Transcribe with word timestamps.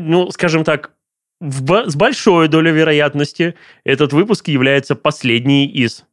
ну, 0.00 0.30
скажем 0.30 0.64
так, 0.64 0.92
в 1.40 1.90
с 1.90 1.96
большой 1.96 2.48
долей 2.48 2.72
вероятности 2.72 3.54
этот 3.84 4.12
выпуск 4.12 4.48
является 4.48 4.94
последний 4.94 5.66
из 5.66 6.04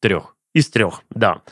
Трех. 0.00 0.36
из 0.54 0.70
трех, 0.70 1.02
да. 1.10 1.42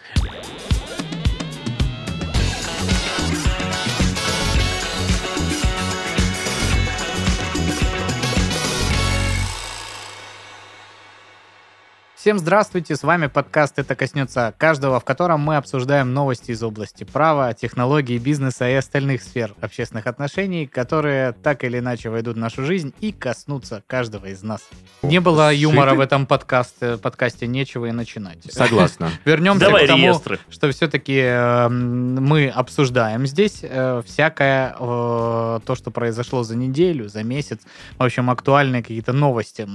Всем 12.27 12.41
здравствуйте, 12.41 12.97
с 12.97 13.05
вами 13.05 13.29
подкаст 13.29 13.79
«Это 13.79 13.95
коснется 13.95 14.53
каждого», 14.59 14.99
в 14.99 15.05
котором 15.05 15.39
мы 15.39 15.55
обсуждаем 15.55 16.13
новости 16.13 16.51
из 16.51 16.61
области 16.61 17.05
права, 17.05 17.55
технологий, 17.55 18.19
бизнеса 18.19 18.69
и 18.69 18.73
остальных 18.73 19.23
сфер 19.23 19.55
общественных 19.61 20.09
отношений, 20.09 20.67
которые 20.67 21.31
так 21.31 21.63
или 21.63 21.79
иначе 21.79 22.11
войдут 22.11 22.35
в 22.35 22.41
нашу 22.41 22.65
жизнь 22.65 22.93
и 22.99 23.13
коснутся 23.13 23.85
каждого 23.87 24.27
из 24.27 24.43
нас. 24.43 24.63
Не 25.03 25.21
было 25.21 25.55
юмора 25.55 25.95
в 25.95 26.01
этом 26.01 26.27
подкасте, 26.27 26.97
подкасте 26.97 27.47
нечего 27.47 27.87
и 27.87 27.93
начинать. 27.93 28.39
Согласно. 28.51 29.09
Вернемся 29.25 29.67
Давай 29.67 29.85
к 29.85 29.87
тому, 29.87 30.09
реестры. 30.09 30.41
что 30.51 30.69
все-таки 30.73 31.69
мы 31.69 32.49
обсуждаем 32.49 33.25
здесь 33.29 33.61
э, 33.63 34.03
всякое 34.05 34.75
э, 34.77 35.61
то, 35.65 35.75
что 35.77 35.93
произошло 35.93 36.43
за 36.43 36.57
неделю, 36.57 37.09
за 37.09 37.23
месяц, 37.23 37.61
в 37.97 38.03
общем, 38.03 38.31
актуальные 38.31 38.83
какие-то 38.83 39.13
новости. 39.13 39.69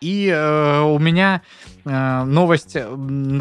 И 0.00 0.28
э, 0.28 0.80
у 0.80 0.98
меня 0.98 1.40
э, 1.84 2.24
новость, 2.24 2.76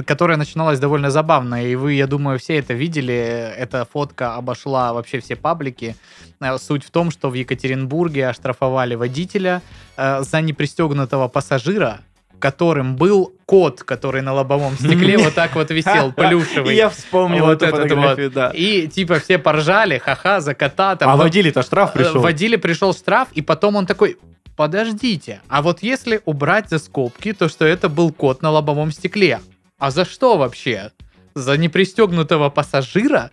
которая 0.06 0.38
начиналась 0.38 0.80
довольно 0.80 1.12
забавно, 1.12 1.66
и 1.66 1.76
вы, 1.76 1.94
я 1.94 2.08
думаю, 2.08 2.40
все 2.40 2.58
это 2.58 2.74
видели. 2.74 3.14
Эта 3.58 3.86
фотка 3.86 4.36
обошла 4.36 4.94
вообще 4.94 5.20
все 5.20 5.36
паблики. 5.36 5.96
Э, 6.40 6.58
Суть 6.58 6.86
в 6.86 6.92
том, 6.92 7.12
что 7.12 7.30
в 7.30 7.34
Екатеринбурге 7.34 8.28
оштрафовали 8.30 8.96
водителя 8.96 9.62
э, 9.98 10.22
за 10.22 10.42
непристегнутого 10.42 11.28
пассажира, 11.28 12.00
которым 12.40 12.96
был 12.96 13.34
кот, 13.46 13.84
который 13.84 14.22
на 14.22 14.34
лобовом 14.34 14.76
стекле 14.80 15.18
вот 15.18 15.34
так 15.34 15.56
вот 15.56 15.72
висел, 15.72 16.12
плюшевый. 16.16 16.76
Я 16.76 16.90
вспомнил 16.90 17.46
Вот 17.46 17.62
эту 17.62 17.76
фотографию, 17.76 18.32
да. 18.32 18.52
И 18.52 18.88
типа 18.88 19.20
все 19.20 19.38
поржали, 19.38 19.98
ха-ха, 19.98 20.40
за 20.40 20.54
кота. 20.54 20.96
Там, 20.96 21.10
А 21.10 21.16
водили-то 21.18 21.64
штраф 21.64 21.94
пришел. 21.94 22.18
Э, 22.18 22.20
Водили 22.20 22.56
пришел 22.56 22.94
штраф, 22.94 23.28
и 23.34 23.42
потом 23.42 23.76
он 23.76 23.86
такой, 23.86 24.18
подождите, 24.56 25.42
а 25.48 25.62
вот 25.62 25.84
если 25.84 26.22
убрать 26.26 26.70
за 26.70 26.80
скобки, 26.80 27.34
то 27.34 27.50
что 27.50 27.66
это 27.66 27.90
был 27.90 28.12
кот 28.12 28.42
на 28.42 28.52
лобовом 28.52 28.92
стекле, 28.92 29.42
а 29.78 29.92
за 29.92 30.06
что 30.06 30.38
вообще? 30.38 30.92
За 31.34 31.58
непристегнутого 31.58 32.50
пассажира? 32.50 33.32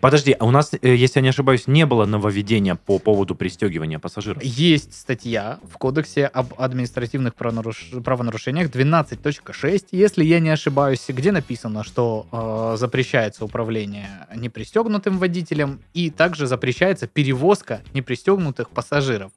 Подожди, 0.00 0.36
а 0.38 0.44
у 0.44 0.50
нас, 0.50 0.72
э, 0.74 0.94
если 0.94 1.20
я 1.20 1.22
не 1.22 1.28
ошибаюсь, 1.28 1.66
не 1.66 1.86
было 1.86 2.04
нововведения 2.04 2.74
по 2.74 2.98
поводу 2.98 3.34
пристегивания 3.34 3.98
пассажиров? 3.98 4.42
Есть 4.42 4.94
статья 4.94 5.58
в 5.70 5.78
Кодексе 5.78 6.26
об 6.26 6.54
административных 6.58 7.34
правонаруш- 7.34 8.02
правонарушениях 8.02 8.70
12.6, 8.70 9.88
если 9.92 10.24
я 10.24 10.40
не 10.40 10.50
ошибаюсь, 10.50 11.04
где 11.08 11.32
написано, 11.32 11.84
что 11.84 12.26
э, 12.30 12.76
запрещается 12.78 13.44
управление 13.44 14.26
непристегнутым 14.34 15.18
водителем 15.18 15.80
и 15.94 16.10
также 16.10 16.46
запрещается 16.46 17.06
перевозка 17.06 17.80
непристегнутых 17.94 18.70
пассажиров. 18.70 19.32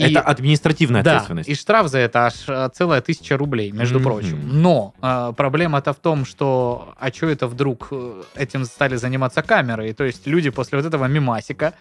И- 0.00 0.10
Это 0.10 0.20
административная 0.20 1.02
Да, 1.02 1.10
ответственность. 1.12 1.48
и 1.48 1.54
штраф 1.54 1.88
за 1.88 1.98
это 1.98 2.26
аж 2.26 2.34
э, 2.48 2.68
целая 2.74 3.00
тысяча 3.00 3.36
рублей, 3.36 3.70
между 3.72 3.98
Мгм. 3.98 4.04
прочим. 4.04 4.62
Но 4.62 4.94
э, 5.02 5.32
проблема-то 5.36 5.92
в 5.92 5.96
том, 5.96 6.24
что 6.24 6.94
а 6.98 7.10
что 7.12 7.26
это 7.28 7.46
вдруг 7.46 7.88
э, 7.92 8.22
этим 8.34 8.64
стали 8.64 8.96
заниматься 8.96 9.42
камеры? 9.42 9.90
И 9.90 9.92
то 9.92 10.04
есть 10.04 10.26
люди 10.26 10.50
после 10.50 10.78
вот 10.78 10.86
этого 10.86 11.04
мимасика 11.06 11.74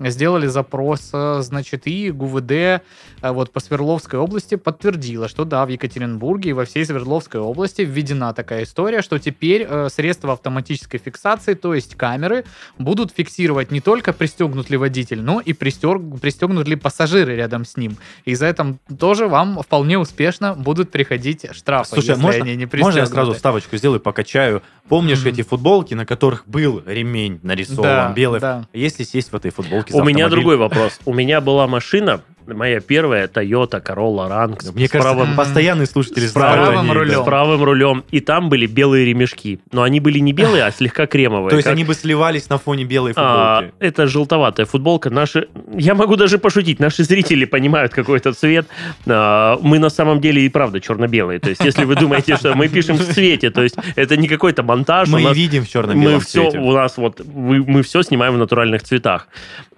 сделали 0.00 0.46
запрос, 0.46 1.10
э, 1.12 1.40
значит, 1.42 1.86
и 1.86 2.10
ГУВД 2.10 2.50
э, 2.50 2.80
вот 3.22 3.52
по 3.52 3.60
Свердловской 3.60 4.18
области 4.18 4.56
подтвердила, 4.56 5.28
что 5.28 5.44
да, 5.44 5.64
в 5.64 5.68
Екатеринбурге 5.68 6.50
и 6.50 6.52
во 6.52 6.64
всей 6.64 6.84
Свердловской 6.84 7.40
области 7.40 7.82
введена 7.82 8.32
такая 8.34 8.64
история, 8.64 9.02
что 9.02 9.18
теперь 9.18 9.66
э, 9.68 9.88
средства 9.90 10.32
автоматической 10.32 10.98
фиксации, 10.98 11.54
то 11.54 11.74
есть 11.74 11.94
камеры, 11.94 12.44
будут 12.78 13.12
фиксировать 13.12 13.70
не 13.70 13.80
только 13.80 14.12
пристегнут 14.12 14.70
ли 14.70 14.76
водитель, 14.76 15.20
но 15.22 15.40
и 15.40 15.52
пристег- 15.52 16.18
пристегнут 16.18 16.66
ли 16.66 16.76
пассажиры 16.76 17.36
рядом 17.36 17.64
с 17.64 17.76
ним. 17.76 17.96
И 18.24 18.34
за 18.34 18.46
это 18.46 18.76
тоже 18.98 19.28
вам 19.28 19.62
вполне 19.62 19.98
успешно 19.98 20.54
будут 20.54 20.90
приходить 20.90 21.46
штрафы, 21.52 21.94
Слушай, 21.94 22.08
если 22.10 22.22
можно, 22.22 22.44
они 22.44 22.56
не 22.56 22.68
можно 22.80 22.98
я 22.98 23.06
сразу 23.06 23.34
вставочку 23.34 23.76
сделаю, 23.76 24.00
покачаю? 24.00 24.62
Помнишь 24.88 25.20
Мгм. 25.20 25.28
эти 25.28 25.42
футболки, 25.42 25.94
на 25.94 26.04
которых 26.04 26.46
был 26.46 26.82
ремень 26.86 27.40
нарисован 27.42 27.82
Да, 27.82 28.12
белый? 28.12 28.40
да. 28.40 28.66
Если 28.72 29.02
сесть 29.04 29.32
в 29.32 29.36
этой 29.36 29.50
футболке 29.50 29.83
за 29.90 30.02
У 30.02 30.04
меня 30.04 30.28
другой 30.28 30.56
вопрос. 30.56 31.00
У 31.04 31.14
меня 31.14 31.40
была 31.40 31.66
машина, 31.66 32.22
моя 32.46 32.80
первая 32.80 33.26
Toyota 33.28 33.82
Corolla 33.82 34.28
Rank 34.28 34.62
с 34.62 34.72
Мне 34.74 34.88
кажется, 34.88 35.14
правым, 35.14 35.36
постоянный 35.36 35.86
слушатель 35.86 36.26
с 36.28 36.32
правым 36.32 36.86
да. 36.88 36.94
рулем. 36.94 37.22
с 37.22 37.24
правым 37.24 37.62
рулем, 37.64 38.04
и 38.10 38.20
там 38.20 38.48
были 38.48 38.66
белые 38.66 39.04
ремешки. 39.06 39.60
Но 39.72 39.82
они 39.82 40.00
были 40.00 40.18
не 40.18 40.32
белые, 40.32 40.64
а 40.64 40.70
слегка 40.70 41.06
кремовые. 41.06 41.50
То 41.50 41.56
есть 41.56 41.64
как- 41.64 41.74
они 41.74 41.84
бы 41.84 41.94
сливались 41.94 42.48
на 42.48 42.58
фоне 42.58 42.84
белой 42.84 43.12
А, 43.16 43.60
футболки. 43.60 43.74
это 43.80 44.06
желтоватая 44.06 44.66
футболка. 44.66 45.10
Наши, 45.10 45.48
я 45.76 45.94
могу 45.94 46.16
даже 46.16 46.38
пошутить. 46.38 46.80
Наши 46.80 47.04
зрители 47.04 47.44
понимают 47.44 47.92
какой-то 47.92 48.32
цвет. 48.32 48.66
А, 49.06 49.58
мы 49.62 49.78
на 49.78 49.88
самом 49.90 50.20
деле 50.20 50.42
и 50.42 50.48
правда 50.48 50.80
черно-белые. 50.80 51.38
То 51.40 51.48
есть, 51.50 51.64
если 51.64 51.84
вы 51.84 51.94
думаете, 51.96 52.36
что 52.36 52.54
мы 52.54 52.68
пишем 52.68 52.96
в 52.96 53.04
цвете, 53.04 53.50
то 53.50 53.62
есть 53.62 53.76
это 53.96 54.16
не 54.16 54.28
какой-то 54.28 54.62
монтаж. 54.62 55.08
Мы 55.08 55.22
нас- 55.22 55.36
видим 55.36 55.64
в 55.64 55.68
черно-белом 55.68 56.14
мы 56.14 56.20
все 56.20 56.50
цвете. 56.50 56.58
у 56.58 56.72
нас 56.72 56.96
вот 56.96 57.20
вы- 57.20 57.64
мы 57.66 57.82
все 57.82 58.02
снимаем 58.02 58.34
в 58.34 58.38
натуральных 58.38 58.82
цветах. 58.82 59.28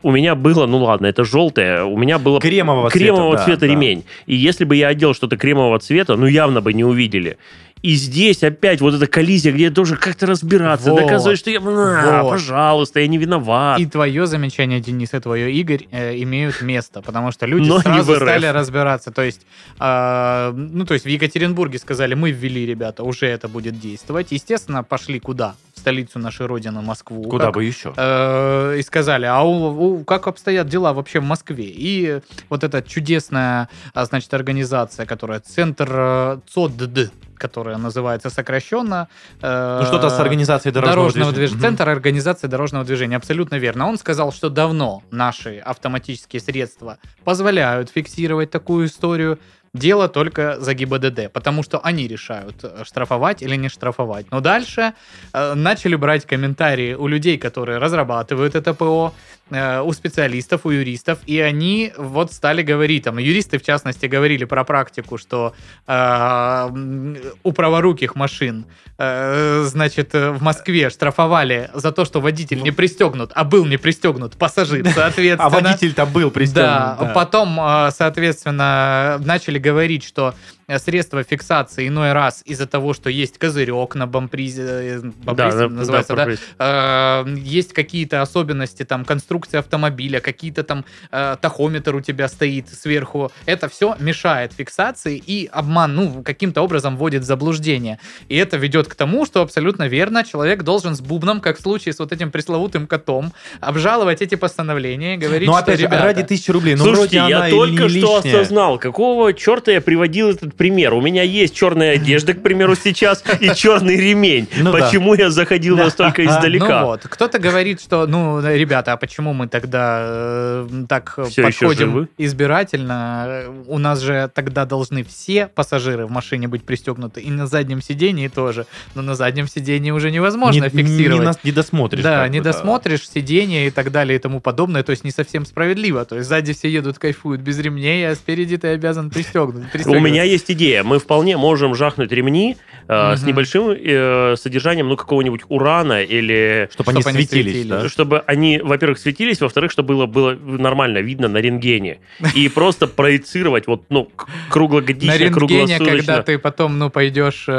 У 0.02 0.10
меня 0.12 0.34
было, 0.34 0.66
ну 0.66 0.78
ладно, 0.84 1.06
это 1.06 1.24
желтое. 1.24 1.84
У 1.84 1.96
меня 1.98 2.18
было 2.18 2.38
Кремового 2.56 2.90
цвета, 2.90 3.04
кремового 3.04 3.36
да, 3.36 3.44
цвета 3.44 3.60
да. 3.60 3.66
ремень. 3.66 4.04
И 4.26 4.34
если 4.34 4.64
бы 4.64 4.76
я 4.76 4.88
одел 4.88 5.14
что-то 5.14 5.36
кремового 5.36 5.78
цвета, 5.78 6.16
ну 6.16 6.26
явно 6.26 6.60
бы 6.60 6.72
не 6.72 6.84
увидели. 6.84 7.36
И 7.82 7.94
здесь 7.94 8.42
опять 8.42 8.80
вот 8.80 8.94
эта 8.94 9.06
коллизия, 9.06 9.52
где 9.52 9.64
я 9.64 9.70
должен 9.70 9.96
как-то 9.96 10.26
разбираться, 10.26 10.90
Вот. 10.90 11.02
доказывать, 11.02 11.38
что 11.38 11.50
я, 11.50 11.60
«А, 11.60 12.22
Вот. 12.22 12.30
пожалуйста, 12.30 13.00
я 13.00 13.06
не 13.06 13.18
виноват. 13.18 13.78
И 13.78 13.86
твое 13.86 14.26
замечание, 14.26 14.80
Денис, 14.80 15.12
и 15.12 15.20
твое, 15.20 15.52
Игорь, 15.52 15.86
э, 15.92 16.16
имеют 16.22 16.62
место, 16.62 17.02
потому 17.02 17.32
что 17.32 17.46
люди 17.46 17.68
Но 17.68 17.78
сразу 17.80 18.16
стали 18.16 18.46
разбираться. 18.46 19.12
То 19.12 19.22
есть, 19.22 19.42
э, 19.78 20.52
ну, 20.56 20.86
то 20.86 20.94
есть 20.94 21.04
в 21.04 21.08
Екатеринбурге 21.08 21.78
сказали, 21.78 22.14
мы 22.14 22.30
ввели, 22.30 22.66
ребята, 22.66 23.04
уже 23.04 23.26
это 23.26 23.46
будет 23.46 23.78
действовать. 23.78 24.28
Естественно, 24.30 24.82
пошли 24.82 25.20
куда? 25.20 25.54
Столицу 25.86 26.18
нашей 26.18 26.46
родины, 26.46 26.82
Москву. 26.82 27.22
Куда 27.28 27.44
Как- 27.46 27.54
бы 27.54 27.62
еще? 27.64 27.94
э, 27.96 28.76
и 28.78 28.82
сказали, 28.82 29.24
а 29.26 29.42
у- 29.42 30.00
у- 30.00 30.04
как 30.04 30.26
обстоят 30.26 30.66
дела 30.66 30.92
вообще 30.92 31.20
в 31.20 31.22
Москве? 31.24 31.64
И 31.66 32.22
вот 32.50 32.64
эта 32.64 32.82
чудесная, 32.82 33.68
а, 33.94 34.04
значит, 34.04 34.34
организация, 34.34 35.06
которая 35.06 35.38
Центр 35.38 35.88
э, 35.88 36.38
ЦОДД, 36.48 37.12
которая 37.38 37.76
называется 37.78 38.30
сокращенно. 38.30 39.06
э, 39.40 39.78
Ну, 39.80 39.86
что-то 39.86 40.10
с 40.10 40.18
организацией 40.18 40.72
дорожного, 40.74 41.02
дорожного 41.02 41.30
движения. 41.32 41.50
движения. 41.54 41.76
Центр 41.76 41.88
организации 41.88 42.48
дорожного 42.48 42.84
движения. 42.84 43.16
Абсолютно 43.16 43.54
верно. 43.54 43.86
Он 43.86 43.96
сказал, 43.96 44.32
что 44.32 44.48
давно 44.50 45.04
наши 45.12 45.58
автоматические 45.58 46.40
средства 46.40 46.98
позволяют 47.22 47.90
фиксировать 47.90 48.50
такую 48.50 48.86
историю. 48.86 49.38
Дело 49.76 50.08
только 50.08 50.56
за 50.60 50.74
ГИБДД, 50.74 51.32
потому 51.32 51.62
что 51.62 51.78
они 51.78 52.08
решают, 52.08 52.56
э, 52.62 52.84
штрафовать 52.84 53.42
или 53.42 53.56
не 53.56 53.68
штрафовать. 53.68 54.26
Но 54.30 54.40
дальше 54.40 54.94
э, 55.32 55.54
начали 55.54 55.96
брать 55.96 56.24
комментарии 56.24 56.94
у 56.94 57.06
людей, 57.08 57.38
которые 57.38 57.78
разрабатывают 57.78 58.54
это 58.54 58.74
ПО, 58.74 59.12
э, 59.50 59.82
у 59.82 59.92
специалистов, 59.92 60.60
у 60.64 60.70
юристов, 60.70 61.18
и 61.26 61.40
они 61.40 61.92
вот 61.98 62.32
стали 62.32 62.62
говорить, 62.62 63.04
там, 63.04 63.18
юристы 63.18 63.58
в 63.58 63.62
частности 63.62 64.06
говорили 64.06 64.44
про 64.44 64.64
практику, 64.64 65.18
что 65.18 65.52
э, 65.86 67.16
у 67.42 67.52
праворуких 67.52 68.16
машин, 68.16 68.64
э, 68.98 69.62
значит, 69.64 70.14
э, 70.14 70.30
в 70.30 70.42
Москве 70.42 70.90
штрафовали 70.90 71.70
за 71.74 71.92
то, 71.92 72.04
что 72.04 72.20
водитель 72.20 72.62
не 72.62 72.70
пристегнут, 72.70 73.32
а 73.34 73.44
был 73.44 73.66
не 73.66 73.76
пристегнут 73.76 74.36
пассажир, 74.36 74.86
соответственно. 74.94 75.44
А 75.44 75.48
водитель-то 75.48 76.06
был 76.06 76.30
пристегнут. 76.30 76.64
Да, 76.64 77.12
потом, 77.14 77.58
э, 77.60 77.90
соответственно, 77.92 79.20
начали 79.24 79.58
говорить, 79.66 80.04
что 80.04 80.34
э, 80.66 80.78
средства 80.78 81.22
фиксации 81.22 81.88
иной 81.88 82.12
раз 82.12 82.42
из-за 82.44 82.66
того, 82.66 82.94
что 82.94 83.10
есть 83.10 83.38
козырек 83.38 83.94
на 83.94 84.06
бампризе, 84.06 84.62
э, 84.62 85.00
бампризе 85.24 85.58
да, 85.58 85.68
называется, 85.68 86.14
да, 86.14 86.24
пропресс. 86.24 86.40
Э, 86.58 87.24
есть 87.38 87.72
какие-то 87.72 88.22
особенности, 88.22 88.84
там, 88.84 89.04
конструкции 89.04 89.58
автомобиля, 89.58 90.20
какие-то 90.20 90.62
там 90.62 90.84
э, 91.10 91.36
тахометр 91.40 91.94
у 91.94 92.00
тебя 92.00 92.28
стоит 92.28 92.68
сверху. 92.68 93.30
Это 93.46 93.68
все 93.68 93.96
мешает 93.98 94.52
фиксации 94.52 95.22
и 95.24 95.48
обман, 95.52 95.94
ну, 95.94 96.22
каким-то 96.22 96.62
образом 96.62 96.96
вводит 96.96 97.22
в 97.22 97.26
заблуждение. 97.26 97.98
И 98.28 98.36
это 98.36 98.56
ведет 98.56 98.88
к 98.88 98.94
тому, 98.94 99.26
что 99.26 99.42
абсолютно 99.42 99.88
верно, 99.88 100.24
человек 100.24 100.62
должен 100.62 100.94
с 100.94 101.00
бубном, 101.00 101.40
как 101.40 101.58
в 101.58 101.62
случае 101.62 101.92
с 101.92 101.98
вот 101.98 102.12
этим 102.12 102.30
пресловутым 102.30 102.86
котом, 102.86 103.32
обжаловать 103.60 104.22
эти 104.22 104.34
постановления 104.34 105.14
и 105.14 105.16
говорить, 105.18 105.46
Ну, 105.46 105.52
что, 105.54 105.62
опять 105.62 105.78
же, 105.80 105.86
ребята, 105.86 106.04
ради 106.04 106.22
тысячи 106.22 106.50
рублей. 106.50 106.74
Ну, 106.74 106.84
Слушайте, 106.84 107.20
вроде 107.20 107.30
я 107.30 107.50
только 107.50 107.88
что 107.88 108.16
лишняя. 108.16 108.40
осознал, 108.40 108.78
какого 108.78 109.32
черта 109.32 109.72
я 109.72 109.80
приводил 109.80 110.30
этот 110.30 110.54
пример? 110.56 110.94
У 110.94 111.00
меня 111.00 111.22
есть 111.22 111.54
черная 111.54 111.94
одежда, 111.94 112.34
к 112.34 112.42
примеру, 112.42 112.74
сейчас, 112.74 113.22
и 113.40 113.54
черный 113.54 113.96
ремень. 113.96 114.48
Ну 114.58 114.72
да. 114.72 114.78
Почему 114.78 115.14
я 115.14 115.30
заходил 115.30 115.76
настолько 115.76 116.24
издалека? 116.24 116.80
Ну 116.80 116.86
вот, 116.86 117.02
кто-то 117.04 117.38
говорит, 117.38 117.80
что, 117.80 118.06
ну, 118.06 118.40
ребята, 118.40 118.92
а 118.92 118.96
почему 118.96 119.32
мы 119.32 119.48
тогда 119.48 119.98
э, 120.02 120.68
так 120.88 121.18
Всё 121.28 121.46
еще 121.46 121.66
подходим 121.66 122.08
избирательно? 122.18 123.24
Э, 123.28 123.62
У 123.66 123.78
нас 123.78 124.00
же 124.00 124.30
тогда 124.34 124.64
должны 124.64 125.04
все 125.04 125.46
пассажиры 125.48 126.06
в 126.06 126.10
машине 126.10 126.48
быть 126.48 126.64
пристегнуты, 126.64 127.20
и 127.20 127.30
на 127.30 127.46
заднем 127.46 127.80
сидении 127.82 128.28
тоже. 128.28 128.66
Но 128.94 129.02
на 129.02 129.14
заднем 129.14 129.48
сидении 129.48 129.90
уже 129.90 130.10
невозможно 130.10 130.64
не, 130.64 130.68
фиксировать. 130.68 131.20
Не, 131.20 131.26
нас- 131.26 131.38
не 131.44 131.52
досмотришь. 131.52 132.02
Да, 132.02 132.26
не 132.28 132.40
да. 132.40 132.52
досмотришь 132.52 133.08
сиденье 133.08 133.66
и 133.66 133.70
так 133.70 133.90
далее 133.92 134.16
и 134.16 134.18
тому 134.18 134.40
подобное, 134.40 134.82
то 134.82 134.90
есть 134.90 135.04
не 135.04 135.10
совсем 135.10 135.44
справедливо. 135.44 136.04
То 136.04 136.16
есть 136.16 136.28
сзади 136.28 136.52
все 136.52 136.68
едут, 136.68 136.98
кайфуют 136.98 137.40
без 137.40 137.58
ремней, 137.58 138.08
а 138.08 138.14
спереди 138.14 138.56
ты 138.56 138.68
обязан 138.68 139.10
пристегнуть. 139.10 139.64
У 139.86 140.00
меня 140.00 140.22
есть 140.22 140.45
идея. 140.50 140.82
Мы 140.82 140.98
вполне 140.98 141.36
можем 141.36 141.74
жахнуть 141.74 142.10
ремни 142.12 142.56
э, 142.88 143.16
с 143.16 143.20
Мгм. 143.20 143.28
небольшим 143.28 143.70
э, 143.70 144.34
содержанием, 144.38 144.88
ну, 144.88 144.96
какого-нибудь 144.96 145.42
урана 145.48 146.02
или... 146.02 146.68
Чтобы 146.72 146.90
они 146.92 147.00
Чтоб 147.00 147.14
они 147.14 147.22
светились, 147.24 147.52
светились. 147.52 147.68
да? 147.82 147.88
Чтобы 147.88 148.20
они, 148.26 148.60
во-первых, 148.62 148.98
светились, 148.98 149.40
во-вторых, 149.40 149.70
чтобы 149.72 149.94
было, 149.94 150.06
было 150.06 150.34
нормально 150.40 150.98
видно 150.98 151.28
на 151.28 151.38
рентгене. 151.38 151.98
И 152.34 152.48
просто 152.54 152.86
проецировать 152.86 153.66
вот, 153.66 153.82
ну, 153.88 154.04
к- 154.04 154.26
На 154.28 154.32
круглогодично, 154.50 155.16
рентгене, 155.16 155.78
когда 155.78 156.22
ты 156.22 156.38
потом, 156.38 156.78
ну, 156.78 156.90
пойдешь 156.90 157.44
э, 157.48 157.52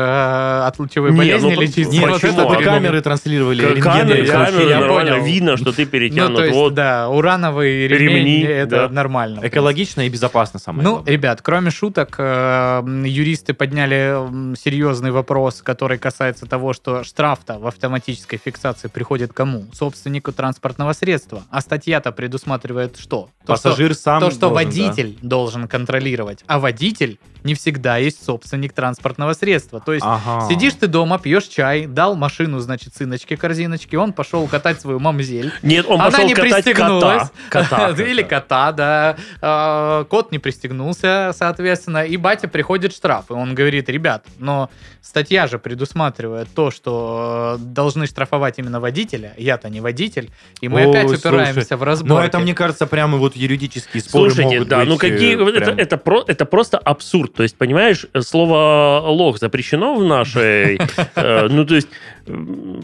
от 0.65 0.79
лучевой 0.79 1.11
Не, 1.11 1.17
болезни 1.17 1.49
ну, 1.49 1.55
по- 1.55 1.61
лечить. 1.61 1.87
не, 1.89 1.99
Нет, 1.99 2.11
почему? 2.13 2.41
это 2.51 2.63
камеры 2.63 3.01
транслировали. 3.01 3.61
К- 3.61 3.69
рентгены, 3.75 4.25
камеры, 4.27 4.69
нормально 4.75 5.11
понял. 5.13 5.25
видно, 5.25 5.57
что 5.57 5.71
ты 5.73 5.81
Ну, 5.87 5.89
перетянут. 5.91 6.37
то 6.37 6.43
есть, 6.45 6.55
вот. 6.55 6.73
да, 6.73 7.09
урановый 7.09 7.87
ремень, 7.87 8.15
Ремни, 8.17 8.41
это 8.43 8.87
да. 8.87 8.89
нормально. 8.89 9.41
Экологично 9.43 10.01
и 10.05 10.09
безопасно 10.09 10.59
самое 10.59 10.83
Ну, 10.83 10.93
главное. 10.95 11.11
ребят, 11.13 11.41
кроме 11.41 11.71
шуток, 11.71 12.15
э, 12.17 12.76
юристы 12.85 13.53
подняли 13.53 14.55
серьезный 14.55 15.11
вопрос, 15.11 15.61
который 15.61 15.97
касается 15.97 16.45
того, 16.45 16.73
что 16.73 17.03
штраф-то 17.03 17.59
в 17.59 17.67
автоматической 17.67 18.39
фиксации 18.43 18.87
приходит 18.87 19.33
кому? 19.33 19.65
Собственнику 19.73 20.31
транспортного 20.31 20.93
средства. 20.93 21.43
А 21.49 21.61
статья-то 21.61 22.11
предусматривает 22.11 22.97
что? 22.97 23.29
То, 23.45 23.55
что- 23.55 23.69
Пассажир 23.69 23.95
сам 23.95 24.19
то, 24.21 24.31
что 24.31 24.49
должен, 24.49 24.55
да. 24.57 24.65
водитель 24.65 25.17
должен 25.21 25.67
контролировать, 25.67 26.43
а 26.47 26.59
водитель 26.59 27.19
не 27.47 27.53
всегда 27.55 27.97
есть 27.97 28.23
собственник 28.23 28.73
транспортного 28.73 29.33
средства. 29.33 29.79
То 29.79 29.93
есть 29.93 30.05
Ага. 30.05 30.45
Сидишь 30.49 30.73
ты 30.73 30.87
дома, 30.87 31.17
пьешь 31.17 31.45
чай, 31.45 31.85
дал 31.87 32.15
машину, 32.15 32.59
значит, 32.59 32.93
сыночке 32.95 33.37
корзиночки, 33.37 33.95
он 33.95 34.11
пошел 34.13 34.45
катать 34.47 34.81
свою 34.81 34.99
мамзель. 34.99 35.51
Нет, 35.63 35.85
он 35.87 36.01
Она 36.01 36.11
пошел 36.11 36.27
не 36.27 36.33
катать 36.35 36.65
пристегнулась. 36.65 37.29
кота. 37.49 37.91
Кота. 37.93 38.03
Или 38.11 38.21
кота, 38.21 38.71
да. 38.73 39.15
А, 39.41 40.03
Кот 40.05 40.31
не 40.31 40.39
пристегнулся, 40.39 41.31
соответственно, 41.35 42.03
и 42.05 42.17
батя 42.17 42.47
приходит 42.47 42.93
штраф. 42.93 43.25
И 43.29 43.33
он 43.33 43.55
говорит, 43.55 43.87
ребят, 43.89 44.25
но 44.39 44.69
статья 45.01 45.47
же 45.47 45.57
предусматривает 45.57 46.49
то, 46.53 46.69
что 46.71 47.55
э, 47.57 47.63
должны 47.63 48.07
штрафовать 48.07 48.59
именно 48.59 48.79
водителя. 48.81 49.33
Я-то 49.37 49.69
не 49.69 49.79
водитель. 49.79 50.31
И 50.59 50.67
мы 50.67 50.81
Ой, 50.85 50.89
опять 50.89 51.07
слушай, 51.07 51.19
упираемся 51.19 51.77
в 51.77 51.83
разборки. 51.83 52.09
Но 52.21 52.25
это, 52.25 52.39
мне 52.39 52.53
кажется, 52.53 52.87
прямо 52.87 53.17
вот 53.17 53.35
юридические 53.35 54.01
споры 54.03 54.31
Слушайте, 54.31 54.55
могут 54.55 54.67
да, 54.67 54.79
быть, 54.79 54.89
ну 54.89 54.97
какие... 54.97 55.35
э, 55.35 55.37
вот 55.37 55.55
это, 55.55 55.65
прям- 55.65 55.77
это, 55.79 55.97
про- 55.97 56.23
это 56.27 56.45
просто 56.45 56.77
абсурд. 56.77 57.36
То 57.37 57.43
есть, 57.43 57.55
понимаешь, 57.55 58.07
слово 58.19 58.99
«лох» 59.05 59.37
запрещено 59.37 59.93
в 59.95 60.03
нашей... 60.03 60.79
э, 61.15 61.47
Ну, 61.47 61.65
то 61.65 61.75
есть, 61.75 61.87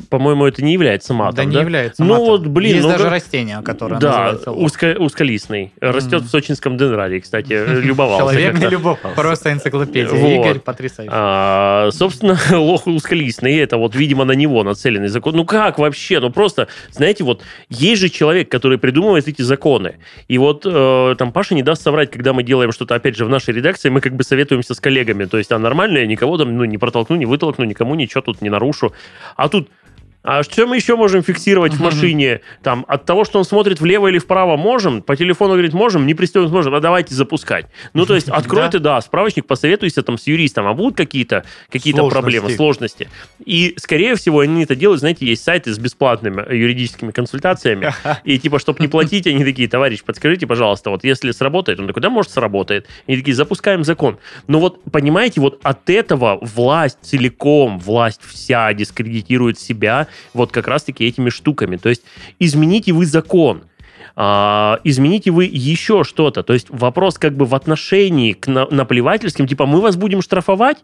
по-моему, 0.10 0.46
это 0.46 0.64
не 0.64 0.74
является 0.74 1.14
матом, 1.14 1.36
Да 1.36 1.46
не 1.46 1.56
да? 1.56 1.62
является 1.62 2.04
Ну 2.04 2.16
вот, 2.16 2.46
блин, 2.48 2.76
Есть 2.76 2.84
ну 2.84 2.92
даже 2.92 3.10
растение, 3.10 3.62
которое 3.62 4.00
Да, 4.00 4.10
называется 4.10 4.52
лох. 4.52 4.62
узко- 4.72 4.98
узколистный. 5.00 5.74
Растет 5.82 6.22
в 6.22 6.30
сочинском 6.30 6.78
дендрарии, 6.78 7.20
кстати, 7.20 7.54
э, 7.54 7.82
любовался. 7.82 8.36
Человек 8.36 8.60
не 8.60 8.68
любовался. 8.68 9.10
Просто 9.16 9.52
энциклопедия. 9.52 10.40
Игорь 10.40 10.60
потрясающий. 10.60 11.12
А, 11.12 11.90
собственно, 11.92 12.38
лох 12.52 12.88
узколистный, 12.88 13.58
это 13.58 13.78
вот, 13.78 13.96
видимо, 13.96 14.24
на 14.24 14.34
него 14.34 14.64
нацеленный 14.64 15.10
закон. 15.10 15.36
Ну 15.36 15.46
как 15.46 15.80
вообще? 15.80 16.20
Ну 16.20 16.30
просто, 16.30 16.68
знаете, 16.92 17.24
вот 17.24 17.42
есть 17.70 18.02
же 18.02 18.10
человек, 18.10 18.50
который 18.50 18.78
придумывает 18.78 19.28
эти 19.28 19.42
законы. 19.42 19.96
И 20.28 20.38
вот 20.38 20.66
э, 20.66 21.16
там 21.18 21.32
Паша 21.32 21.56
не 21.56 21.64
даст 21.64 21.82
соврать, 21.82 22.12
когда 22.12 22.34
мы 22.34 22.44
делаем 22.44 22.72
что-то, 22.72 22.96
опять 22.96 23.18
же, 23.18 23.26
в 23.26 23.30
нашей 23.30 23.54
редакции, 23.54 23.90
мы 23.90 24.00
как 24.00 24.16
бы 24.16 24.24
советуемся 24.34 24.74
с 24.74 24.80
коллегами. 24.80 25.26
То 25.26 25.38
есть, 25.38 25.52
а 25.52 25.60
нормально, 25.60 26.00
я 26.00 26.08
никого 26.08 26.38
там 26.38 26.58
ну, 26.58 26.66
не 26.66 26.78
протолкну, 26.78 27.16
не 27.18 27.26
вытолкну, 27.26 27.66
никому 27.66 27.96
ничего 27.96 28.22
тут 28.22 28.42
не 28.42 28.50
нарушу. 28.50 28.92
А 29.36 29.48
тут 29.48 29.70
а 30.24 30.42
что 30.42 30.66
мы 30.66 30.78
еще 30.78 30.96
можем 30.96 31.22
фиксировать 31.22 31.74
в 31.74 31.81
машине? 31.81 32.40
Там, 32.64 32.86
от 32.88 33.04
того, 33.06 33.25
что 33.25 33.40
он 33.40 33.46
смотрит 33.46 33.81
влево 33.81 34.08
или 34.08 34.20
вправо, 34.20 34.56
можем. 34.56 35.02
По 35.02 35.18
телефону 35.18 35.52
говорит, 35.52 35.74
можем, 35.74 36.08
не 36.08 36.14
пристегнуть 36.14 36.50
можем. 36.50 36.74
А 36.75 36.80
давайте 36.80 37.14
запускать. 37.14 37.66
Ну, 37.94 38.06
то 38.06 38.16
есть, 38.16 38.30
открой 38.30 38.64
Да. 38.64 38.70
ты, 38.70 38.80
да, 38.80 39.02
справочник, 39.02 39.46
посоветуйся 39.46 40.02
там 40.02 40.18
с 40.18 40.25
юристом. 40.25 40.66
А 40.66 40.74
будут 40.74 40.96
какие-то 40.96 41.44
какие 41.70 41.94
проблемы, 41.94 42.52
сложности? 42.52 43.10
И, 43.46 43.74
скорее 43.78 44.16
всего, 44.16 44.40
они 44.40 44.64
это 44.64 44.78
делают, 44.78 45.02
знаете, 45.02 45.25
есть 45.25 45.44
сайты 45.44 45.74
с 45.74 45.78
бесплатными 45.78 46.42
э, 46.48 46.56
юридическими 46.56 47.12
консультациями. 47.12 47.94
И, 48.24 48.40
типа, 48.40 48.60
чтобы 48.60 48.80
не 48.80 48.88
платить, 48.88 49.28
они 49.28 49.44
такие, 49.44 49.68
товарищ, 49.68 50.04
подскажите, 50.04 50.48
пожалуйста, 50.48 50.90
вот 50.90 51.04
если 51.04 51.31
сработает, 51.31 51.81
он 51.81 51.88
такой, 51.88 52.02
да, 52.02 52.10
может, 52.10 52.31
сработает. 52.31 52.88
И 53.08 53.18
такие, 53.18 53.36
запускаем 53.36 53.84
закон. 53.84 54.18
Но 54.48 54.62
вот, 54.62 54.81
понимаете, 54.90 55.42
вот 55.42 55.60
от 55.64 55.90
этого 55.90 56.40
власть 56.42 57.00
целиком, 57.02 57.78
власть 57.80 58.22
вся 58.24 58.74
дискредитирует 58.74 59.60
себя 59.60 60.08
вот 60.33 60.51
как 60.51 60.68
раз-таки 60.68 61.06
этими 61.06 61.30
штуками. 61.30 61.77
То 61.77 61.89
есть 61.89 62.04
измените 62.39 62.92
вы 62.94 63.06
закон, 63.06 63.63
а, 64.15 64.80
измените 64.83 65.31
вы 65.31 65.45
еще 65.45 66.04
что-то. 66.04 66.44
То 66.44 66.54
есть 66.54 66.68
вопрос 66.69 67.18
как 67.18 67.36
бы 67.36 67.45
в 67.45 67.56
отношении 67.56 68.33
к 68.33 68.48
на- 68.48 68.68
наплевательским, 68.69 69.48
типа 69.48 69.65
мы 69.65 69.81
вас 69.81 69.95
будем 69.95 70.21
штрафовать, 70.21 70.77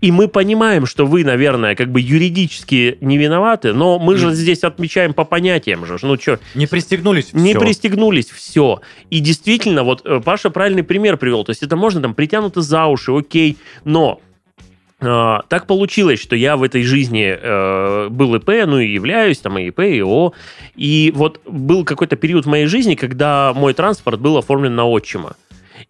и 0.00 0.12
мы 0.12 0.28
понимаем, 0.28 0.84
что 0.86 1.06
вы, 1.06 1.24
наверное, 1.24 1.74
как 1.74 1.90
бы 1.90 2.00
юридически 2.00 2.98
не 3.00 3.16
виноваты, 3.16 3.72
но 3.72 3.98
мы 3.98 4.16
же 4.16 4.32
здесь 4.34 4.62
отмечаем 4.62 5.14
по 5.14 5.24
понятиям 5.24 5.86
же. 5.86 5.96
Ну 6.02 6.16
что, 6.18 6.38
Не 6.54 6.66
пристегнулись, 6.66 7.32
не 7.32 7.54
пристегнулись, 7.54 8.30
все. 8.30 8.80
И 9.08 9.20
действительно, 9.20 9.84
вот 9.84 10.02
э, 10.04 10.20
Паша 10.22 10.50
правильный 10.50 10.82
пример 10.82 11.16
привел. 11.16 11.44
То 11.44 11.50
есть 11.50 11.62
это 11.62 11.76
можно 11.76 12.02
там 12.02 12.14
притянуто 12.14 12.60
за 12.60 12.86
уши, 12.86 13.10
окей, 13.12 13.56
но 13.84 14.20
так 14.98 15.66
получилось, 15.66 16.20
что 16.20 16.36
я 16.36 16.56
в 16.56 16.62
этой 16.62 16.82
жизни 16.82 17.36
э, 17.38 18.08
был 18.08 18.34
ИП, 18.36 18.48
ну 18.66 18.78
и 18.78 18.88
являюсь, 18.88 19.38
там 19.38 19.58
и 19.58 19.66
ИП, 19.66 19.80
и 19.80 20.00
ООО. 20.00 20.32
И 20.74 21.12
вот 21.14 21.40
был 21.46 21.84
какой-то 21.84 22.16
период 22.16 22.46
в 22.46 22.48
моей 22.48 22.66
жизни, 22.66 22.94
когда 22.94 23.52
мой 23.54 23.74
транспорт 23.74 24.20
был 24.20 24.38
оформлен 24.38 24.74
на 24.74 24.86
отчима. 24.86 25.36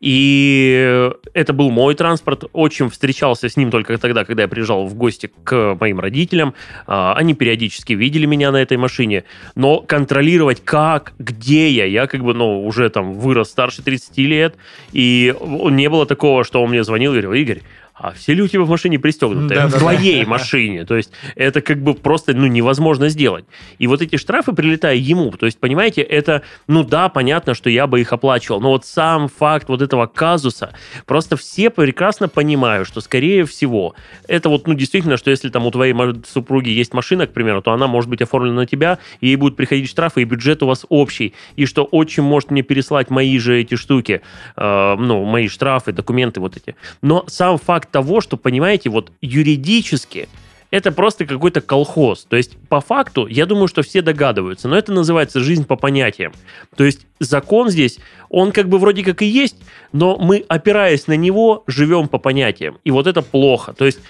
И 0.00 1.10
это 1.32 1.52
был 1.52 1.70
мой 1.70 1.94
транспорт. 1.94 2.44
Отчим 2.52 2.90
встречался 2.90 3.48
с 3.48 3.56
ним 3.56 3.70
только 3.70 3.96
тогда, 3.98 4.24
когда 4.24 4.42
я 4.42 4.48
приезжал 4.48 4.86
в 4.86 4.94
гости 4.94 5.30
к 5.44 5.76
моим 5.80 6.00
родителям. 6.00 6.54
А, 6.86 7.14
Они 7.14 7.34
периодически 7.34 7.92
видели 7.92 8.26
меня 8.26 8.50
на 8.50 8.56
этой 8.56 8.76
машине. 8.76 9.24
Но 9.54 9.80
контролировать 9.80 10.62
как, 10.64 11.12
где 11.18 11.70
я, 11.70 11.84
я 11.84 12.06
как 12.06 12.22
бы, 12.22 12.34
ну, 12.34 12.66
уже 12.66 12.90
там 12.90 13.14
вырос 13.14 13.50
старше 13.50 13.82
30 13.82 14.18
лет. 14.18 14.56
И 14.92 15.34
не 15.40 15.88
было 15.88 16.06
такого, 16.06 16.44
что 16.44 16.62
он 16.62 16.70
мне 16.70 16.84
звонил 16.84 17.12
и 17.14 17.20
говорил, 17.20 17.32
Игорь, 17.32 17.62
а 17.98 18.12
все 18.12 18.34
ли 18.34 18.42
у 18.42 18.48
тебя 18.48 18.62
в 18.62 18.68
машине 18.68 18.98
пристегнуты? 18.98 19.54
Да, 19.54 19.66
в 19.68 19.70
да, 19.70 19.78
да. 19.78 19.78
твоей 19.78 20.26
машине. 20.26 20.84
То 20.84 20.96
есть 20.96 21.10
это 21.34 21.62
как 21.62 21.82
бы 21.82 21.94
просто 21.94 22.34
ну, 22.34 22.46
невозможно 22.46 23.08
сделать. 23.08 23.46
И 23.78 23.86
вот 23.86 24.02
эти 24.02 24.16
штрафы, 24.16 24.52
прилетая 24.52 24.96
ему, 24.96 25.30
то 25.30 25.46
есть, 25.46 25.58
понимаете, 25.58 26.02
это, 26.02 26.42
ну 26.66 26.84
да, 26.84 27.08
понятно, 27.08 27.54
что 27.54 27.70
я 27.70 27.86
бы 27.86 28.00
их 28.00 28.12
оплачивал, 28.12 28.60
но 28.60 28.70
вот 28.70 28.84
сам 28.84 29.28
факт 29.28 29.68
вот 29.68 29.80
этого 29.80 30.06
казуса, 30.06 30.74
просто 31.06 31.38
все 31.38 31.70
прекрасно 31.70 32.28
понимают, 32.28 32.86
что, 32.86 33.00
скорее 33.00 33.46
всего, 33.46 33.94
это 34.28 34.50
вот, 34.50 34.66
ну, 34.66 34.74
действительно, 34.74 35.16
что 35.16 35.30
если 35.30 35.48
там 35.48 35.64
у 35.64 35.70
твоей 35.70 35.94
супруги 36.28 36.68
есть 36.68 36.92
машина, 36.92 37.26
к 37.26 37.32
примеру, 37.32 37.62
то 37.62 37.72
она 37.72 37.86
может 37.86 38.10
быть 38.10 38.20
оформлена 38.20 38.56
на 38.56 38.66
тебя, 38.66 38.98
и 39.20 39.28
ей 39.28 39.36
будут 39.36 39.56
приходить 39.56 39.88
штрафы, 39.88 40.20
и 40.20 40.24
бюджет 40.24 40.62
у 40.62 40.66
вас 40.66 40.84
общий, 40.90 41.32
и 41.56 41.64
что 41.64 41.88
отчим 41.90 42.24
может 42.24 42.50
мне 42.50 42.60
переслать 42.60 43.08
мои 43.08 43.38
же 43.38 43.58
эти 43.58 43.76
штуки, 43.76 44.20
э, 44.56 44.96
ну, 44.98 45.24
мои 45.24 45.48
штрафы, 45.48 45.92
документы 45.92 46.40
вот 46.40 46.58
эти. 46.58 46.76
Но 47.00 47.24
сам 47.26 47.56
факт 47.56 47.85
того, 47.90 48.20
что, 48.20 48.36
понимаете, 48.36 48.90
вот 48.90 49.12
юридически 49.20 50.28
это 50.70 50.92
просто 50.92 51.26
какой-то 51.26 51.60
колхоз. 51.60 52.24
То 52.24 52.36
есть, 52.36 52.56
по 52.68 52.80
факту, 52.80 53.26
я 53.26 53.46
думаю, 53.46 53.68
что 53.68 53.82
все 53.82 54.02
догадываются, 54.02 54.68
но 54.68 54.76
это 54.76 54.92
называется 54.92 55.40
жизнь 55.40 55.64
по 55.64 55.76
понятиям. 55.76 56.32
То 56.76 56.84
есть, 56.84 57.06
закон 57.20 57.70
здесь, 57.70 57.98
он 58.28 58.52
как 58.52 58.68
бы 58.68 58.78
вроде 58.78 59.04
как 59.04 59.22
и 59.22 59.26
есть, 59.26 59.56
но 59.92 60.18
мы, 60.18 60.44
опираясь 60.48 61.06
на 61.06 61.16
него, 61.16 61.62
живем 61.66 62.08
по 62.08 62.18
понятиям. 62.18 62.78
И 62.84 62.90
вот 62.90 63.06
это 63.06 63.22
плохо. 63.22 63.72
То 63.72 63.86
есть, 63.86 64.00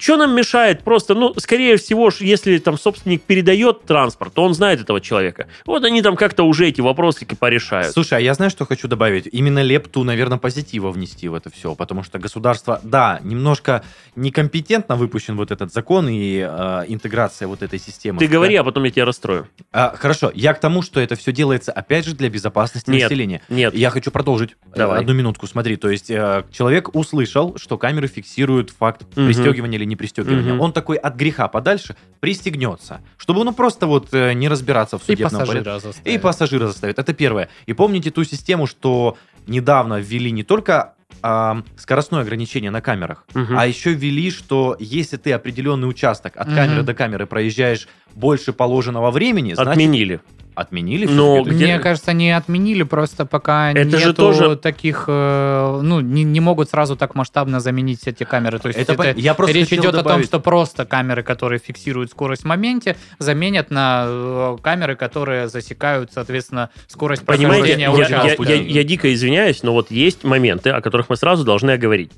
что 0.00 0.16
нам 0.16 0.34
мешает 0.34 0.82
просто, 0.82 1.14
ну, 1.14 1.34
скорее 1.38 1.76
всего, 1.76 2.10
если 2.20 2.58
там 2.58 2.78
собственник 2.78 3.22
передает 3.22 3.84
транспорт, 3.84 4.32
то 4.34 4.42
он 4.42 4.54
знает 4.54 4.80
этого 4.80 5.00
человека. 5.00 5.48
Вот 5.66 5.84
они 5.84 6.02
там 6.02 6.16
как-то 6.16 6.44
уже 6.44 6.68
эти 6.68 6.80
вопросики 6.80 7.34
порешают. 7.34 7.92
Слушай, 7.92 8.18
а 8.18 8.20
я 8.20 8.34
знаю, 8.34 8.50
что 8.50 8.64
хочу 8.66 8.88
добавить. 8.88 9.28
Именно 9.30 9.62
лепту, 9.62 10.04
наверное, 10.04 10.38
позитива 10.38 10.90
внести 10.90 11.28
в 11.28 11.34
это 11.34 11.50
все, 11.50 11.74
потому 11.74 12.02
что 12.02 12.18
государство, 12.18 12.80
да, 12.82 13.20
немножко 13.22 13.84
некомпетентно 14.16 14.96
выпущен 14.96 15.36
вот 15.36 15.50
этот 15.50 15.72
закон 15.72 16.08
и 16.08 16.38
э, 16.38 16.84
интеграция 16.88 17.48
вот 17.48 17.62
этой 17.62 17.78
системы. 17.78 18.18
Ты 18.18 18.26
говори, 18.26 18.56
а 18.56 18.64
потом 18.64 18.84
я 18.84 18.90
тебя 18.90 19.04
расстрою. 19.04 19.48
А, 19.72 19.94
хорошо, 19.96 20.30
я 20.34 20.54
к 20.54 20.60
тому, 20.60 20.82
что 20.82 21.00
это 21.00 21.16
все 21.16 21.32
делается, 21.32 21.72
опять 21.72 22.06
же, 22.06 22.14
для 22.14 22.30
безопасности 22.30 22.90
Нет. 22.90 23.02
населения. 23.02 23.42
Нет. 23.48 23.74
Я 23.74 23.90
хочу 23.90 24.10
продолжить. 24.10 24.56
Давай. 24.74 25.00
Одну 25.00 25.12
минутку, 25.12 25.46
смотри. 25.46 25.76
То 25.76 25.90
есть 25.90 26.10
э, 26.10 26.44
человек 26.52 26.94
услышал, 26.94 27.56
что 27.58 27.76
камеры 27.76 28.08
фиксируют 28.08 28.70
факт 28.70 29.02
Мгм. 29.16 29.26
пристегивания 29.26 29.73
или 29.74 29.84
не 29.84 29.96
пристегивания. 29.96 30.52
Мгм. 30.54 30.60
Он 30.60 30.72
такой 30.72 30.96
от 30.96 31.14
греха 31.16 31.48
подальше 31.48 31.96
пристегнется, 32.20 33.00
чтобы 33.16 33.44
ну 33.44 33.52
просто 33.52 33.86
вот 33.86 34.08
э, 34.12 34.32
не 34.32 34.48
разбираться 34.48 34.98
в 34.98 35.02
И 35.02 35.04
судебном 35.12 35.30
порядке. 35.46 35.46
пассажира 35.64 35.76
И 35.76 35.80
заставит. 35.80 36.22
пассажира 36.22 36.66
заставит. 36.66 36.98
Это 36.98 37.12
первое. 37.14 37.48
И 37.66 37.72
помните 37.72 38.10
ту 38.10 38.24
систему, 38.24 38.66
что 38.66 39.16
недавно 39.46 40.00
ввели 40.00 40.30
не 40.30 40.42
только 40.42 40.94
а, 41.22 41.62
скоростное 41.76 42.20
ограничение 42.20 42.70
на 42.70 42.80
камерах, 42.82 43.24
Мгм. 43.34 43.56
а 43.58 43.66
еще 43.66 43.94
ввели, 43.94 44.30
что 44.30 44.76
если 44.78 45.16
ты 45.16 45.32
определенный 45.32 45.88
участок 45.88 46.36
от 46.36 46.48
Мгм. 46.48 46.56
камеры 46.56 46.82
до 46.82 46.92
камеры 46.94 47.26
проезжаешь 47.26 47.88
больше 48.14 48.52
положенного 48.52 49.10
времени, 49.10 49.54
значит, 49.54 49.72
Отменили. 49.72 50.20
Отменили 50.54 51.06
Но 51.06 51.34
всё-таки? 51.36 51.56
где- 51.56 51.64
Мне 51.66 51.78
кажется, 51.78 52.12
не 52.12 52.30
отменили, 52.36 52.82
просто 52.84 53.26
пока 53.26 53.70
Это 53.72 53.84
нету 53.84 53.98
же 53.98 54.12
тоже- 54.14 54.56
таких, 54.56 55.04
э, 55.08 55.80
ну, 55.82 56.00
не, 56.00 56.24
не 56.24 56.40
могут 56.40 56.70
сразу 56.70 56.96
так 56.96 57.14
масштабно 57.14 57.60
заменить 57.60 58.06
эти 58.06 58.24
камеры. 58.24 58.58
То 58.58 58.68
есть 58.68 58.78
Это 58.78 58.92
это, 58.92 59.18
я 59.18 59.34
просто 59.34 59.54
речь 59.56 59.68
идет 59.72 59.86
о 59.86 59.92
том, 59.92 60.02
добавить. 60.04 60.26
что 60.26 60.40
просто 60.40 60.84
камеры, 60.86 61.22
которые 61.22 61.58
фиксируют 61.58 62.10
скорость 62.10 62.42
в 62.42 62.46
моменте, 62.46 62.96
заменят 63.18 63.70
на 63.70 64.04
э, 64.06 64.56
камеры, 64.62 64.96
которые 64.96 65.48
засекают, 65.48 66.12
соответственно, 66.12 66.70
скорость 66.86 67.24
Понимаете, 67.24 67.74
прохождения 67.74 67.82
я, 67.84 67.92
участка. 67.92 68.42
я- 68.44 68.54
я- 68.54 68.62
я 68.62 68.84
дико 68.84 69.12
извиняюсь, 69.12 69.62
но 69.62 69.72
вот 69.72 69.90
есть 69.90 70.24
моменты, 70.24 70.70
о 70.70 70.80
которых 70.80 71.08
мы 71.08 71.16
сразу 71.16 71.44
должны 71.44 71.76
говорить. 71.76 72.12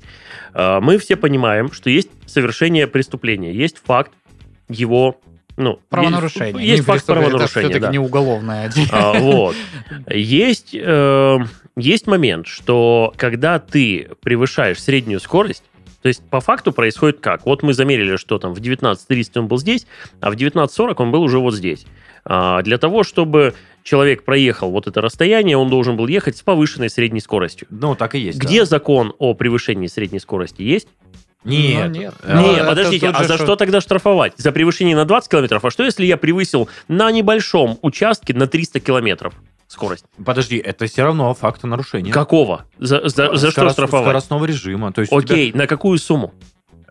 Э, 0.53 0.79
Мы 0.79 0.97
все 0.97 1.15
понимаем, 1.15 1.71
что 1.71 1.89
есть 1.89 2.09
совершение 2.25 2.87
преступления, 2.87 3.51
есть 3.53 3.77
факт 3.83 4.11
его, 4.69 5.17
ну, 5.57 5.79
Правонарушение. 5.89 6.53
Есть, 6.53 6.67
есть 6.67 6.79
Не 6.79 6.85
факт 6.85 7.05
правонарушения, 7.05 7.45
Это 7.45 7.59
все-таки 7.59 7.79
да. 7.79 7.91
не 7.91 7.99
уголовное. 7.99 8.71
А, 8.91 9.13
вот. 9.19 9.55
Есть, 10.09 10.73
э, 10.73 11.37
есть 11.75 12.07
момент, 12.07 12.47
что 12.47 13.13
когда 13.17 13.59
ты 13.59 14.09
превышаешь 14.21 14.81
среднюю 14.81 15.19
скорость, 15.19 15.63
то 16.01 16.07
есть 16.07 16.23
по 16.29 16.39
факту 16.39 16.71
происходит 16.71 17.19
как? 17.19 17.45
Вот 17.45 17.63
мы 17.63 17.73
замерили, 17.73 18.17
что 18.17 18.37
там 18.37 18.53
в 18.53 18.59
19.30 18.61 19.31
он 19.35 19.47
был 19.47 19.57
здесь, 19.57 19.87
а 20.21 20.29
в 20.29 20.35
19.40 20.35 20.93
он 20.97 21.11
был 21.11 21.23
уже 21.23 21.39
вот 21.39 21.55
здесь. 21.55 21.85
А, 22.23 22.61
для 22.61 22.77
того, 22.77 23.03
чтобы 23.03 23.55
человек 23.83 24.23
проехал 24.23 24.69
вот 24.69 24.87
это 24.87 25.01
расстояние, 25.01 25.57
он 25.57 25.69
должен 25.69 25.95
был 25.95 26.07
ехать 26.07 26.37
с 26.37 26.41
повышенной 26.41 26.89
средней 26.89 27.21
скоростью. 27.21 27.67
Ну, 27.69 27.95
так 27.95 28.15
и 28.15 28.19
есть. 28.19 28.37
Где 28.37 28.65
закон 28.65 29.13
о 29.17 29.33
превышении 29.33 29.87
средней 29.87 30.19
скорости 30.19 30.61
есть? 30.61 30.89
Нет. 31.47 31.87
Ну, 31.91 31.99
нет. 31.99 32.13
Э, 32.23 32.35
Ну, 32.35 32.41
Не, 32.41 32.55
это 32.57 32.67
подождите, 32.67 33.07
а 33.09 33.23
за 33.23 33.35
что- 33.35 33.43
что 33.45 33.55
тогда 33.55 33.81
штрафовать? 33.81 34.33
За 34.37 34.51
превышение 34.51 34.95
на 34.95 35.05
20 35.05 35.31
километров? 35.31 35.63
А 35.65 35.71
что, 35.71 35.83
если 35.83 36.05
я 36.05 36.17
превысил 36.17 36.69
на 36.87 37.11
небольшом 37.11 37.79
участке 37.81 38.33
на 38.33 38.47
300 38.47 38.79
километров 38.79 39.33
скорость? 39.67 40.05
Подожди, 40.23 40.57
это 40.57 40.85
все 40.87 41.03
равно 41.03 41.33
факт 41.33 41.63
нарушения. 41.63 42.11
Какого? 42.11 42.65
За, 42.79 43.07
за- 43.09 43.35
за 43.35 43.51
что 43.51 43.61
Скорос- 43.61 43.71
штрафовать? 43.73 44.05
Скоростного 44.05 44.45
режима. 44.45 44.91
То 44.93 45.01
есть 45.01 45.11
у 45.13 45.21
тебя, 45.21 45.35
Окей, 45.35 45.51
на 45.53 45.67
какую 45.67 45.97
сумму? 45.99 46.33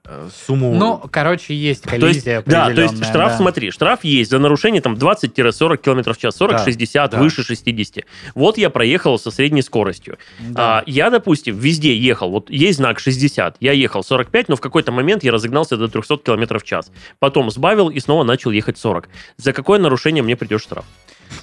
Э, 0.09 0.29
сумму... 0.47 0.75
Ну, 0.75 1.03
короче, 1.11 1.55
есть 1.55 1.83
То 1.83 1.95
есть, 1.95 2.01
коллизия 2.01 2.43
да, 2.47 2.73
то 2.73 2.83
есть 2.83 3.05
штраф, 3.05 3.33
да. 3.33 3.37
смотри, 3.37 3.71
штраф 3.71 4.05
есть 4.05 4.31
за 4.31 4.39
нарушение 4.39 4.81
там 4.81 4.95
20-40 4.95 5.77
км 5.79 6.13
в 6.13 6.19
час, 6.19 6.41
40-60, 6.41 7.09
да. 7.11 7.19
выше 7.19 7.43
60. 7.43 8.05
Вот 8.35 8.59
я 8.59 8.71
проехал 8.71 9.19
со 9.19 9.31
средней 9.31 9.63
скоростью. 9.63 10.19
Да. 10.41 10.79
А, 10.79 10.83
я, 10.87 11.11
допустим, 11.11 11.57
везде 11.57 11.97
ехал, 11.97 12.31
вот 12.31 12.51
есть 12.51 12.79
знак 12.79 12.99
60, 12.99 13.57
я 13.61 13.73
ехал 13.73 14.03
45, 14.03 14.49
но 14.49 14.57
в 14.57 14.61
какой-то 14.61 14.93
момент 14.93 15.25
я 15.25 15.33
разогнался 15.33 15.77
до 15.77 15.89
300 15.89 16.19
км 16.19 16.59
в 16.59 16.65
час. 16.65 16.91
Потом 17.19 17.51
сбавил 17.51 17.89
и 17.91 18.01
снова 18.01 18.25
начал 18.25 18.51
ехать 18.51 18.79
40. 18.79 19.09
За 19.37 19.53
какое 19.53 19.79
нарушение 19.79 20.23
мне 20.23 20.37
придет 20.37 20.61
штраф? 20.61 20.85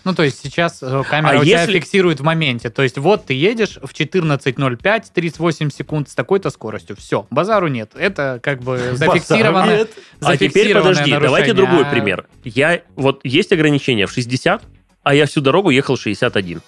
Ну, 0.03 0.13
то 0.13 0.23
есть 0.23 0.39
сейчас 0.41 0.81
э, 0.81 1.03
камера 1.09 1.37
А 1.37 1.41
у 1.41 1.43
тебя 1.43 1.61
если- 1.61 1.79
фиксирует 1.79 2.19
в 2.19 2.23
моменте. 2.23 2.69
То 2.69 2.83
есть 2.83 2.97
вот 2.97 3.25
ты 3.25 3.33
едешь 3.33 3.79
в 3.81 3.93
14.05, 3.93 5.05
38 5.13 5.69
секунд 5.69 6.09
с 6.09 6.15
такой-то 6.15 6.49
скоростью. 6.49 6.95
Все, 6.97 7.25
базару 7.29 7.67
нет. 7.67 7.91
Это 7.95 8.39
как 8.41 8.61
бы 8.61 8.91
зафиксировано. 8.93 9.65
Нет. 9.69 9.91
А 10.21 10.37
теперь 10.37 10.73
подожди, 10.73 11.11
нарушение. 11.11 11.19
давайте 11.19 11.53
другой 11.53 11.85
пример. 11.85 12.27
Я, 12.43 12.81
вот 12.95 13.21
есть 13.23 13.51
ограничение 13.51 14.07
в 14.07 14.11
60, 14.11 14.61
а 15.03 15.15
я 15.15 15.25
всю 15.25 15.41
дорогу 15.41 15.69
ехал 15.69 15.97
61. 15.97 16.61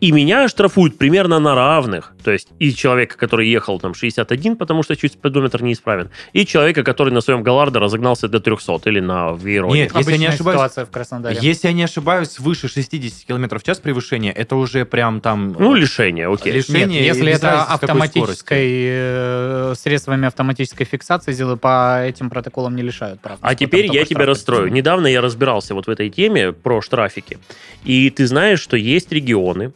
И 0.00 0.12
меня 0.12 0.48
штрафуют 0.48 0.96
примерно 0.96 1.38
на 1.38 1.54
равных. 1.54 2.12
То 2.24 2.30
есть 2.30 2.48
и 2.58 2.72
человека, 2.74 3.16
который 3.18 3.48
ехал 3.48 3.78
там 3.78 3.94
61, 3.94 4.56
потому 4.56 4.82
что 4.82 4.96
чуть 4.96 5.12
спидометр 5.12 5.62
неисправен, 5.62 6.10
и 6.32 6.46
человека, 6.46 6.82
который 6.82 7.12
на 7.12 7.20
своем 7.20 7.42
Галарде 7.42 7.78
разогнался 7.78 8.28
до 8.28 8.40
300 8.40 8.80
или 8.86 9.00
на 9.00 9.32
Вейроне. 9.32 9.82
Нет, 9.82 9.92
если 9.94 10.12
я 10.12 10.18
не 10.18 10.26
ошибаюсь, 10.26 10.56
ситуация 10.56 10.86
в 10.86 10.90
Краснодаре. 10.90 11.38
Если 11.40 11.68
я 11.68 11.74
не 11.74 11.82
ошибаюсь, 11.84 12.30
свыше 12.30 12.68
60 12.68 13.26
км 13.26 13.58
в 13.58 13.62
час 13.62 13.78
превышения, 13.78 14.32
это 14.32 14.56
уже 14.56 14.84
прям 14.84 15.20
там... 15.20 15.54
Ну, 15.58 15.74
лишение, 15.74 16.32
окей. 16.32 16.52
Лиш- 16.52 16.68
Нет, 16.70 16.90
если 16.90 17.32
это 17.32 17.62
автоматической 17.64 18.68
э, 18.70 19.74
средствами 19.76 20.26
автоматической 20.26 20.86
фиксации 20.86 21.32
сделают, 21.32 21.60
по 21.60 22.02
этим 22.04 22.30
протоколам 22.30 22.76
не 22.76 22.82
лишают 22.82 23.20
прав. 23.20 23.38
А 23.40 23.54
теперь 23.54 23.86
я 23.94 24.04
тебя 24.04 24.26
расстрою. 24.26 24.72
Недавно 24.72 25.06
я 25.06 25.20
разбирался 25.20 25.74
вот 25.74 25.86
в 25.86 25.90
этой 25.90 26.10
теме 26.10 26.52
про 26.52 26.80
штрафики. 26.80 27.38
И 27.84 28.10
ты 28.10 28.26
знаешь, 28.26 28.60
что 28.60 28.76
есть 28.76 29.12
регионы, 29.12 29.72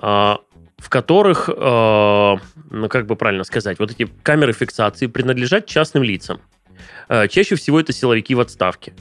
в 0.00 0.88
которых, 0.88 1.50
а, 1.54 2.38
ну 2.70 2.88
как 2.88 3.06
бы 3.06 3.16
правильно 3.16 3.44
сказать, 3.44 3.78
вот 3.78 3.90
эти 3.90 4.08
камеры 4.22 4.52
фиксации 4.52 5.06
принадлежат 5.06 5.66
частным 5.66 6.02
лицам. 6.02 6.40
А, 7.08 7.28
Чаще 7.28 7.54
всего 7.56 7.80
это 7.80 7.92
силовики 7.92 8.34
в 8.34 8.40
отставке. 8.40 8.94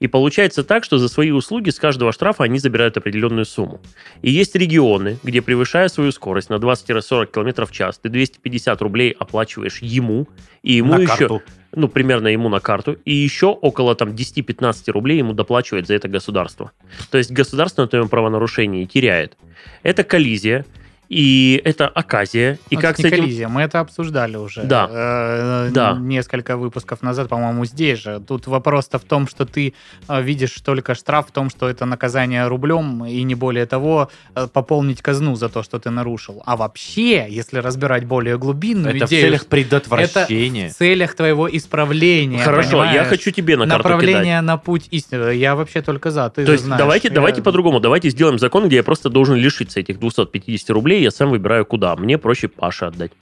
И 0.00 0.08
получается 0.08 0.64
так, 0.64 0.82
что 0.84 0.98
за 0.98 1.08
свои 1.08 1.30
услуги 1.30 1.70
с 1.70 1.78
каждого 1.78 2.12
штрафа 2.12 2.44
они 2.44 2.58
забирают 2.58 2.96
определенную 2.96 3.44
сумму. 3.44 3.80
И 4.22 4.30
есть 4.30 4.56
регионы, 4.56 5.18
где, 5.22 5.42
превышая 5.42 5.88
свою 5.88 6.10
скорость 6.10 6.48
на 6.48 6.54
20-40 6.54 7.26
км 7.26 7.66
в 7.66 7.70
час, 7.70 7.98
ты 7.98 8.08
250 8.08 8.80
рублей 8.82 9.10
оплачиваешь 9.10 9.78
ему, 9.82 10.26
и 10.62 10.72
ему 10.72 10.94
на 10.94 11.00
еще 11.00 11.16
карту. 11.16 11.42
Ну, 11.72 11.88
примерно 11.88 12.28
ему 12.28 12.48
на 12.48 12.60
карту, 12.60 12.98
и 13.04 13.14
еще 13.14 13.46
около 13.46 13.94
там 13.94 14.10
10-15 14.10 14.90
рублей 14.90 15.18
ему 15.18 15.32
доплачивает 15.32 15.86
за 15.86 15.94
это 15.94 16.08
государство. 16.08 16.72
То 17.10 17.18
есть 17.18 17.30
государство 17.30 17.82
на 17.82 17.88
твоем 17.88 18.08
правонарушении 18.08 18.84
теряет. 18.84 19.36
Это 19.82 20.04
коллизия, 20.04 20.64
и 21.10 21.60
это 21.64 21.88
оказия, 21.88 22.58
и 22.70 22.76
Ну, 22.76 22.80
как 22.80 22.92
это 22.92 23.00
с 23.00 23.04
не 23.04 23.08
этим... 23.10 23.18
коллизия, 23.24 23.48
мы 23.48 23.62
это 23.62 23.80
обсуждали 23.80 24.36
уже. 24.36 24.62
Да. 24.62 24.88
Э, 24.90 25.68
Да. 25.72 25.96
Несколько 26.00 26.56
выпусков 26.56 27.02
назад, 27.02 27.28
по-моему, 27.28 27.64
здесь 27.66 27.98
же. 27.98 28.20
Тут 28.26 28.46
вопрос-то 28.46 28.98
в 28.98 29.02
том, 29.04 29.26
что 29.28 29.44
ты 29.44 29.74
э, 30.08 30.22
видишь 30.22 30.52
только 30.64 30.94
штраф 30.94 31.28
в 31.28 31.32
том, 31.32 31.50
что 31.50 31.68
это 31.68 31.84
наказание 31.84 32.46
рублем, 32.46 33.04
и 33.04 33.22
не 33.24 33.34
более 33.34 33.66
того, 33.66 34.08
э, 34.36 34.46
пополнить 34.52 35.02
казну 35.02 35.34
за 35.34 35.48
то, 35.48 35.62
что 35.64 35.78
ты 35.80 35.90
нарушил. 35.90 36.42
А 36.46 36.56
вообще, 36.56 37.26
если 37.28 37.58
разбирать 37.58 38.04
более 38.04 38.38
глубинную 38.38 38.94
Это 38.96 39.06
в 39.06 39.08
идею, 39.08 39.22
целях 39.26 39.40
это 39.42 39.50
предотвращения. 39.50 40.68
в 40.68 40.74
целях 40.74 41.14
твоего 41.14 41.48
исправления. 41.56 42.38
Хорошо, 42.44 42.84
я 42.84 42.90
понимаешь? 42.90 43.08
хочу 43.08 43.30
тебе 43.32 43.56
на 43.56 43.66
карту 43.66 43.82
кидать. 43.82 43.90
Направление 44.00 44.40
на 44.42 44.56
путь 44.58 44.86
истины. 44.92 45.34
Я 45.34 45.54
вообще 45.56 45.82
только 45.82 46.10
за. 46.12 46.30
Ты 46.30 46.42
То 46.42 46.46
же 46.46 46.52
есть 46.52 46.64
знаешь. 46.64 46.78
давайте, 46.78 47.08
Я- 47.08 47.14
давайте 47.14 47.42
по-другому. 47.42 47.80
Давайте 47.80 48.10
сделаем 48.10 48.38
закон, 48.38 48.66
где 48.68 48.76
я 48.76 48.82
просто 48.84 49.08
должен 49.10 49.34
лишиться 49.36 49.80
этих 49.80 49.98
250 49.98 50.70
рублей, 50.70 50.99
я 51.02 51.10
сам 51.10 51.30
выбираю 51.30 51.64
куда. 51.66 51.96
Мне 51.96 52.18
проще 52.18 52.48
Паше 52.48 52.86
отдать. 52.86 53.12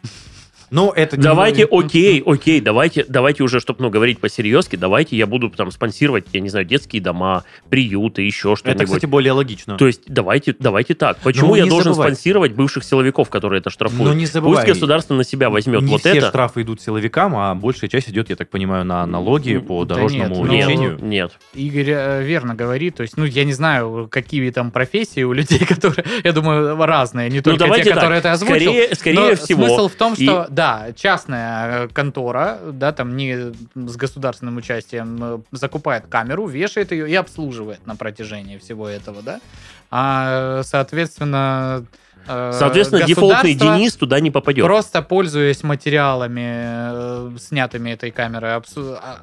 Ну, 0.70 0.90
это 0.90 1.16
не- 1.16 1.22
Давайте, 1.22 1.64
окей, 1.64 2.22
окей, 2.24 2.60
давайте, 2.60 3.04
давайте 3.08 3.42
уже, 3.42 3.60
чтобы 3.60 3.82
ну, 3.82 3.90
говорить 3.90 4.20
по-серьезки, 4.20 4.76
давайте 4.76 5.16
я 5.16 5.26
буду 5.26 5.48
там 5.50 5.70
спонсировать, 5.70 6.26
я 6.32 6.40
не 6.40 6.48
знаю, 6.48 6.64
детские 6.66 7.00
дома, 7.02 7.44
приюты, 7.70 8.22
еще 8.22 8.48
Это, 8.52 8.56
что-нибудь. 8.58 8.86
кстати, 8.86 9.06
более 9.06 9.32
логично. 9.32 9.76
То 9.76 9.86
есть 9.86 10.02
давайте, 10.06 10.54
давайте 10.58 10.94
так. 10.94 11.18
Почему 11.18 11.48
Ну, 11.48 11.54
я 11.56 11.66
должен 11.66 11.92
забывай. 11.94 12.08
спонсировать 12.12 12.52
бывших 12.52 12.84
силовиков, 12.84 13.30
которые 13.30 13.60
это 13.60 13.70
штрафуют? 13.70 14.04
Но 14.04 14.14
не 14.14 14.26
забывай, 14.26 14.56
Пусть 14.64 14.68
государство 14.68 15.14
на 15.14 15.24
себя 15.24 15.50
возьмет 15.50 15.82
не 15.82 15.88
вот 15.92 16.00
все 16.00 16.14
это. 16.16 16.28
штрафы 16.28 16.62
идут 16.62 16.80
силовикам, 16.82 17.36
а 17.36 17.54
большая 17.54 17.88
часть 17.90 18.08
идет, 18.10 18.30
я 18.30 18.36
так 18.36 18.50
понимаю, 18.50 18.84
на 18.84 19.06
налоги 19.06 19.58
по 19.58 19.84
Да 19.84 19.94
дорожному 19.96 20.44
нет, 20.46 20.46
ну, 20.46 20.52
лечению. 20.52 20.98
Нет. 21.00 21.32
Игорь 21.54 21.90
э, 21.90 22.22
верно 22.24 22.54
говорит. 22.54 22.96
То 22.96 23.02
есть, 23.02 23.16
ну, 23.16 23.24
я 23.24 23.44
не 23.44 23.52
знаю, 23.52 24.08
какие 24.10 24.50
там 24.50 24.70
профессии 24.70 25.22
у 25.22 25.32
людей, 25.32 25.58
которые, 25.68 26.04
я 26.24 26.32
думаю, 26.32 26.76
разные. 26.84 27.30
Не 27.30 27.40
только 27.40 27.58
Ну, 27.60 27.66
давайте 27.66 27.84
те, 27.84 27.90
так. 27.90 27.98
которые 28.00 28.20
ты 28.20 28.28
озвучил. 28.28 28.56
Скорее, 28.56 28.94
скорее 28.94 29.14
Но 29.30 29.36
всего. 29.36 29.66
смысл 29.66 29.88
в 29.88 29.92
том, 29.94 30.14
и- 30.14 30.24
что, 30.24 30.46
да, 30.58 30.92
частная 30.92 31.84
э, 31.84 31.88
контора, 31.88 32.58
да, 32.72 32.90
там 32.90 33.16
не 33.16 33.52
с 33.76 33.96
государственным 33.96 34.56
участием 34.56 35.18
э, 35.22 35.38
закупает 35.52 36.08
камеру, 36.08 36.48
вешает 36.48 36.90
ее 36.90 37.08
и 37.08 37.14
обслуживает 37.14 37.86
на 37.86 37.94
протяжении 37.94 38.58
всего 38.58 38.88
этого, 38.88 39.22
да. 39.22 39.40
А, 39.92 40.62
соответственно, 40.64 41.86
Соответственно, 42.52 43.04
дефолтный 43.06 43.54
Денис 43.54 43.94
туда 43.96 44.20
не 44.20 44.30
попадет. 44.30 44.64
Просто 44.64 45.02
пользуясь 45.02 45.62
материалами, 45.62 47.32
э, 47.34 47.36
снятыми 47.38 47.90
этой 47.90 48.10
камерой, 48.10 48.56
а- 48.56 48.62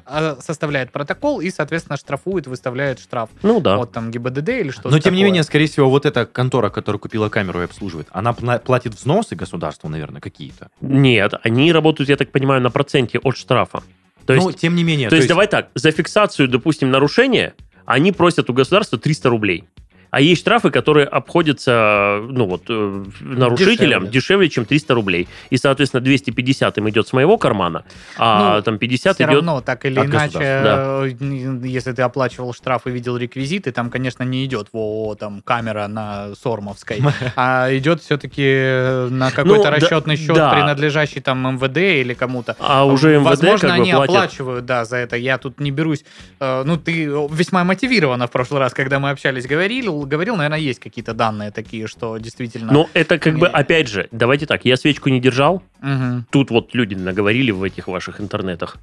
а- 0.06 0.36
составляет 0.40 0.92
протокол 0.92 1.40
и, 1.40 1.50
соответственно, 1.50 1.96
штрафует, 1.96 2.46
выставляет 2.46 2.98
штраф. 3.00 3.30
Ну 3.42 3.60
да. 3.60 3.76
Вот 3.76 3.92
там 3.92 4.10
ГИБДД 4.10 4.48
или 4.48 4.70
что-то 4.70 4.90
Но 4.90 4.98
тем 4.98 5.14
не 5.14 5.20
такое. 5.20 5.24
менее, 5.24 5.42
скорее 5.42 5.66
всего, 5.66 5.88
вот 5.88 6.06
эта 6.06 6.26
контора, 6.26 6.70
которая 6.70 6.98
купила 6.98 7.28
камеру 7.28 7.60
и 7.60 7.64
обслуживает, 7.64 8.08
она 8.10 8.30
пла- 8.32 8.58
платит 8.58 8.94
взносы 8.94 9.36
государству, 9.36 9.88
наверное, 9.88 10.20
какие-то. 10.20 10.68
Нет, 10.80 11.34
они 11.42 11.72
работают, 11.72 12.08
я 12.10 12.16
так 12.16 12.30
понимаю, 12.32 12.60
на 12.60 12.70
проценте 12.70 13.18
от 13.18 13.36
штрафа. 13.36 13.82
То 14.26 14.32
есть, 14.34 14.44
ну, 14.46 14.52
тем 14.52 14.74
не 14.74 14.82
менее. 14.82 15.08
то 15.08 15.16
есть, 15.16 15.28
давай 15.28 15.46
так, 15.46 15.68
за 15.74 15.92
фиксацию, 15.92 16.48
допустим, 16.48 16.90
нарушения 16.90 17.54
они 17.84 18.10
просят 18.10 18.50
у 18.50 18.52
государства 18.52 18.98
300 18.98 19.28
рублей. 19.30 19.64
А 20.10 20.20
есть 20.20 20.40
штрафы, 20.40 20.70
которые 20.70 21.06
обходятся, 21.06 22.20
ну 22.28 22.46
вот, 22.46 22.62
э, 22.68 23.04
нарушителям 23.20 24.02
Дешевле. 24.10 24.10
дешевле. 24.12 24.48
чем 24.48 24.64
300 24.64 24.94
рублей. 24.94 25.28
И, 25.50 25.56
соответственно, 25.56 26.00
250 26.02 26.78
им 26.78 26.88
идет 26.88 27.08
с 27.08 27.12
моего 27.12 27.38
кармана, 27.38 27.84
а 28.18 28.56
Ну, 28.56 28.62
там 28.62 28.78
50 28.78 29.14
Все 29.16 29.24
идет... 29.24 29.34
равно, 29.34 29.60
так 29.60 29.84
или 29.86 29.94
иначе, 30.00 30.38
государства, 30.38 31.04
э, 31.06 31.66
если 31.66 31.92
ты 31.92 32.02
оплачивал 32.02 32.52
штраф 32.54 32.86
и 32.86 32.90
видел 32.90 33.16
реквизиты, 33.16 33.72
там, 33.72 33.90
конечно, 33.90 34.22
не 34.22 34.44
идет 34.44 34.68
во 34.72 35.14
там 35.14 35.42
камера 35.42 35.86
на 35.88 36.34
Сормовской, 36.34 37.00
а 37.36 37.68
идет 37.76 38.00
все-таки 38.02 39.08
на 39.10 39.30
какой-то 39.30 39.56
Ну, 39.56 39.62
да- 39.64 39.70
расчетный 39.70 40.16
счет, 40.16 40.34
да. 40.36 40.50
принадлежащий 40.52 41.20
там 41.20 41.56
МВД 41.56 41.78
или 41.78 42.14
кому-то. 42.14 42.56
А 42.58 42.84
уже 42.84 43.16
МВД 43.18 43.26
Возможно, 43.26 43.68
как 43.68 43.76
бы 43.78 43.82
они 43.82 43.92
платят. 43.92 44.14
оплачивают, 44.16 44.64
да, 44.66 44.84
за 44.84 44.96
это. 44.96 45.16
Я 45.16 45.38
тут 45.38 45.60
не 45.60 45.70
берусь. 45.70 46.04
Э, 46.40 46.62
Ну, 46.64 46.76
ты 46.76 47.04
весьма 47.30 47.64
мотивированно 47.64 48.26
в 48.26 48.30
прошлый 48.30 48.60
раз, 48.60 48.72
когда 48.74 48.98
мы 48.98 49.10
общались, 49.10 49.46
говорил, 49.46 49.95
говорил, 50.04 50.36
наверное, 50.36 50.58
есть 50.58 50.80
какие-то 50.80 51.14
данные 51.14 51.50
такие, 51.50 51.86
что 51.86 52.18
действительно... 52.18 52.72
Но 52.72 52.88
это 52.94 53.18
как 53.18 53.34
бы, 53.38 53.46
Не. 53.46 53.52
опять 53.52 53.88
же, 53.88 54.08
давайте 54.12 54.46
так, 54.46 54.64
я 54.64 54.76
свечку 54.76 55.08
не 55.08 55.20
держал, 55.20 55.62
Мгм. 55.80 56.26
тут 56.30 56.50
вот 56.50 56.74
люди 56.74 56.94
наговорили 56.94 57.50
в 57.50 57.62
этих 57.62 57.88
ваших 57.88 58.20
интернетах. 58.20 58.76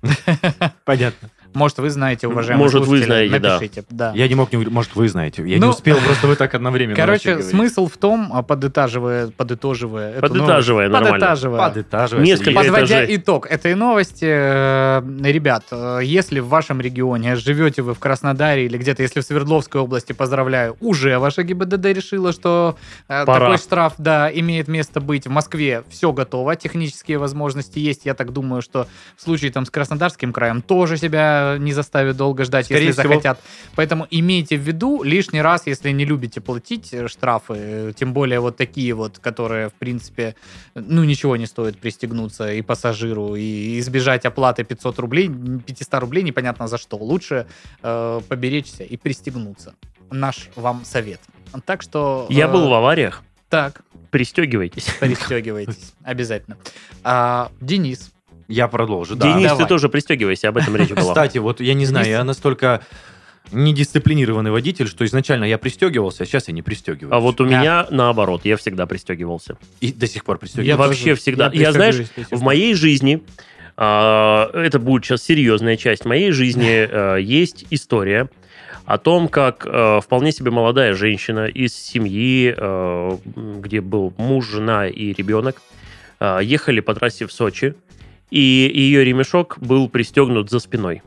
Понятно. 0.86 1.30
Может, 1.54 1.78
вы 1.80 1.90
знаете, 1.90 2.28
уважаемые 2.28 2.64
Может, 2.66 2.80
вы 2.82 2.86
слушатели, 2.86 3.06
знаете, 3.08 3.40
да. 3.40 3.54
напишите. 3.54 3.84
Да. 3.90 4.12
Я 4.16 4.28
не 4.28 4.36
мог 4.36 4.52
не... 4.52 4.58
говорить, 4.58 4.74
Может, 4.74 4.96
вы 4.96 5.08
знаете. 5.10 5.42
Я 5.44 5.56
не 5.56 5.62
Ну, 5.62 5.70
успел, 5.70 5.98
просто 6.06 6.28
вы 6.28 6.36
так 6.36 6.54
одновременно 6.54 6.96
Короче, 6.96 7.42
смысл 7.42 7.88
в 7.88 7.98
том, 7.98 8.30
а, 8.34 8.42
подытаживая, 8.44 9.28
подытоживая, 9.30 10.12
эту 10.14 10.22
Подытаживая, 10.22 10.88
новость- 10.90 10.92
нормально. 11.04 11.14
подытаживая, 11.28 11.70
Подытаживая, 11.70 12.24
Несколько. 12.26 12.52
Подводя 12.52 12.86
этажей. 13.04 13.16
итог 13.18 13.48
этой 13.48 13.76
новости, 13.76 14.26
э, 14.28 15.02
ребят, 15.24 15.64
э, 15.72 16.00
если 16.04 16.40
в 16.40 16.48
вашем 16.48 16.82
регионе 16.82 17.36
живете 17.36 17.82
вы 17.82 17.94
в 17.94 18.00
Краснодаре 18.00 18.66
или 18.66 18.78
где-то, 18.78 19.02
если 19.02 19.20
в 19.22 19.24
Свердловской 19.24 19.82
области, 19.82 20.14
поздравляю, 20.14 20.78
уже 20.80 21.20
ваша 21.20 21.44
ГИБДД 21.44 21.86
решила, 21.88 22.32
что 22.32 22.76
э, 23.08 23.26
Пора. 23.26 23.40
такой 23.46 23.58
штраф, 23.58 23.94
да, 23.98 24.30
имеет 24.34 24.68
место 24.68 25.00
быть. 25.02 25.26
В 25.28 25.30
Москве 25.30 25.84
все 25.90 26.12
готово, 26.12 26.56
технические 26.56 27.18
возможности 27.18 27.80
есть. 27.80 28.06
Я 28.06 28.14
так 28.14 28.32
думаю, 28.34 28.62
что 28.62 28.88
в 29.16 29.22
случае 29.22 29.52
там 29.52 29.66
с 29.66 29.70
Краснодарским 29.70 30.34
краем 30.34 30.62
тоже 30.62 30.98
себя 30.98 31.43
не 31.60 31.74
заставит 31.74 32.18
долго 32.18 32.44
ждать, 32.46 32.66
Скорее 32.66 32.88
если 32.88 33.02
всего. 33.02 33.14
захотят. 33.14 33.40
Поэтому 33.76 34.08
имейте 34.10 34.58
в 34.58 34.62
виду 34.62 35.04
лишний 35.04 35.42
раз, 35.42 35.68
если 35.68 35.92
не 35.92 36.06
любите 36.06 36.42
платить 36.42 36.94
э, 36.94 37.08
штрафы, 37.08 37.54
э, 37.56 37.94
тем 37.96 38.14
более 38.14 38.40
вот 38.40 38.58
такие 38.58 38.94
вот, 38.94 39.20
которые, 39.20 39.70
в 39.70 39.74
принципе, 39.74 40.36
ну, 40.76 41.04
ничего 41.04 41.36
не 41.38 41.46
стоит 41.46 41.78
пристегнуться 41.78 42.52
и 42.52 42.62
пассажиру, 42.62 43.36
и 43.36 43.80
избежать 43.80 44.26
оплаты 44.26 44.64
500 44.64 45.00
рублей, 45.00 45.30
500 45.30 45.94
рублей, 46.02 46.24
непонятно 46.24 46.68
за 46.68 46.78
что. 46.78 46.98
Лучше 46.98 47.48
э, 47.82 48.22
поберечься 48.28 48.84
и 48.84 48.98
пристегнуться. 48.98 49.76
Наш 50.12 50.50
вам 50.56 50.86
совет. 50.86 51.20
Так 51.66 51.82
что... 51.82 52.28
Я 52.30 52.46
э, 52.46 52.52
был 52.52 52.70
в 52.70 52.74
авариях, 52.74 53.24
Так, 53.50 53.82
пристегивайтесь. 54.12 54.88
пристегивайтесь. 55.00 55.94
Обязательно. 56.04 56.58
А, 57.04 57.52
Денис. 57.62 58.12
Я 58.54 58.68
продолжу, 58.68 59.16
да. 59.16 59.34
Денис, 59.34 59.50
давай. 59.50 59.64
ты 59.66 59.70
тоже 59.70 59.90
пристегивайся, 59.90 60.50
об 60.50 60.58
этом 60.58 60.76
речь 60.76 60.90
была. 60.96 61.02
Кстати, 61.14 61.40
вот 61.40 61.60
я 61.60 61.74
не 61.74 61.86
знаю, 61.86 62.08
я 62.08 62.24
настолько 62.24 62.82
недисциплинированный 63.52 64.52
водитель, 64.52 64.88
что 64.88 65.06
изначально 65.06 65.46
я 65.46 65.58
пристегивался, 65.58 66.24
а 66.24 66.26
сейчас 66.26 66.48
я 66.48 66.54
не 66.54 66.62
пристегиваюсь. 66.62 67.14
А 67.14 67.20
вот 67.20 67.42
у 67.42 67.46
Да. 67.46 67.50
меня 67.50 67.88
наоборот, 67.90 68.42
я 68.46 68.58
всегда 68.58 68.86
пристегивался. 68.86 69.58
И 69.82 69.92
до 69.92 70.08
сих 70.08 70.24
пор 70.24 70.38
пристегиваюсь. 70.38 70.68
Я 70.70 70.78
вообще 70.78 71.16
всегда- 71.16 71.52
я, 71.54 71.72
знаешь, 71.72 71.96
В 72.32 72.42
моей 72.42 72.74
жизни, 72.74 73.22
а, 73.76 74.50
это 74.54 74.80
будет 74.80 75.04
сейчас 75.06 75.24
серьезная 75.24 75.78
часть 75.78 76.06
моей 76.06 76.32
жизни, 76.32 76.88
а, 76.90 77.18
есть 77.18 77.66
история 77.70 78.30
о 78.86 78.98
том, 78.98 79.28
как 79.28 79.66
а, 79.68 80.00
вполне 80.02 80.32
себе 80.32 80.52
молодая 80.52 80.94
женщина 80.94 81.46
из 81.48 81.76
семьи, 81.76 82.54
а, 82.56 83.18
где 83.36 83.82
был 83.82 84.14
муж, 84.18 84.48
жена 84.48 84.88
и 84.88 85.14
ребенок, 85.14 85.62
а, 86.20 86.40
ехали 86.40 86.80
по 86.80 86.94
трассе 86.96 87.26
в 87.28 87.32
Сочи, 87.32 87.76
и 88.34 88.72
ее 88.74 89.04
ремешок 89.06 89.58
был 89.60 89.88
пристегнут 89.90 90.50
за 90.50 90.60
спиной. 90.60 91.04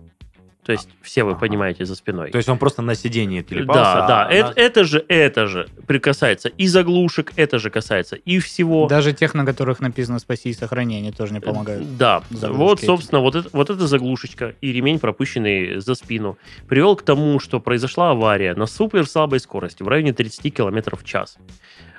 То 0.65 0.73
есть 0.73 0.89
все 1.01 1.23
вы 1.25 1.31
Ага. 1.33 1.41
понимаете 1.41 1.85
за 1.85 1.95
спиной. 1.95 2.31
То 2.33 2.39
есть 2.39 2.49
он 2.49 2.59
просто 2.59 2.83
на 2.83 2.95
сиденье 2.97 3.43
телепался. 3.45 3.83
Да, 3.83 4.07
да, 4.09 4.27
а 4.27 4.31
это, 4.33 4.47
она- 4.49 4.55
это 4.57 4.85
же, 4.85 5.05
это 5.09 5.47
же 5.47 5.69
прикасается 5.87 6.49
и 6.49 6.67
заглушек, 6.69 7.33
это 7.37 7.59
же 7.61 7.71
касается 7.71 8.17
и 8.17 8.39
всего. 8.41 8.87
Даже 8.89 9.13
тех, 9.13 9.35
на 9.35 9.45
которых 9.45 9.79
написано 9.81 10.19
«спаси 10.19 10.51
и 10.51 10.53
сохрани», 10.55 10.97
они 10.99 11.13
тоже 11.13 11.33
не 11.35 11.41
помогают. 11.41 11.97
Да, 11.97 12.23
Заглушки 12.31 12.59
вот, 12.59 12.79
эти. 12.79 12.87
собственно, 12.87 13.21
вот, 13.21 13.35
это, 13.37 13.49
вот 13.53 13.71
эта 13.71 13.87
заглушечка 13.87 14.55
и 14.61 14.73
ремень, 14.73 14.99
пропущенный 14.99 15.81
за 15.81 15.95
спину, 15.95 16.37
привел 16.69 16.97
к 16.97 17.03
тому, 17.03 17.39
что 17.41 17.61
произошла 17.61 18.11
авария 18.11 18.55
на 18.55 18.67
супер 18.67 19.07
слабой 19.07 19.39
скорости 19.41 19.85
в 19.85 19.89
районе 19.89 20.13
30 20.13 20.51
км 20.53 20.97
в 20.97 21.05
час. 21.05 21.39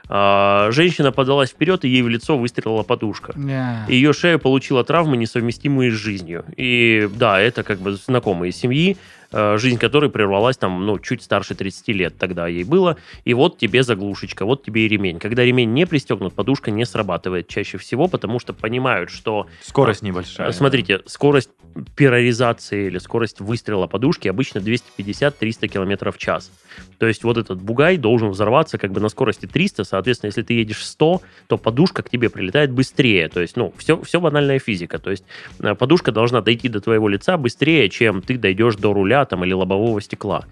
А, 0.09 0.69
женщина 0.71 1.11
подалась 1.11 1.49
вперед, 1.49 1.83
и 1.85 1.89
ей 1.89 2.01
в 2.01 2.09
лицо 2.09 2.37
выстрелила 2.37 2.83
подушка. 2.83 3.33
Да. 3.35 3.85
Ее 3.87 4.13
шея 4.13 4.37
получила 4.37 4.83
травмы, 4.83 5.17
несовместимые 5.17 5.91
с 5.91 5.95
жизнью. 5.95 6.45
И 6.55 7.09
да, 7.15 7.39
это 7.39 7.63
как 7.63 7.79
бы 7.79 7.93
знакомые 7.93 8.51
семьи, 8.51 8.97
жизнь 9.31 9.77
которой 9.77 10.09
прервалась 10.09 10.57
там, 10.57 10.85
ну, 10.85 10.99
чуть 10.99 11.21
старше 11.21 11.55
30 11.55 11.87
лет 11.89 12.17
тогда 12.17 12.47
ей 12.47 12.63
было. 12.63 12.97
И 13.25 13.33
вот 13.33 13.57
тебе 13.57 13.83
заглушечка, 13.83 14.45
вот 14.45 14.63
тебе 14.63 14.85
и 14.85 14.87
ремень. 14.87 15.19
Когда 15.19 15.43
ремень 15.43 15.73
не 15.73 15.85
пристегнут, 15.85 16.33
подушка 16.33 16.71
не 16.71 16.85
срабатывает 16.85 17.47
чаще 17.47 17.77
всего, 17.77 18.07
потому 18.07 18.39
что 18.39 18.53
понимают, 18.53 19.09
что 19.09 19.47
Скорость 19.61 20.01
небольшая. 20.01 20.49
Э, 20.49 20.53
Смотрите, 20.53 21.01
скорость 21.05 21.49
пероризации 21.95 22.87
или 22.87 22.97
скорость 22.97 23.39
выстрела 23.39 23.87
подушки 23.87 24.27
обычно 24.27 24.59
250-300 24.59 25.67
км 25.67 26.11
в 26.11 26.17
час. 26.17 26.51
То 26.99 27.07
есть 27.07 27.23
вот 27.23 27.37
этот 27.37 27.61
бугай 27.61 27.97
должен 27.97 28.29
взорваться 28.29 28.77
как 28.77 28.91
бы 28.91 28.99
на 28.99 29.09
скорости 29.09 29.45
300, 29.45 29.83
соответственно, 29.83 30.29
если 30.29 30.41
ты 30.41 30.53
едешь 30.53 30.85
100, 30.85 31.21
то 31.47 31.57
подушка 31.57 32.03
к 32.03 32.09
тебе 32.09 32.29
прилетает 32.29 32.71
быстрее. 32.71 33.29
То 33.29 33.41
есть, 33.41 33.55
ну, 33.55 33.73
все, 33.77 34.01
все 34.01 34.19
банальная 34.19 34.59
физика. 34.59 34.99
То 34.99 35.11
есть 35.11 35.23
э, 35.59 35.75
подушка 35.75 36.11
должна 36.11 36.41
дойти 36.41 36.69
до 36.69 36.81
твоего 36.81 37.07
лица 37.07 37.37
быстрее, 37.37 37.89
чем 37.89 38.21
ты 38.21 38.37
дойдешь 38.37 38.75
до 38.75 38.93
руля 38.93 39.16
там, 39.25 39.43
или 39.45 39.53
лобового 39.53 40.01
стекла. 40.01 40.45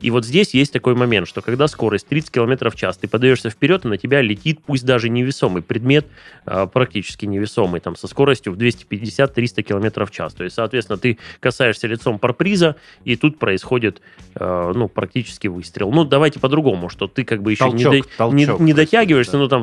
И 0.00 0.10
вот 0.10 0.24
здесь 0.24 0.54
есть 0.54 0.72
такой 0.72 0.94
момент, 0.94 1.28
что 1.28 1.42
когда 1.42 1.68
скорость 1.68 2.06
30 2.08 2.30
км 2.30 2.70
в 2.70 2.76
час, 2.76 2.96
ты 2.96 3.08
подаешься 3.08 3.50
вперед, 3.50 3.84
и 3.84 3.88
на 3.88 3.96
тебя 3.98 4.20
летит, 4.20 4.60
пусть 4.64 4.84
даже 4.84 5.08
невесомый 5.08 5.62
предмет, 5.62 6.06
э, 6.46 6.66
практически 6.72 7.26
невесомый, 7.26 7.80
там, 7.80 7.96
со 7.96 8.06
скоростью 8.08 8.52
в 8.52 8.56
250-300 8.56 9.62
км 9.62 10.04
в 10.06 10.10
час. 10.10 10.34
То 10.34 10.44
есть, 10.44 10.56
соответственно, 10.56 10.98
ты 10.98 11.18
касаешься 11.40 11.86
лицом 11.86 12.18
парприза, 12.18 12.76
и 13.04 13.16
тут 13.16 13.38
происходит, 13.38 14.00
э, 14.34 14.72
ну, 14.74 14.88
практически 14.88 15.48
выстрел. 15.48 15.90
Ну, 15.92 16.04
давайте 16.04 16.40
по-другому, 16.40 16.88
что 16.88 17.06
ты 17.06 17.24
как 17.24 17.42
бы 17.42 17.52
еще 17.52 17.70
не, 17.70 17.82
Толчок, 17.84 18.06
до- 18.06 18.16
толчок 18.16 18.60
не- 18.60 18.66
не 18.66 18.72
дотягиваешься, 18.74 19.32
да. 19.32 19.38
ну, 19.38 19.48
там, 19.48 19.62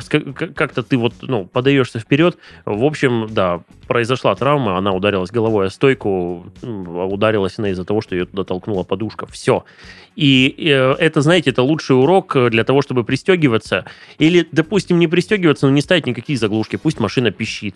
как-то 0.56 0.84
ты 0.84 0.98
вот, 0.98 1.14
ну, 1.22 1.46
подаешься 1.46 2.00
вперед. 2.00 2.38
В 2.66 2.84
общем, 2.84 3.28
да, 3.30 3.62
произошла 3.90 4.36
травма, 4.36 4.78
она 4.78 4.94
ударилась 4.94 5.32
головой 5.32 5.66
о 5.66 5.70
стойку, 5.72 6.46
ударилась 6.62 7.58
она 7.58 7.72
из-за 7.72 7.84
того, 7.84 8.02
что 8.02 8.16
ее 8.16 8.28
туда 8.28 8.44
толкнула 8.44 8.84
подушка. 8.84 9.26
Все. 9.26 9.66
И 10.16 10.54
э, 10.58 10.94
это, 11.00 11.22
знаете, 11.22 11.50
это 11.50 11.64
лучший 11.64 12.00
урок 12.00 12.36
э, 12.36 12.50
для 12.52 12.64
того, 12.64 12.84
чтобы 12.84 13.04
пристегиваться. 13.04 13.86
Или, 14.20 14.48
допустим, 14.52 15.00
не 15.00 15.08
пристегиваться, 15.08 15.66
но 15.66 15.74
не 15.74 15.82
ставить 15.82 16.06
никакие 16.06 16.38
заглушки. 16.38 16.76
Пусть 16.76 17.00
машина 17.00 17.32
пищит. 17.32 17.76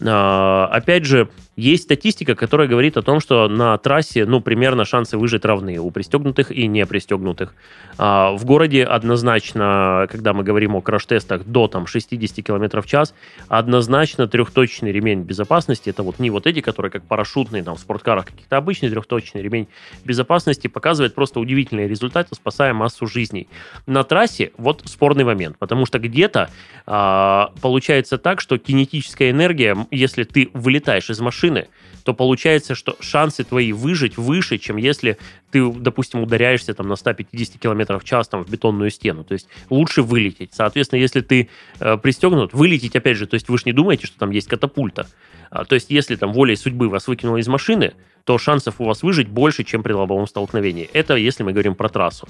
А, 0.00 0.68
опять 0.72 1.04
же, 1.04 1.28
есть 1.56 1.82
статистика, 1.84 2.34
которая 2.34 2.66
говорит 2.66 2.96
о 2.96 3.02
том, 3.02 3.20
что 3.20 3.46
на 3.46 3.76
трассе, 3.76 4.24
ну, 4.24 4.40
примерно 4.40 4.86
шансы 4.86 5.18
выжить 5.18 5.44
равны 5.44 5.78
у 5.78 5.90
пристегнутых 5.90 6.50
и 6.50 6.66
не 6.66 6.86
пристегнутых. 6.86 7.54
А, 7.98 8.32
в 8.32 8.44
городе 8.46 8.84
однозначно, 8.84 10.06
когда 10.10 10.32
мы 10.32 10.44
говорим 10.44 10.76
о 10.76 10.80
краш-тестах 10.80 11.44
до 11.44 11.68
там 11.68 11.86
60 11.86 12.44
км 12.44 12.80
в 12.80 12.86
час, 12.86 13.14
однозначно 13.48 14.26
трехточный 14.28 14.92
ремень 14.92 15.22
безопасности, 15.22 15.90
это 15.90 16.02
вот 16.02 16.18
не 16.18 16.30
вот 16.30 16.46
эти, 16.46 16.62
которые 16.62 16.90
как 16.90 17.04
парашютные 17.04 17.62
там 17.62 17.76
в 17.76 17.80
спорткарах 17.80 18.26
каких-то 18.26 18.56
обычный 18.56 18.88
трехточный 18.88 19.42
ремень 19.42 19.68
безопасности 20.04 20.68
показывает 20.68 21.14
просто 21.14 21.38
удивительные 21.38 21.86
результаты, 21.86 22.34
спасая 22.34 22.72
массу 22.72 23.06
жизней. 23.06 23.48
На 23.86 24.04
трассе 24.04 24.52
вот 24.56 24.82
спорный 24.86 25.24
момент, 25.24 25.58
потому 25.58 25.84
что 25.84 25.98
где-то 25.98 26.48
а, 26.86 27.52
получается 27.60 28.16
так, 28.16 28.40
что 28.40 28.56
кинетическая 28.56 29.30
энергия, 29.30 29.76
если 29.90 30.24
ты 30.24 30.48
вылетаешь 30.54 31.10
из 31.10 31.20
машины, 31.20 31.41
машины, 31.42 31.68
то 32.04 32.14
получается, 32.14 32.74
что 32.74 32.96
шансы 33.00 33.44
твои 33.44 33.72
выжить 33.72 34.16
выше, 34.16 34.58
чем 34.58 34.76
если 34.76 35.18
ты, 35.50 35.70
допустим, 35.70 36.20
ударяешься 36.20 36.74
там 36.74 36.88
на 36.88 36.96
150 36.96 37.60
км 37.60 37.98
в 37.98 38.04
час 38.04 38.28
там, 38.28 38.44
в 38.44 38.50
бетонную 38.50 38.90
стену. 38.90 39.24
То 39.24 39.34
есть 39.34 39.48
лучше 39.70 40.02
вылететь. 40.02 40.50
Соответственно, 40.52 41.00
если 41.00 41.20
ты 41.20 41.48
э, 41.78 41.96
пристегнут, 41.98 42.54
вылететь, 42.54 42.96
опять 42.96 43.16
же, 43.16 43.26
то 43.26 43.34
есть 43.34 43.48
вы 43.48 43.58
же 43.58 43.64
не 43.66 43.72
думаете, 43.72 44.06
что 44.06 44.18
там 44.18 44.30
есть 44.30 44.48
катапульта. 44.48 45.06
А, 45.50 45.64
то 45.64 45.74
есть 45.74 45.90
если 45.90 46.16
там 46.16 46.32
волей 46.32 46.56
судьбы 46.56 46.88
вас 46.88 47.06
выкинуло 47.06 47.36
из 47.36 47.46
машины, 47.46 47.92
то 48.24 48.38
шансов 48.38 48.80
у 48.80 48.84
вас 48.84 49.02
выжить 49.02 49.28
больше, 49.28 49.64
чем 49.64 49.82
при 49.82 49.92
лобовом 49.92 50.26
столкновении. 50.26 50.88
Это 50.92 51.14
если 51.14 51.42
мы 51.42 51.52
говорим 51.52 51.74
про 51.74 51.88
трассу. 51.88 52.28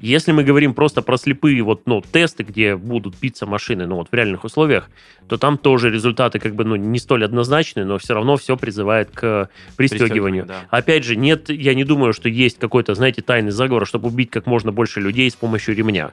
Если 0.00 0.32
мы 0.32 0.42
говорим 0.42 0.74
просто 0.74 1.00
про 1.00 1.16
слепые 1.16 1.62
вот, 1.62 1.82
ну, 1.86 2.02
тесты, 2.02 2.42
где 2.42 2.74
будут 2.74 3.14
биться 3.20 3.46
машины, 3.46 3.86
ну, 3.86 3.96
вот 3.96 4.08
в 4.10 4.14
реальных 4.14 4.42
условиях, 4.42 4.90
то 5.28 5.36
там 5.36 5.56
тоже 5.56 5.90
результаты 5.90 6.40
как 6.40 6.56
бы, 6.56 6.64
ну, 6.64 6.74
не 6.74 6.98
столь 6.98 7.24
однозначные, 7.24 7.86
но 7.86 7.98
все 7.98 8.14
равно 8.14 8.36
все 8.36 8.56
призывает 8.56 9.10
к 9.12 9.48
пристегиванию. 9.76 10.44
Да. 10.46 10.66
Опять 10.70 11.04
же, 11.04 11.14
нет, 11.14 11.50
я 11.50 11.74
не 11.74 11.84
думаю, 11.84 12.12
что 12.12 12.28
есть 12.28 12.58
какой-то, 12.58 12.96
знаете, 12.96 13.22
тайный 13.22 13.52
заговор, 13.52 13.86
чтобы 13.86 14.08
убить 14.08 14.30
как 14.30 14.46
можно 14.46 14.72
больше 14.72 15.00
людей 15.00 15.30
с 15.30 15.36
помощью 15.36 15.76
ремня. 15.76 16.10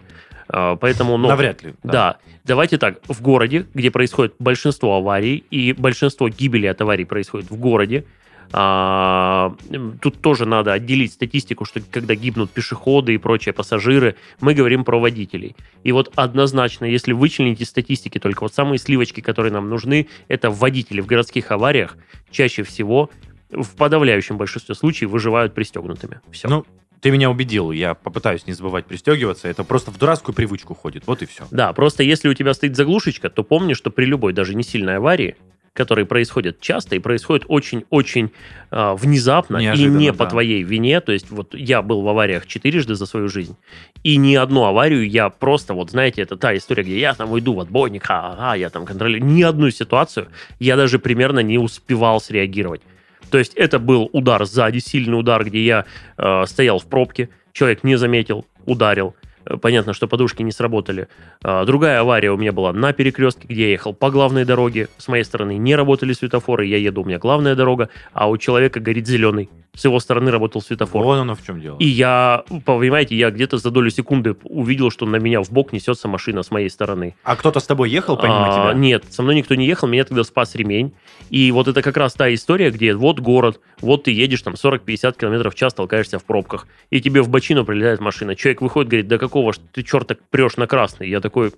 А, 0.48 0.76
Поэтому, 0.76 1.18
ну, 1.18 1.28
Навряд 1.28 1.64
ли. 1.64 1.74
да. 1.84 2.18
давайте 2.44 2.78
так. 2.78 3.00
В 3.08 3.22
городе, 3.22 3.66
где 3.74 3.90
происходит 3.90 4.36
большинство 4.38 4.98
аварий, 4.98 5.44
и 5.50 5.74
большинство 5.74 6.30
гибели 6.30 6.68
от 6.68 6.80
аварий 6.82 7.06
происходит 7.06 7.50
в 7.50 7.56
городе, 7.56 8.06
а, 8.52 9.56
тут 10.02 10.22
тоже 10.22 10.46
надо 10.46 10.74
отделить 10.74 11.14
статистику, 11.14 11.66
что 11.66 11.82
когда 11.92 12.16
гибнут 12.16 12.52
пешеходы 12.52 13.14
и 13.14 13.18
прочие 13.18 13.54
пассажиры, 13.54 14.16
мы 14.42 14.54
говорим 14.54 14.84
про 14.84 15.00
водителей. 15.00 15.56
И 15.84 15.92
вот 15.92 16.12
однозначно, 16.16 16.86
если 16.86 17.14
вычленить 17.14 17.62
из 17.62 17.70
статистики 17.70 18.20
только 18.20 18.44
вот 18.44 18.54
самые 18.54 18.80
сливочки, 18.80 19.22
которые 19.22 19.54
нам 19.54 19.70
нужны, 19.70 20.08
это 20.28 20.50
водители 20.50 21.02
в 21.02 21.06
городских 21.06 21.52
авариях 21.52 21.98
чаще 22.32 22.64
всего 22.64 23.10
в 23.52 23.76
подавляющем 23.76 24.38
большинстве 24.38 24.76
случаев 24.76 25.10
выживают 25.10 25.54
пристегнутыми. 25.54 26.22
Все. 26.32 26.48
Ну, 26.48 26.66
ты 27.02 27.12
меня 27.12 27.32
убедил, 27.32 27.72
я 27.72 27.94
попытаюсь 27.94 28.46
не 28.46 28.54
забывать 28.54 28.86
пристегиваться. 28.86 29.48
Это 29.48 29.64
просто 29.64 29.92
в 29.92 29.98
дурацкую 29.98 30.36
привычку 30.36 30.76
ходит. 30.76 31.08
Вот 31.08 31.22
и 31.22 31.26
все. 31.26 31.48
Да, 31.50 31.72
просто 31.74 32.04
если 32.04 32.28
у 32.30 32.34
тебя 32.34 32.54
стоит 32.54 32.76
заглушечка, 32.76 33.30
то 33.30 33.44
помни, 33.44 33.74
что 33.74 33.90
при 33.90 34.06
любой, 34.06 34.34
даже 34.34 34.54
не 34.56 34.64
сильной 34.64 34.98
аварии, 34.98 35.36
которые 35.74 36.06
происходят 36.06 36.60
часто 36.60 36.96
и 36.96 37.00
происходят 37.00 37.46
очень-очень 37.48 38.32
а, 38.72 38.96
внезапно 38.96 39.58
и 39.58 39.64
Неожиданно, 39.64 39.98
не 39.98 40.12
по 40.12 40.26
да. 40.26 40.30
твоей 40.32 40.64
вине. 40.64 41.02
То 41.02 41.12
есть 41.12 41.30
вот 41.32 41.54
я 41.54 41.82
был 41.82 42.02
в 42.02 42.08
авариях 42.08 42.48
четырежды 42.48 42.96
за 42.96 43.06
свою 43.06 43.30
жизнь, 43.30 43.56
и 44.04 44.18
ни 44.18 44.36
одну 44.36 44.66
аварию 44.66 45.08
я 45.10 45.30
просто, 45.30 45.74
вот 45.74 45.92
знаете, 45.92 46.22
это 46.22 46.38
та 46.38 46.56
история, 46.56 46.84
где 46.84 47.00
я 47.00 47.14
там 47.14 47.32
уйду 47.32 47.54
в 47.54 47.60
отбойник, 47.60 48.06
ага, 48.08 48.56
я 48.56 48.70
там 48.70 48.86
контролирую. 48.86 49.32
Ни 49.32 49.42
одну 49.44 49.70
ситуацию 49.72 50.28
я 50.60 50.76
даже 50.76 51.00
примерно 51.00 51.40
не 51.40 51.58
успевал 51.58 52.22
среагировать. 52.22 52.82
То 53.30 53.38
есть 53.38 53.54
это 53.54 53.80
был 53.80 54.10
удар 54.12 54.44
сзади, 54.46 54.80
сильный 54.80 55.20
удар, 55.20 55.44
где 55.46 55.64
я 55.64 55.86
э, 56.18 56.46
стоял 56.48 56.80
в 56.80 56.86
пробке, 56.86 57.30
человек 57.54 57.84
не 57.84 57.96
заметил, 57.96 58.46
ударил. 58.66 59.16
Э, 59.46 59.58
Понятно, 59.58 59.94
что 59.94 60.08
подушки 60.08 60.42
не 60.44 60.52
сработали. 60.52 61.08
А, 61.44 61.66
Другая 61.66 62.00
авария 62.00 62.32
у 62.32 62.38
меня 62.38 62.52
была 62.52 62.74
на 62.74 62.94
перекрестке, 62.94 63.48
где 63.48 63.64
я 63.64 63.70
ехал 63.72 63.94
по 63.94 64.10
главной 64.12 64.46
дороге. 64.46 64.88
С 64.98 65.08
моей 65.08 65.24
стороны 65.24 65.58
не 65.58 65.76
работали 65.76 66.14
светофоры, 66.14 66.66
я 66.66 66.78
еду, 66.78 67.02
у 67.02 67.06
меня 67.06 67.20
главная 67.20 67.56
дорога, 67.56 67.90
а 68.14 68.30
у 68.30 68.38
человека 68.38 68.80
горит 68.80 69.08
зеленый. 69.08 69.50
С 69.76 69.86
его 69.86 70.00
стороны 70.00 70.32
работал 70.32 70.62
светофор. 70.62 71.04
Вон 71.04 71.20
оно 71.20 71.36
в 71.36 71.44
чем 71.46 71.62
дело. 71.62 71.78
И 71.80 71.86
я, 71.86 72.44
понимаете, 72.66 73.16
я 73.16 73.30
где-то 73.30 73.58
за 73.58 73.72
долю 73.72 73.90
секунды 73.92 74.36
увидел, 74.44 74.92
что 74.92 75.06
на 75.06 75.18
меня 75.18 75.42
в 75.42 75.52
бок 75.52 75.72
несется 75.74 76.08
машина 76.08 76.44
с 76.44 76.52
моей 76.52 76.70
стороны. 76.70 77.16
А 77.24 77.36
кто-то 77.36 77.60
с 77.60 77.66
тобой 77.66 77.90
ехал, 77.90 78.18
помимо 78.18 78.48
А, 78.48 78.52
тебя? 78.52 78.74
Нет, 78.74 79.06
со 79.10 79.22
мной 79.24 79.36
никто 79.36 79.56
не 79.56 79.68
ехал, 79.68 79.88
меня 79.88 80.04
тогда 80.04 80.24
спас 80.24 80.56
ремень. 80.56 80.94
И 81.30 81.52
вот 81.52 81.68
это 81.68 81.82
как 81.82 81.96
раз 81.98 82.14
та 82.14 82.34
история, 82.34 82.72
где 82.72 82.94
вот 82.94 83.20
город, 83.20 83.62
вот 83.80 84.04
ты 84.06 84.12
едешь 84.12 84.42
там 84.42 84.56
40-50 84.56 85.18
км 85.18 85.50
в 85.50 85.56
час, 85.56 85.74
толкаешься 85.74 86.20
в 86.20 86.26
пробках, 86.26 86.68
и 86.90 87.00
тебе 87.00 87.22
в 87.22 87.30
бочину 87.30 87.64
прилетает 87.64 88.02
машина. 88.02 88.36
Человек 88.36 88.62
выходит, 88.62 88.90
говорит, 88.90 89.08
да 89.08 89.18
какого 89.18 89.54
ж 89.54 89.58
ты 89.72 89.84
черта 89.84 90.18
прешь 90.32 90.58
на 90.58 90.68
красный? 90.68 91.08
Я 91.08 91.22
такой, 91.22 91.54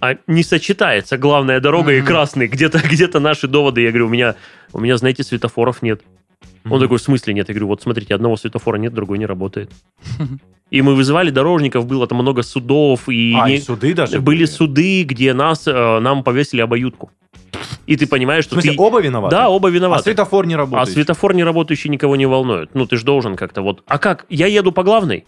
а 0.00 0.16
не 0.26 0.42
сочетается 0.42 1.16
главная 1.16 1.60
дорога 1.60 1.92
и 1.92 1.98
Мгм. 1.98 2.06
красный. 2.06 2.48
Где-то 2.48 2.80
где 2.80 3.06
наши 3.18 3.48
доводы. 3.48 3.80
Я 3.80 3.90
говорю, 3.90 4.06
у 4.06 4.10
меня, 4.10 4.34
у 4.72 4.80
меня, 4.80 4.96
знаете, 4.96 5.22
светофоров 5.22 5.80
нет. 5.82 6.02
Он 6.68 6.72
Мгм. 6.72 6.80
такой, 6.80 6.98
в 6.98 7.02
смысле 7.02 7.32
нет? 7.34 7.48
Я 7.48 7.54
говорю, 7.54 7.68
вот 7.68 7.82
смотрите, 7.82 8.14
одного 8.14 8.36
светофора 8.36 8.76
нет, 8.76 8.92
другой 8.92 9.18
не 9.18 9.26
работает. 9.26 9.70
И 10.70 10.82
мы 10.82 10.96
вызывали 10.96 11.30
дорожников, 11.30 11.86
было 11.86 12.06
там 12.08 12.18
много 12.18 12.42
судов, 12.42 13.08
и 13.08 13.34
А, 13.38 13.48
не- 13.48 13.56
и 13.56 13.60
суды 13.60 13.94
даже 13.94 14.20
были 14.20 14.44
суды, 14.46 15.04
где 15.04 15.32
нас, 15.32 15.62
э, 15.68 16.00
нам 16.00 16.24
повесили 16.24 16.60
обоюдку. 16.60 17.12
И 17.86 17.94
ты 17.96 18.08
понимаешь, 18.08 18.44
В 18.44 18.48
что 18.48 18.54
смысле, 18.56 18.72
ты... 18.72 18.76
оба 18.80 19.00
виноваты? 19.00 19.36
Да, 19.36 19.48
оба 19.48 19.68
А 19.68 19.70
виноваты. 19.70 20.02
светофор 20.02 20.44
не 20.44 20.54
А 20.54 20.58
работает. 20.58 20.88
светофор 20.88 21.34
не 21.34 21.44
работающий 21.44 21.88
никого 21.88 22.16
не 22.16 22.26
волнует. 22.26 22.70
Ну, 22.74 22.84
ты 22.86 22.96
же 22.96 23.04
должен 23.04 23.36
как-то 23.36 23.62
вот... 23.62 23.84
А 23.86 23.98
как? 23.98 24.26
Я 24.28 24.48
еду 24.48 24.72
по 24.72 24.82
главной, 24.82 25.24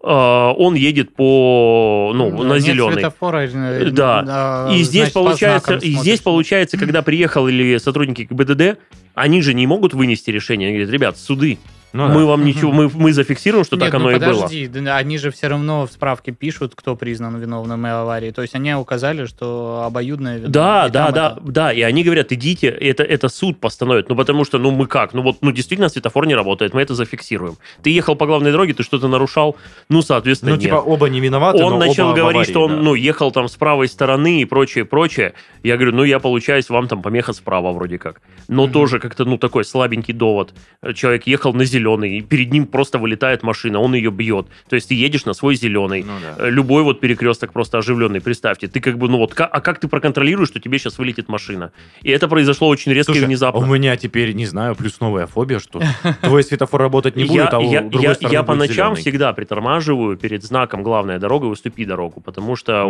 э, 0.00 0.06
он 0.08 0.74
едет 0.76 1.12
по... 1.16 2.12
Ну, 2.14 2.44
на 2.44 2.52
Нет 2.54 2.62
зеленый. 2.62 2.92
светофора, 2.94 3.48
э, 3.52 3.90
Да. 3.90 4.24
а, 4.28 4.72
И 4.72 4.82
здесь 4.84 5.10
значит, 5.10 5.14
по 5.14 5.24
получается, 5.24 5.74
и 5.74 5.90
здесь 5.94 6.20
получается, 6.20 6.78
когда 6.78 7.02
приехали 7.02 7.78
сотрудники 7.78 8.28
ГИБДД, 8.30 8.78
они 9.20 9.42
же 9.42 9.54
не 9.54 9.66
могут 9.66 9.94
вынести 9.94 10.30
решение. 10.30 10.68
Они 10.68 10.76
говорят, 10.78 10.92
ребят, 10.92 11.18
суды, 11.18 11.58
Ну 11.94 12.06
да. 12.06 12.12
мы 12.12 12.26
вам 12.26 12.44
ничего, 12.44 12.70
мы, 12.70 12.90
мы 12.92 13.14
зафиксируем, 13.14 13.64
что 13.64 13.76
Нет, 13.76 13.86
так 13.86 13.94
ну 13.94 14.00
оно 14.08 14.10
и 14.10 14.18
было. 14.20 14.32
подожди, 14.42 14.66
да, 14.68 14.98
они 14.98 15.16
же 15.16 15.30
все 15.30 15.48
равно 15.48 15.86
в 15.86 15.90
справке 15.90 16.32
пишут, 16.32 16.74
кто 16.74 16.94
признан 16.96 17.38
виновным 17.40 17.80
в 17.82 17.86
аварии. 17.86 18.30
То 18.30 18.42
есть 18.42 18.54
они 18.54 18.74
указали, 18.74 19.24
что 19.24 19.84
обоюдная 19.86 20.36
вина. 20.36 20.48
Да, 20.50 20.86
И 20.86 20.90
да, 20.90 21.10
да, 21.10 21.26
это- 21.38 21.50
да. 21.50 21.72
И 21.72 21.80
они 21.80 22.04
говорят, 22.04 22.30
идите, 22.30 22.66
это, 22.68 23.02
это 23.04 23.30
суд 23.30 23.58
постановит. 23.58 24.10
Ну, 24.10 24.16
потому 24.16 24.44
что, 24.44 24.58
ну, 24.58 24.70
мы 24.70 24.86
как? 24.86 25.14
Ну, 25.14 25.22
вот, 25.22 25.38
ну, 25.40 25.50
действительно, 25.50 25.88
светофор 25.88 26.26
не 26.26 26.34
работает, 26.34 26.74
мы 26.74 26.82
это 26.82 26.94
зафиксируем. 26.94 27.56
Ты 27.82 27.88
ехал 27.88 28.16
по 28.16 28.26
главной 28.26 28.52
дороге, 28.52 28.74
ты 28.74 28.82
что-то 28.82 29.08
нарушал, 29.08 29.56
ну, 29.88 30.02
соответственно, 30.02 30.52
Ну, 30.52 30.56
нет. 30.58 30.64
типа, 30.64 30.76
оба 30.80 31.08
не 31.08 31.20
виноваты, 31.20 31.64
он 31.64 31.72
но 31.72 31.78
начал 31.78 32.12
говорить, 32.12 32.34
аварии, 32.36 32.50
что 32.50 32.64
он, 32.64 32.70
да. 32.76 32.82
ну, 32.82 32.94
ехал 32.94 33.32
там 33.32 33.48
с 33.48 33.56
правой 33.56 33.88
стороны 33.88 34.42
и 34.42 34.44
прочее, 34.44 34.84
прочее. 34.84 35.32
Я 35.62 35.76
говорю, 35.76 35.92
ну, 35.96 36.04
я, 36.04 36.18
получаюсь, 36.18 36.68
вам 36.68 36.86
там 36.86 37.00
помеха 37.00 37.32
справа 37.32 37.72
вроде 37.72 37.96
как. 37.98 38.20
Но 38.46 38.64
Мгм. 38.64 38.72
тоже 38.72 39.00
как-то, 39.08 39.24
ну, 39.24 39.38
такой 39.38 39.64
слабенький 39.64 40.14
довод. 40.14 40.54
Человек 40.94 41.26
ехал 41.26 41.54
на 41.54 41.64
зеленый, 41.64 42.18
и 42.18 42.20
перед 42.20 42.52
ним 42.52 42.66
просто 42.66 42.98
вылетает 42.98 43.42
машина, 43.42 43.80
он 43.80 43.94
ее 43.94 44.10
бьет. 44.10 44.46
То 44.68 44.76
есть 44.76 44.88
ты 44.88 44.94
едешь 44.94 45.24
на 45.24 45.32
свой 45.32 45.54
зеленый. 45.56 46.02
Ну 46.04 46.12
да. 46.22 46.44
Э, 46.46 46.50
Любой 46.50 46.82
вот 46.82 47.00
перекресток 47.00 47.52
просто 47.52 47.78
оживленный, 47.78 48.20
представьте. 48.20 48.68
Ты 48.68 48.80
как 48.80 48.98
бы, 48.98 49.08
ну 49.08 49.18
вот, 49.18 49.34
а 49.36 49.60
как 49.60 49.80
ты 49.80 49.88
проконтролируешь, 49.88 50.48
что 50.48 50.60
тебе 50.60 50.78
сейчас 50.78 50.98
вылетит 50.98 51.28
машина? 51.28 51.72
И 52.02 52.10
это 52.10 52.28
произошло 52.28 52.68
очень 52.68 52.92
резко 52.92 53.12
Слушай, 53.12 53.22
и 53.24 53.26
внезапно. 53.26 53.60
у 53.60 53.66
меня 53.66 53.96
теперь, 53.96 54.32
не 54.32 54.46
знаю, 54.46 54.74
плюс 54.76 55.00
новая 55.00 55.26
фобия, 55.26 55.58
что 55.58 55.80
твой 56.22 56.42
светофор 56.42 56.80
работать 56.80 57.16
не 57.16 57.24
будет, 57.28 57.52
а 57.54 57.58
у 57.58 57.70
я, 57.70 57.80
другой 57.80 58.02
я- 58.02 58.14
стороны 58.14 58.32
я 58.34 58.42
по 58.42 58.54
ночам 58.54 58.94
всегда 58.96 59.32
притормаживаю 59.32 60.16
перед 60.16 60.42
знаком 60.44 60.82
«Главная 60.82 61.18
дорога, 61.18 61.46
уступи 61.46 61.84
дорогу», 61.84 62.20
потому 62.20 62.56
что 62.56 62.84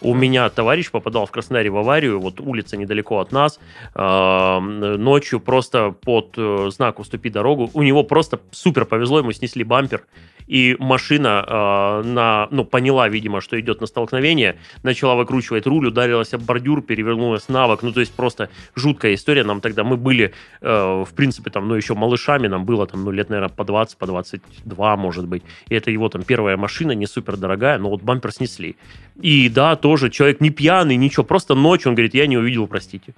у 0.00 0.14
меня 0.14 0.48
товарищ 0.50 0.90
попадал 0.90 1.26
в 1.26 1.30
Краснодаре 1.30 1.70
в 1.70 1.76
аварию, 1.76 2.20
вот 2.20 2.40
улица 2.40 2.76
недалеко 2.76 3.18
от 3.20 3.32
нас, 3.32 3.58
э, 3.94 4.58
ночью 4.98 5.40
просто 5.40 5.53
под 5.62 6.34
э, 6.36 6.70
знак 6.70 6.98
«Уступи 6.98 7.30
дорогу», 7.30 7.70
у 7.74 7.82
него 7.82 8.04
просто 8.04 8.40
супер 8.50 8.84
повезло, 8.84 9.18
ему 9.18 9.32
снесли 9.32 9.64
бампер, 9.64 10.04
и 10.46 10.76
машина 10.78 11.44
э, 11.46 12.02
на, 12.06 12.48
ну, 12.50 12.64
поняла, 12.64 13.08
видимо, 13.08 13.40
что 13.40 13.58
идет 13.58 13.80
на 13.80 13.86
столкновение, 13.86 14.56
начала 14.82 15.14
выкручивать 15.14 15.66
руль, 15.66 15.88
ударилась 15.88 16.34
об 16.34 16.42
бордюр, 16.42 16.82
перевернулась 16.82 17.48
на 17.48 17.66
бок, 17.66 17.82
ну, 17.82 17.92
то 17.92 18.00
есть 18.00 18.12
просто 18.12 18.50
жуткая 18.74 19.14
история, 19.14 19.44
нам 19.44 19.60
тогда, 19.60 19.84
мы 19.84 19.96
были, 19.96 20.32
э, 20.60 21.04
в 21.04 21.14
принципе, 21.14 21.50
там, 21.50 21.68
ну, 21.68 21.74
еще 21.74 21.94
малышами, 21.94 22.46
нам 22.46 22.64
было 22.64 22.86
там, 22.86 23.04
ну, 23.04 23.10
лет, 23.10 23.30
наверное, 23.30 23.54
по 23.54 23.64
20, 23.64 23.96
по 23.96 24.06
22, 24.06 24.96
может 24.96 25.26
быть, 25.26 25.42
и 25.68 25.74
это 25.74 25.90
его 25.90 26.08
там 26.08 26.22
первая 26.22 26.56
машина, 26.56 26.92
не 26.92 27.06
супер 27.06 27.36
дорогая, 27.36 27.78
но 27.78 27.90
вот 27.90 28.02
бампер 28.02 28.32
снесли. 28.32 28.76
И 29.20 29.48
да, 29.48 29.76
тоже 29.76 30.10
человек 30.10 30.40
не 30.40 30.50
пьяный, 30.50 30.96
ничего, 30.96 31.24
просто 31.24 31.54
ночь, 31.54 31.86
он 31.86 31.94
говорит, 31.94 32.14
я 32.14 32.26
не 32.26 32.36
увидел, 32.36 32.66
простите. 32.66 33.14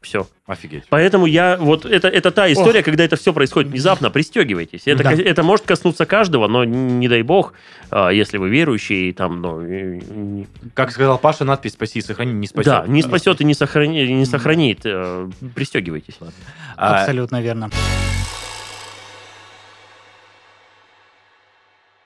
Все. 0.00 0.28
Офигеть. 0.46 0.84
Поэтому 0.88 1.26
я, 1.26 1.56
вот 1.58 1.84
это, 1.84 2.08
это 2.08 2.30
та 2.30 2.50
история, 2.52 2.82
когда 2.82 3.04
это 3.04 3.16
все 3.16 3.32
происходит 3.32 3.70
внезапно, 3.70 4.10
пристегивайтесь. 4.10 4.82
Это, 4.86 5.02
Да. 5.02 5.12
это 5.12 5.42
может 5.42 5.66
коснуться 5.66 6.06
каждого, 6.06 6.46
но 6.46 6.64
не 6.64 7.08
дай 7.08 7.22
бог, 7.22 7.52
а, 7.90 8.10
если 8.10 8.38
вы 8.38 8.48
верующие, 8.48 9.12
там, 9.12 9.42
ну, 9.42 9.60
и- 9.60 9.98
и- 9.98 10.46
Как 10.74 10.92
сказал 10.92 11.18
Паша, 11.18 11.44
надпись 11.44 11.72
«Спаси, 11.72 12.00
сохрани» 12.00 12.32
не 12.32 12.46
спасет. 12.46 12.66
да, 12.72 12.84
не 12.86 13.02
спасет 13.02 13.40
и 13.40 13.44
не, 13.44 13.54
сохрани, 13.54 14.12
не 14.12 14.24
сохранит, 14.24 14.80
э, 14.84 15.28
пристегивайтесь. 15.54 16.14
А, 16.76 17.00
Абсолютно 17.00 17.42
верно. 17.42 17.68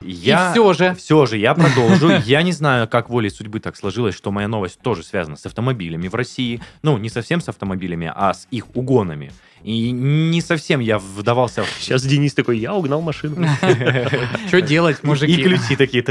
Я... 0.04 0.48
И 0.48 0.52
все 0.52 0.72
же. 0.72 0.94
Все 0.94 1.26
же, 1.26 1.38
я 1.38 1.54
продолжу. 1.54 2.10
Я 2.24 2.42
не 2.42 2.52
знаю, 2.52 2.88
как 2.88 3.10
волей 3.10 3.30
судьбы 3.30 3.60
так 3.60 3.76
сложилось, 3.76 4.14
что 4.14 4.30
моя 4.30 4.48
новость 4.48 4.80
тоже 4.80 5.02
связана 5.02 5.36
с 5.36 5.46
автомобилями 5.46 6.08
в 6.08 6.14
России. 6.14 6.60
Ну, 6.82 6.98
не 6.98 7.08
совсем 7.08 7.40
с 7.40 7.48
автомобилями, 7.48 8.12
а 8.14 8.34
с 8.34 8.46
их 8.50 8.74
угонами. 8.74 9.32
И 9.64 9.92
не 9.92 10.40
совсем 10.40 10.80
я 10.80 10.98
вдавался. 10.98 11.64
Сейчас 11.80 12.02
Денис 12.04 12.34
такой, 12.34 12.58
я 12.58 12.74
угнал 12.74 13.00
машину. 13.00 13.46
Что 14.48 14.60
делать, 14.60 15.02
мужики? 15.02 15.32
И 15.32 15.42
ключи 15.42 15.76
такие. 15.76 16.02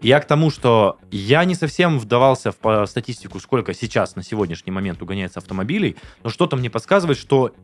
Я 0.00 0.20
к 0.20 0.26
тому, 0.26 0.50
что 0.50 0.98
я 1.10 1.44
не 1.44 1.54
совсем 1.54 1.98
вдавался 1.98 2.52
в 2.62 2.86
статистику, 2.86 3.40
сколько 3.40 3.74
сейчас 3.74 4.16
на 4.16 4.22
сегодняшний 4.22 4.72
момент 4.72 5.02
угоняется 5.02 5.40
автомобилей, 5.40 5.96
но 6.22 6.30
что-то 6.30 6.56
мне 6.56 6.70
подсказывает, 6.70 7.18
что 7.18 7.54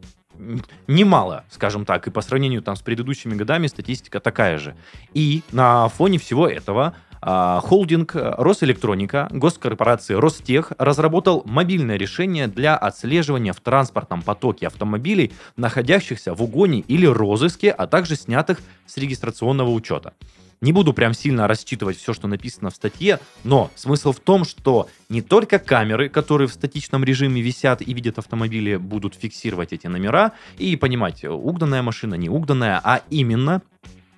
немало, 0.87 1.45
скажем 1.51 1.85
так, 1.85 2.07
и 2.07 2.11
по 2.11 2.21
сравнению 2.21 2.63
там 2.63 2.77
с 2.77 2.83
предыдущими 2.83 3.35
годами 3.35 3.67
статистика 3.67 4.21
такая 4.21 4.59
же. 4.59 4.77
И 5.15 5.43
на 5.53 5.89
фоне 5.89 6.19
всего 6.19 6.47
этого 6.47 6.95
а, 7.21 7.61
холдинг 7.61 8.15
э, 8.15 8.35
Росэлектроника 8.39 9.29
госкорпорации 9.31 10.15
Ростех 10.15 10.73
разработал 10.79 11.43
мобильное 11.45 11.97
решение 11.97 12.47
для 12.47 12.77
отслеживания 12.77 13.53
в 13.53 13.61
транспортном 13.61 14.23
потоке 14.23 14.67
автомобилей, 14.69 15.33
находящихся 15.57 16.35
в 16.35 16.43
угоне 16.43 16.81
или 16.81 17.07
розыске, 17.07 17.71
а 17.71 17.87
также 17.87 18.15
снятых 18.15 18.61
с 18.87 18.97
регистрационного 18.97 19.71
учета. 19.71 20.15
Не 20.61 20.73
буду 20.73 20.93
прям 20.93 21.15
сильно 21.15 21.47
расчитывать 21.47 21.97
все, 21.97 22.13
что 22.13 22.27
написано 22.27 22.71
в 22.71 22.75
статье, 22.75 23.21
но 23.45 23.71
смысл 23.77 24.13
в 24.13 24.19
том, 24.19 24.45
что 24.45 24.89
не 25.09 25.23
только 25.23 25.59
камеры, 25.59 26.09
которые 26.09 26.49
в 26.49 26.53
статичном 26.53 27.05
режиме 27.05 27.41
висят 27.41 27.81
и 27.81 27.95
видят 27.95 28.19
автомобили, 28.19 28.77
будут 28.77 29.15
фиксировать 29.15 29.73
эти 29.73 29.87
номера 29.87 30.33
и 30.59 30.75
понимать, 30.77 31.25
угнанная 31.25 31.83
машина, 31.83 32.15
не 32.15 32.29
угнанная, 32.29 32.81
а 32.83 33.03
именно 33.09 33.63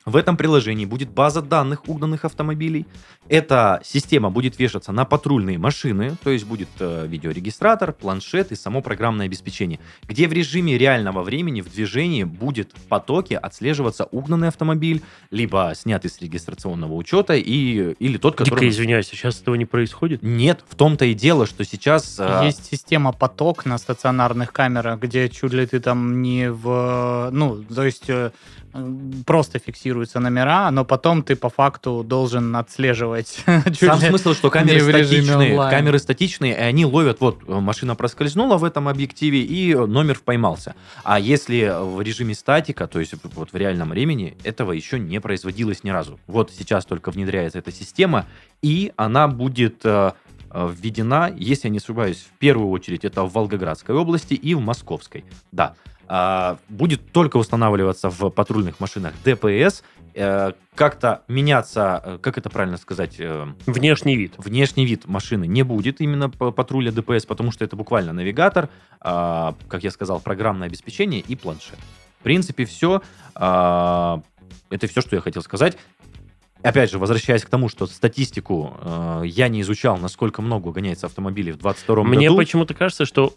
в 0.07 0.17
этом 0.17 0.37
приложении 0.37 0.87
будет 0.87 1.11
база 1.11 1.43
данных 1.43 1.89
угнанных 1.89 2.25
автомобилей. 2.25 2.87
Эта 3.31 3.81
система 3.85 4.29
будет 4.29 4.59
вешаться 4.59 4.91
на 4.91 5.05
патрульные 5.05 5.57
машины, 5.57 6.17
то 6.25 6.31
есть 6.31 6.45
будет 6.45 6.69
э, 6.81 7.07
видеорегистратор, 7.07 7.93
планшет 7.93 8.51
и 8.51 8.57
само 8.57 8.83
программное 8.83 9.27
обеспечение, 9.27 9.79
где 10.03 10.27
в 10.27 10.33
режиме 10.33 10.77
реального 10.77 11.23
времени 11.23 11.61
в 11.61 11.73
движении 11.73 12.25
будет 12.25 12.73
в 12.75 12.89
потоке 12.89 13.37
отслеживаться 13.39 14.07
угнанный 14.07 14.49
автомобиль, 14.49 15.03
либо 15.31 15.73
снятый 15.77 16.11
с 16.11 16.21
регистрационного 16.21 16.93
учета, 16.95 17.35
и, 17.35 17.93
или 18.01 18.17
тот, 18.19 18.35
Дико 18.35 18.45
который... 18.47 18.69
извиняюсь, 18.69 19.07
сейчас 19.07 19.41
этого 19.41 19.55
не 19.55 19.65
происходит? 19.65 20.25
Нет, 20.25 20.65
в 20.69 20.75
том-то 20.75 21.05
и 21.05 21.15
дело, 21.15 21.47
что 21.47 21.65
сейчас... 21.65 22.17
э, 22.19 22.41
Есть 22.47 22.67
система 22.67 23.13
поток 23.13 23.65
на 23.65 23.79
стационарных 23.79 24.53
камерах, 24.53 24.99
где 24.99 25.29
чуть 25.29 25.53
ли 25.53 25.65
ты 25.67 25.79
там 25.79 26.21
не 26.21 26.51
в... 26.51 27.31
Ну, 27.31 27.63
то 27.63 27.85
есть 27.85 28.11
э, 28.11 28.33
просто 29.27 29.59
фиксируются 29.59 30.21
номера, 30.21 30.71
но 30.71 30.85
потом 30.85 31.23
ты 31.23 31.37
по 31.37 31.49
факту 31.49 32.05
должен 32.05 32.55
отслеживать. 32.57 33.20
чуть 33.67 33.79
Сам 33.79 33.99
смысл, 34.01 34.35
что 34.35 34.51
камеры 34.51 34.81
статичные, 34.81 35.57
камеры 35.57 35.99
статичные, 35.99 36.53
и 36.55 36.61
они 36.61 36.85
ловят, 36.85 37.21
вот, 37.21 37.47
машина 37.49 37.95
проскользнула 37.95 38.57
в 38.57 38.65
этом 38.65 38.89
объективе, 38.89 39.43
и 39.43 39.75
номер 39.75 40.21
поймался. 40.25 40.75
А 41.05 41.19
если 41.19 41.73
в 41.79 42.01
режиме 42.01 42.35
статика, 42.35 42.87
то 42.87 43.01
есть 43.01 43.15
вот 43.35 43.53
в 43.53 43.57
реальном 43.57 43.91
времени, 43.91 44.37
этого 44.45 44.73
еще 44.73 44.99
не 44.99 45.21
производилось 45.21 45.85
ни 45.85 45.91
разу. 45.91 46.19
Вот 46.27 46.51
сейчас 46.57 46.85
только 46.85 47.11
внедряется 47.11 47.59
эта 47.59 47.73
система, 47.73 48.27
и 48.63 48.93
она 48.97 49.29
будет 49.29 49.81
э, 49.85 50.13
введена, 50.53 51.33
если 51.37 51.69
я 51.69 51.73
не 51.73 51.79
ошибаюсь, 51.79 52.19
в 52.19 52.39
первую 52.39 52.71
очередь 52.71 53.05
это 53.05 53.23
в 53.23 53.33
Волгоградской 53.33 53.95
области 53.95 54.35
и 54.35 54.55
в 54.55 54.61
Московской. 54.61 55.25
Да. 55.53 55.75
А, 56.13 56.59
будет 56.69 57.13
только 57.13 57.37
устанавливаться 57.37 58.11
в 58.11 58.31
патрульных 58.31 58.81
машинах 58.81 59.13
ДПС, 59.25 59.85
э, 60.13 60.53
как-то 60.75 61.23
меняться, 61.29 62.03
э, 62.05 62.19
как 62.21 62.37
это 62.37 62.51
правильно 62.51 62.79
сказать, 62.79 63.15
э, 63.21 63.47
Внешний 63.67 64.17
вид. 64.17 64.35
внешний 64.37 64.87
вид 64.87 65.07
машины 65.07 65.47
не 65.47 65.63
будет 65.63 66.01
именно 66.01 66.29
патруля 66.29 66.91
ДПС, 66.91 67.27
потому 67.27 67.53
что 67.53 67.65
это 67.65 67.77
буквально 67.77 68.13
навигатор, 68.13 68.71
а, 69.01 69.55
как 69.69 69.85
я 69.85 69.93
сказал, 69.93 70.19
программное 70.19 70.67
обеспечение 70.67 71.21
и 71.21 71.37
планшет. 71.37 71.79
В 72.19 72.25
принципе, 72.25 72.65
все. 72.65 73.03
а, 73.37 74.21
это 74.69 74.89
все, 74.89 75.03
что 75.03 75.15
я 75.15 75.23
хотел 75.23 75.43
сказать. 75.43 75.79
Опять 76.63 76.91
же, 76.91 76.99
возвращаясь 76.99 77.43
к 77.43 77.49
тому, 77.49 77.69
что 77.69 77.87
статистику 77.87 78.75
э, 78.83 79.23
я 79.25 79.49
не 79.49 79.63
изучал, 79.63 79.97
насколько 79.97 80.43
много 80.43 80.69
угоняется 80.69 81.07
автомобилей 81.07 81.53
в 81.53 81.57
22 81.59 82.05
Мне 82.05 82.29
году. 82.29 82.37
почему-то 82.39 82.75
кажется, 82.75 83.07
что 83.07 83.35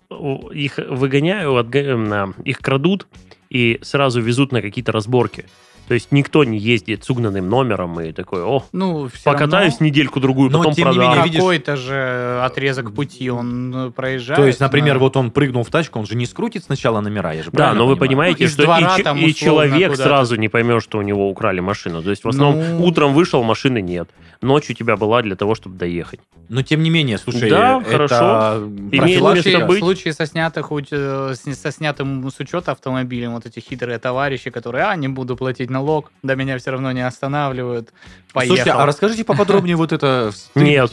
их 0.52 0.78
выгоняю, 0.78 1.52
отга- 1.58 1.96
на- 1.96 2.34
их 2.44 2.60
крадут 2.60 3.08
и 3.50 3.80
сразу 3.82 4.22
везут 4.22 4.52
на 4.52 4.62
какие-то 4.62 4.92
разборки. 4.92 5.46
То 5.94 5.96
есть 5.96 6.12
никто 6.12 6.44
не 6.44 6.58
ездит 6.58 7.04
с 7.04 7.10
угнанным 7.12 7.48
номером 7.48 8.02
и 8.02 8.12
такой, 8.14 8.42
о, 8.44 8.64
Ну, 8.72 9.08
все 9.14 9.26
покатаюсь 9.32 9.80
недельку-другую, 9.80 10.50
Но, 10.50 10.58
потом 10.58 10.74
тем 10.74 10.88
не 10.90 10.94
продам. 10.96 11.10
менее, 11.12 11.24
видишь- 11.26 11.38
Какой-то 11.40 11.76
же 11.76 12.40
отрезок 12.44 12.96
пути 12.96 13.30
он 13.30 13.76
э, 13.76 13.92
проезжает. 13.92 14.40
То 14.42 14.48
есть, 14.48 14.60
например, 14.60 14.96
на- 14.96 15.00
вот 15.02 15.16
он 15.18 15.30
прыгнул 15.30 15.64
в 15.64 15.70
тачку, 15.70 16.00
он 16.00 16.08
же 16.08 16.16
не 16.16 16.26
скрутит 16.26 16.64
сначала 16.64 17.00
номера, 17.00 17.32
я 17.34 17.44
же 17.44 17.52
Да, 17.52 17.76
но 17.76 17.86
вы 17.86 17.96
понимаю? 17.96 18.34
понимаете, 18.34 18.46
Ну, 18.46 18.50
что 18.50 18.64
двора 18.64 18.98
и, 18.98 19.04
там, 19.04 19.18
и 19.20 19.34
человек 19.36 19.92
куда-то. 19.92 20.10
сразу 20.10 20.36
не 20.36 20.50
поймет, 20.50 20.82
что 20.82 20.98
у 20.98 21.04
него 21.04 21.30
украли 21.30 21.60
машину. 21.60 22.02
То 22.02 22.10
есть 22.10 22.24
в 22.24 22.28
основном 22.28 22.60
Ну. 22.80 22.86
утром 22.86 23.14
вышел, 23.14 23.44
машины 23.44 23.80
нет. 23.80 24.10
Ночь 24.44 24.70
у 24.70 24.74
тебя 24.74 24.98
была 24.98 25.22
для 25.22 25.36
того, 25.36 25.56
чтобы 25.56 25.78
доехать. 25.78 26.20
Но 26.50 26.62
тем 26.62 26.84
не 26.84 26.90
менее, 26.90 27.18
слушай, 27.18 27.50
Да, 27.50 27.80
это 27.82 27.90
хорошо. 27.90 28.60
В 28.60 28.68
Имеет 28.68 29.04
место 29.04 29.20
случае, 29.20 29.66
быть. 29.66 29.78
в 29.78 29.80
случае 29.80 30.14
со, 30.14 30.26
снятых, 30.26 30.72
э, 30.92 31.34
со 31.36 31.72
снятым 31.72 32.30
с 32.30 32.40
учета 32.40 32.74
автомобилем, 32.74 33.34
вот 33.34 33.46
эти 33.46 33.60
хитрые 33.60 33.98
товарищи, 34.00 34.50
которые, 34.50 34.86
а, 34.86 34.96
не 34.96 35.08
буду 35.08 35.38
платить 35.38 35.70
налог, 35.70 36.12
да 36.22 36.36
меня 36.36 36.58
все 36.58 36.72
равно 36.72 36.92
не 36.92 37.06
останавливают, 37.06 37.94
поехал. 38.34 38.56
Слушайте, 38.56 38.72
а 38.78 38.86
расскажите 38.86 39.24
поподробнее 39.24 39.76
вот 39.76 39.94
это. 39.94 40.32
Нет. 40.56 40.92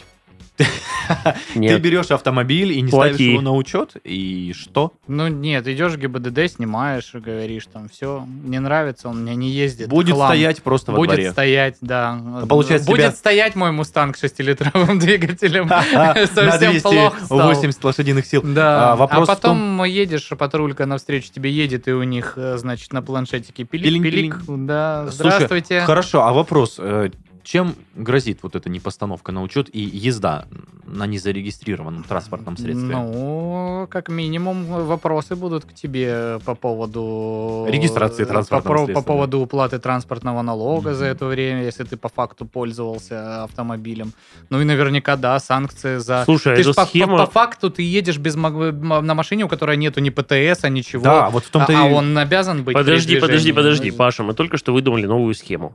Ты 1.55 1.79
берешь 1.79 2.11
автомобиль 2.11 2.73
и 2.73 2.81
не 2.81 2.91
Плати. 2.91 3.15
ставишь 3.15 3.31
его 3.33 3.41
на 3.43 3.55
учет, 3.55 3.97
и 4.05 4.53
что? 4.57 4.93
Ну 5.09 5.29
нет, 5.29 5.67
идешь 5.67 5.93
в 5.93 5.99
ГИБДД, 5.99 6.53
снимаешь, 6.53 7.11
говоришь 7.15 7.67
там, 7.73 7.89
все, 7.89 8.25
не 8.45 8.59
нравится, 8.61 9.09
он 9.09 9.23
мне 9.23 9.35
не 9.35 9.51
ездит. 9.51 9.89
Будет 9.89 10.15
хлам». 10.15 10.29
стоять 10.29 10.63
просто 10.63 10.93
во 10.93 10.99
Будет 10.99 11.09
дворе. 11.11 11.33
стоять, 11.33 11.77
да. 11.81 12.21
получается, 12.49 12.87
Будет 12.89 13.01
тебя- 13.09 13.13
стоять 13.13 13.57
мой 13.57 13.73
мустанг 13.73 14.17
6-литровым 14.17 14.99
двигателем. 15.01 15.69
Совсем 16.35 16.81
плохо 16.81 17.17
стал. 17.25 17.39
280 17.39 17.85
лошадиных 17.85 18.27
сил. 18.27 18.43
Да, 18.45 18.93
А, 18.93 18.97
а, 19.11 19.27
потом 19.27 19.83
едешь, 19.85 20.29
патрулька 20.39 20.87
навстречу 20.87 21.31
тебе 21.33 21.51
едет, 21.51 21.89
и 21.89 21.93
у 21.93 22.03
них, 22.03 22.35
э, 22.37 22.57
значит, 22.59 22.93
на 22.93 23.03
планшетике 23.03 23.65
пилик-пилик. 23.65 24.37
Да, 24.47 25.07
здравствуйте. 25.11 25.81
Хорошо, 25.81 26.25
а 26.25 26.33
вопрос, 26.33 26.77
э, 26.79 27.11
чем 27.51 27.75
грозит 27.97 28.45
вот 28.45 28.55
эта 28.55 28.71
непостановка 28.71 29.33
на 29.33 29.43
учет 29.43 29.69
и 29.73 29.81
езда 29.81 30.47
на 30.87 31.07
незарегистрированном 31.07 32.05
транспортном 32.05 32.57
средстве? 32.57 32.97
Ну, 32.97 33.89
как 33.91 34.09
минимум, 34.09 34.65
вопросы 34.65 35.35
будут 35.35 35.65
к 35.65 35.73
тебе 35.73 36.39
по 36.45 36.55
поводу... 36.55 37.67
Регистрации 37.69 38.23
э, 38.23 38.27
транспортного 38.27 38.77
по, 38.77 38.85
средства, 38.85 39.03
По 39.03 39.07
поводу 39.07 39.41
уплаты 39.41 39.81
транспортного 39.81 40.43
налога 40.43 40.95
за 40.95 41.07
Мгм. 41.07 41.13
это 41.13 41.27
время, 41.27 41.65
если 41.65 41.83
ты 41.83 41.97
по 41.97 42.09
факту 42.09 42.45
пользовался 42.45 43.43
автомобилем. 43.43 44.13
Ну 44.49 44.61
и 44.61 44.65
наверняка, 44.65 45.17
да, 45.17 45.39
санкции 45.41 45.99
за... 45.99 46.23
Слушай, 46.25 46.55
Ты 46.55 46.61
эта 46.61 46.73
ж 46.73 46.77
по, 46.77 46.87
схема... 46.87 47.19
по- 47.19 47.27
по 47.27 47.33
факту 47.33 47.71
ты 47.71 47.83
едешь 47.83 48.19
без 48.19 48.37
на 48.37 49.15
машине, 49.15 49.45
у 49.45 49.49
которой 49.49 49.77
нету 49.77 50.01
ни 50.01 50.11
ПТС, 50.11 50.63
ничего. 50.69 51.03
Да, 51.03 51.31
вот 51.31 51.45
в 51.45 51.49
а, 51.49 51.53
том-то 51.53 51.73
а 51.73 51.89
и... 51.89 51.93
он 51.93 52.17
обязан 52.17 52.63
быть 52.63 52.75
Подожди, 52.75 53.19
подожди, 53.19 53.53
подожди, 53.53 53.91
Паша, 53.91 54.23
мы 54.23 54.35
только 54.35 54.57
что 54.57 54.73
выдумали 54.73 55.07
новую 55.07 55.35
схему. 55.35 55.73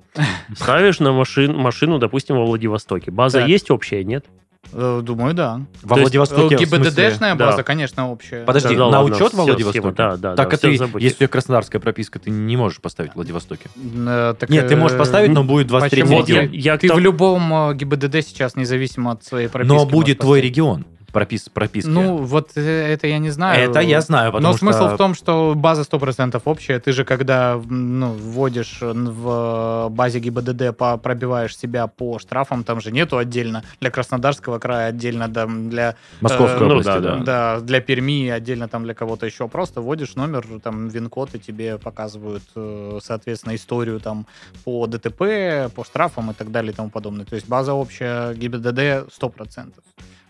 Ставишь 0.56 1.00
на 1.00 1.12
машин, 1.12 1.65
машину, 1.66 2.00
допустим, 2.00 2.36
во 2.38 2.46
Владивостоке. 2.46 3.12
База 3.12 3.40
Так. 3.40 3.50
есть 3.50 3.70
общая, 3.72 4.04
нет? 4.04 4.26
Э, 4.74 5.02
Думаю, 5.04 5.34
да. 5.36 5.62
Во 5.84 5.90
то 5.96 6.02
есть, 6.02 6.14
Владивостоке, 6.16 6.58
смысле- 6.58 6.78
ГИБДДшная 6.80 7.36
да. 7.36 7.46
база, 7.46 7.62
конечно, 7.64 8.10
общая. 8.12 8.44
Подожди, 8.46 8.70
Да, 8.70 8.86
да 8.86 8.90
на 8.90 9.00
ладно, 9.02 9.16
учет 9.16 9.34
во 9.34 9.44
Владивостоке? 9.44 9.80
схема, 9.80 9.94
да, 9.94 10.18
да, 10.18 10.36
Так 10.36 10.50
да, 10.50 10.56
а 10.56 10.58
ты, 10.58 10.68
если 10.70 10.86
у 10.86 11.18
тебя 11.18 11.28
краснодарская 11.28 11.80
прописка, 11.80 12.18
ты 12.18 12.32
не 12.32 12.58
можешь 12.58 12.80
поставить 12.82 13.12
в 13.12 13.16
Владивостоке. 13.16 13.70
Э, 13.76 14.34
так, 14.40 14.50
Нет, 14.50 14.68
ты 14.68 14.76
можешь 14.76 14.96
э, 14.96 15.00
поставить, 15.00 15.30
но 15.32 15.44
будет 15.44 15.68
23 15.68 16.02
почему? 16.02 16.18
Вот 16.20 16.30
я, 16.30 16.42
регион. 16.42 16.54
я 16.56 16.78
к 16.78 16.82
Ты 16.82 16.88
тому- 16.88 17.00
в 17.00 17.04
любом 17.04 17.54
э, 17.54 17.76
ГИБДД 17.76 18.22
сейчас, 18.26 18.56
независимо 18.56 19.12
от 19.12 19.24
своей 19.24 19.50
прописки. 19.50 19.72
Но 19.76 19.86
будет 19.86 20.20
твой 20.20 20.42
регион 20.42 20.86
пропис, 21.16 21.48
прописки. 21.48 21.88
Ну, 21.88 22.18
вот 22.18 22.52
э, 22.56 22.94
это 22.94 23.08
я 23.08 23.20
не 23.20 23.30
знаю. 23.30 23.70
это 23.70 23.80
я 23.80 24.02
знаю, 24.02 24.34
потому 24.34 24.52
Но 24.52 24.58
смысл 24.58 24.88
что... 24.88 24.96
в 24.96 24.98
том, 24.98 25.16
что 25.16 25.54
база 25.56 25.84
100% 25.84 26.42
общая. 26.44 26.80
Ты 26.82 26.92
же, 26.92 27.06
когда 27.06 27.58
ну, 27.70 28.12
вводишь 28.12 28.80
в 28.82 29.88
базе 29.92 30.20
ГИБДД, 30.20 30.76
пробиваешь 31.02 31.58
себя 31.58 31.88
по 31.88 32.20
штрафам, 32.20 32.66
там 32.66 32.82
же 32.82 32.92
нету 32.92 33.18
отдельно 33.18 33.64
для 33.80 33.92
Краснодарского 33.92 34.60
края, 34.60 34.90
отдельно 34.90 35.30
там, 35.30 35.70
для, 35.70 35.96
Московской 36.20 36.58
э, 36.58 36.60
ну 36.60 36.66
области, 36.66 36.88
да, 36.88 37.00
да. 37.00 37.16
да. 37.16 37.24
да, 37.24 37.60
для 37.62 37.80
Перми, 37.80 38.28
отдельно 38.28 38.68
там 38.68 38.84
для 38.84 38.94
кого-то 38.94 39.26
еще. 39.26 39.48
Просто 39.48 39.80
вводишь 39.80 40.16
номер, 40.16 40.46
там, 40.62 40.90
ВИН-код, 40.90 41.36
и 41.36 41.40
тебе 41.40 41.78
показывают, 41.78 42.44
э, 42.58 43.00
соответственно, 43.02 43.56
историю 43.56 44.02
там 44.02 44.26
по 44.66 44.86
ДТП, 44.86 45.72
по 45.74 45.86
штрафам 45.86 46.32
и 46.32 46.34
так 46.34 46.52
далее 46.52 46.74
и 46.74 46.76
тому 46.76 46.90
подобное. 46.90 47.26
То 47.26 47.36
есть 47.36 47.48
база 47.48 47.74
общая 47.74 48.34
ГИБДД 48.34 49.08
100%. 49.08 49.72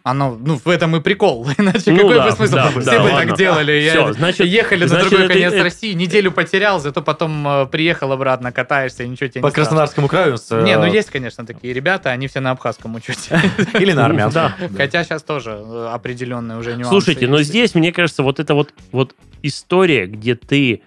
Оно, 0.07 0.37
ну, 0.39 0.61
в 0.63 0.69
этом 0.69 0.95
и 0.95 0.99
прикол. 0.99 1.47
Иначе 1.57 1.89
Ну 1.91 1.97
какой 1.97 2.15
да, 2.17 2.25
бы 2.29 2.31
смысл? 2.33 2.53
да, 2.53 2.69
Все 2.69 2.79
да, 2.81 2.99
бы 2.99 3.09
ладно. 3.09 3.27
так 3.29 3.37
делали. 3.39 3.71
Я- 3.71 3.89
Всё, 3.91 4.13
значит- 4.13 4.45
ехали 4.45 4.83
на 4.83 4.87
значит, 4.89 5.09
другой 5.09 5.25
это- 5.25 5.33
конец 5.33 5.53
это- 5.53 5.63
России, 5.63 5.93
неделю 5.93 6.31
потерял, 6.31 6.79
зато 6.79 7.01
потом 7.01 7.47
э, 7.47 7.65
приехал 7.65 8.11
обратно, 8.11 8.51
катаешься, 8.51 9.01
и 9.01 9.07
ничего 9.07 9.29
тебе 9.29 9.41
По 9.41 9.47
не 9.47 9.51
страшно. 9.51 9.63
Краснодарскому 9.71 10.07
краю 10.07 10.37
с, 10.37 10.51
э, 10.51 10.61
Не, 10.61 10.77
ну 10.77 10.85
есть, 10.85 11.09
конечно, 11.09 11.43
такие 11.43 11.73
ребята, 11.73 12.11
они 12.11 12.27
все 12.27 12.39
на 12.39 12.51
абхазском 12.51 12.93
учете. 12.93 13.41
Или 13.79 13.93
на 13.93 14.05
армянском. 14.05 14.53
Да. 14.59 14.69
Хотя 14.77 15.03
сейчас 15.03 15.23
тоже 15.23 15.59
э, 15.59 15.89
определенные 15.91 16.59
уже 16.59 16.73
нюансы. 16.73 16.89
Слушайте, 16.89 17.27
но 17.27 17.41
здесь, 17.41 17.73
мне 17.73 17.91
кажется, 17.91 18.21
вот 18.21 18.39
это 18.39 18.53
вот, 18.53 18.75
вот 18.91 19.15
история, 19.41 20.05
где 20.05 20.35
ты 20.35 20.83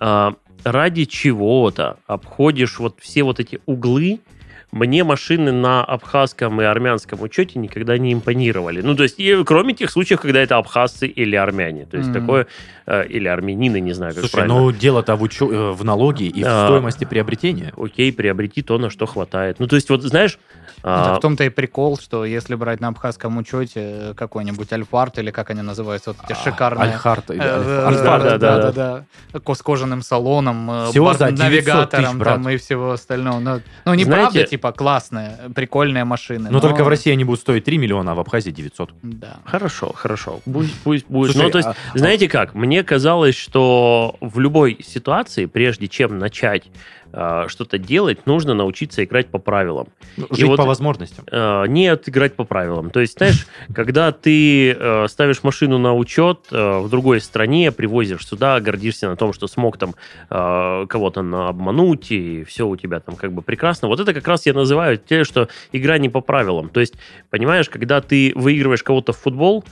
а, 0.00 0.34
ради 0.64 1.04
чего-то 1.04 1.98
обходишь 2.08 2.80
вот 2.80 2.98
все 3.00 3.22
вот 3.22 3.38
эти 3.38 3.60
углы, 3.66 4.18
мне 4.70 5.02
машины 5.04 5.50
на 5.50 5.82
абхазском 5.82 6.60
и 6.60 6.64
армянском 6.64 7.22
учете 7.22 7.58
никогда 7.58 7.96
не 7.96 8.12
импонировали. 8.12 8.82
Ну, 8.82 8.94
то 8.94 9.02
есть, 9.02 9.18
и, 9.18 9.42
кроме 9.44 9.74
тех 9.74 9.90
случаев, 9.90 10.20
когда 10.20 10.40
это 10.40 10.56
абхазцы 10.56 11.06
или 11.06 11.36
армяне. 11.36 11.86
То 11.86 11.96
есть, 11.96 12.10
Мгм. 12.10 12.20
такое... 12.20 12.46
э, 12.90 13.06
или 13.06 13.28
армянины, 13.28 13.80
не 13.80 13.92
знаю, 13.92 14.12
как 14.14 14.20
Слушай, 14.22 14.32
правильно. 14.32 14.58
ну 14.60 14.72
дело-то 14.72 15.14
в, 15.16 15.22
учё- 15.22 15.52
э, 15.52 15.72
в 15.72 15.84
налоге 15.84 16.26
и 16.26 16.40
в 16.42 16.44
Да. 16.44 16.66
стоимости 16.66 17.04
приобретения. 17.04 17.72
Окей, 17.76 18.12
приобрети 18.12 18.62
то, 18.62 18.78
на 18.78 18.88
что 18.90 19.06
хватает. 19.06 19.56
Ну, 19.60 19.66
то 19.66 19.76
есть, 19.76 19.90
вот, 19.90 20.02
знаешь... 20.02 20.38
Ну, 20.84 20.90
а, 20.90 21.14
в 21.16 21.20
том-то 21.20 21.42
и 21.42 21.48
прикол, 21.48 21.98
что 21.98 22.24
если 22.24 22.54
брать 22.54 22.80
на 22.80 22.88
абхазском 22.88 23.36
учете 23.36 23.80
э, 23.80 24.14
какой-нибудь 24.16 24.72
альфарт 24.72 25.18
или 25.18 25.32
как 25.32 25.50
они 25.50 25.62
называются, 25.62 26.10
вот 26.12 26.18
эти 26.24 26.32
А, 26.38 26.42
шикарные... 26.44 26.92
Альхарт. 26.92 27.30
Альфард, 27.32 28.22
да, 28.22 28.38
да, 28.38 28.38
да, 28.38 28.72
да, 28.72 29.04
да. 29.42 29.54
С 29.54 29.62
кожаным 29.62 30.02
салоном, 30.02 30.90
Всего 30.90 31.06
бар- 31.06 31.16
за 31.18 31.26
900 31.32 31.44
навигатором 31.44 32.04
тысяч, 32.04 32.16
брат. 32.18 32.34
там 32.36 32.48
и 32.48 32.56
всего 32.58 32.92
остального. 32.92 33.40
Ну, 33.40 33.60
ну 33.84 33.94
не 33.94 34.04
Знаете- 34.04 34.22
правда, 34.32 34.44
типа, 34.44 34.72
классные, 34.72 35.36
прикольные 35.54 36.04
машины. 36.04 36.48
Но 36.50 36.60
только 36.60 36.84
в 36.84 36.88
России 36.88 37.12
они 37.12 37.24
будут 37.24 37.40
стоить 37.40 37.64
3 37.64 37.76
миллиона, 37.78 38.12
а 38.12 38.14
в 38.14 38.20
Абхазии 38.20 38.50
900. 38.52 38.90
Да. 39.02 39.36
Хорошо, 39.44 39.92
хорошо. 39.94 40.40
Пусть, 40.44 40.74
пусть 40.84 41.06
будет. 41.08 41.32
Слушай, 41.32 41.44
ну, 41.46 41.50
то 41.50 41.58
есть, 41.58 41.68
а- 41.68 41.74
знаете 41.98 42.28
как? 42.28 42.54
Мне 42.54 42.77
казалось, 42.82 43.34
что 43.36 44.16
в 44.20 44.38
любой 44.40 44.78
ситуации, 44.82 45.46
прежде 45.46 45.88
чем 45.88 46.18
начать 46.18 46.64
э, 47.12 47.44
что-то 47.48 47.78
делать, 47.78 48.26
нужно 48.26 48.52
научиться 48.54 49.02
играть 49.02 49.28
по 49.28 49.38
правилам. 49.38 49.88
Ну, 50.18 50.26
И 50.26 50.34
Жить 50.34 50.48
вот- 50.48 50.56
по 50.58 50.64
возможностям. 50.64 51.24
Э, 51.30 51.64
нет, 51.66 52.06
играть 52.08 52.34
по 52.36 52.44
правилам. 52.44 52.90
То 52.90 53.00
есть, 53.00 53.16
знаешь, 53.16 53.46
когда 53.74 54.12
ты 54.12 54.72
э, 54.72 55.06
ставишь 55.08 55.42
машину 55.42 55.78
на 55.78 55.94
учет 55.94 56.40
э, 56.50 56.78
в 56.80 56.88
другой 56.90 57.20
стране, 57.22 57.72
привозишь 57.72 58.26
сюда, 58.26 58.60
гордишься 58.60 59.08
на 59.08 59.16
том, 59.16 59.32
что 59.32 59.46
смог 59.46 59.78
там 59.78 59.94
э, 60.28 60.86
кого-то 60.86 61.20
обмануть, 61.48 62.10
и 62.12 62.44
все 62.44 62.66
у 62.68 62.76
тебя 62.76 63.00
там 63.00 63.16
как 63.16 63.32
бы 63.32 63.40
прекрасно. 63.42 63.88
Вот 63.88 64.00
это 64.00 64.12
как 64.12 64.28
раз 64.28 64.44
я 64.44 64.52
называю 64.52 64.98
те, 64.98 65.24
что 65.24 65.48
игра 65.72 65.96
не 65.98 66.10
по 66.10 66.20
правилам. 66.20 66.68
То 66.68 66.80
есть, 66.80 66.94
понимаешь, 67.30 67.70
когда 67.70 68.00
ты 68.02 68.32
выигрываешь 68.34 68.82
кого-то 68.82 69.12
в 69.12 69.18
футбол, 69.18 69.64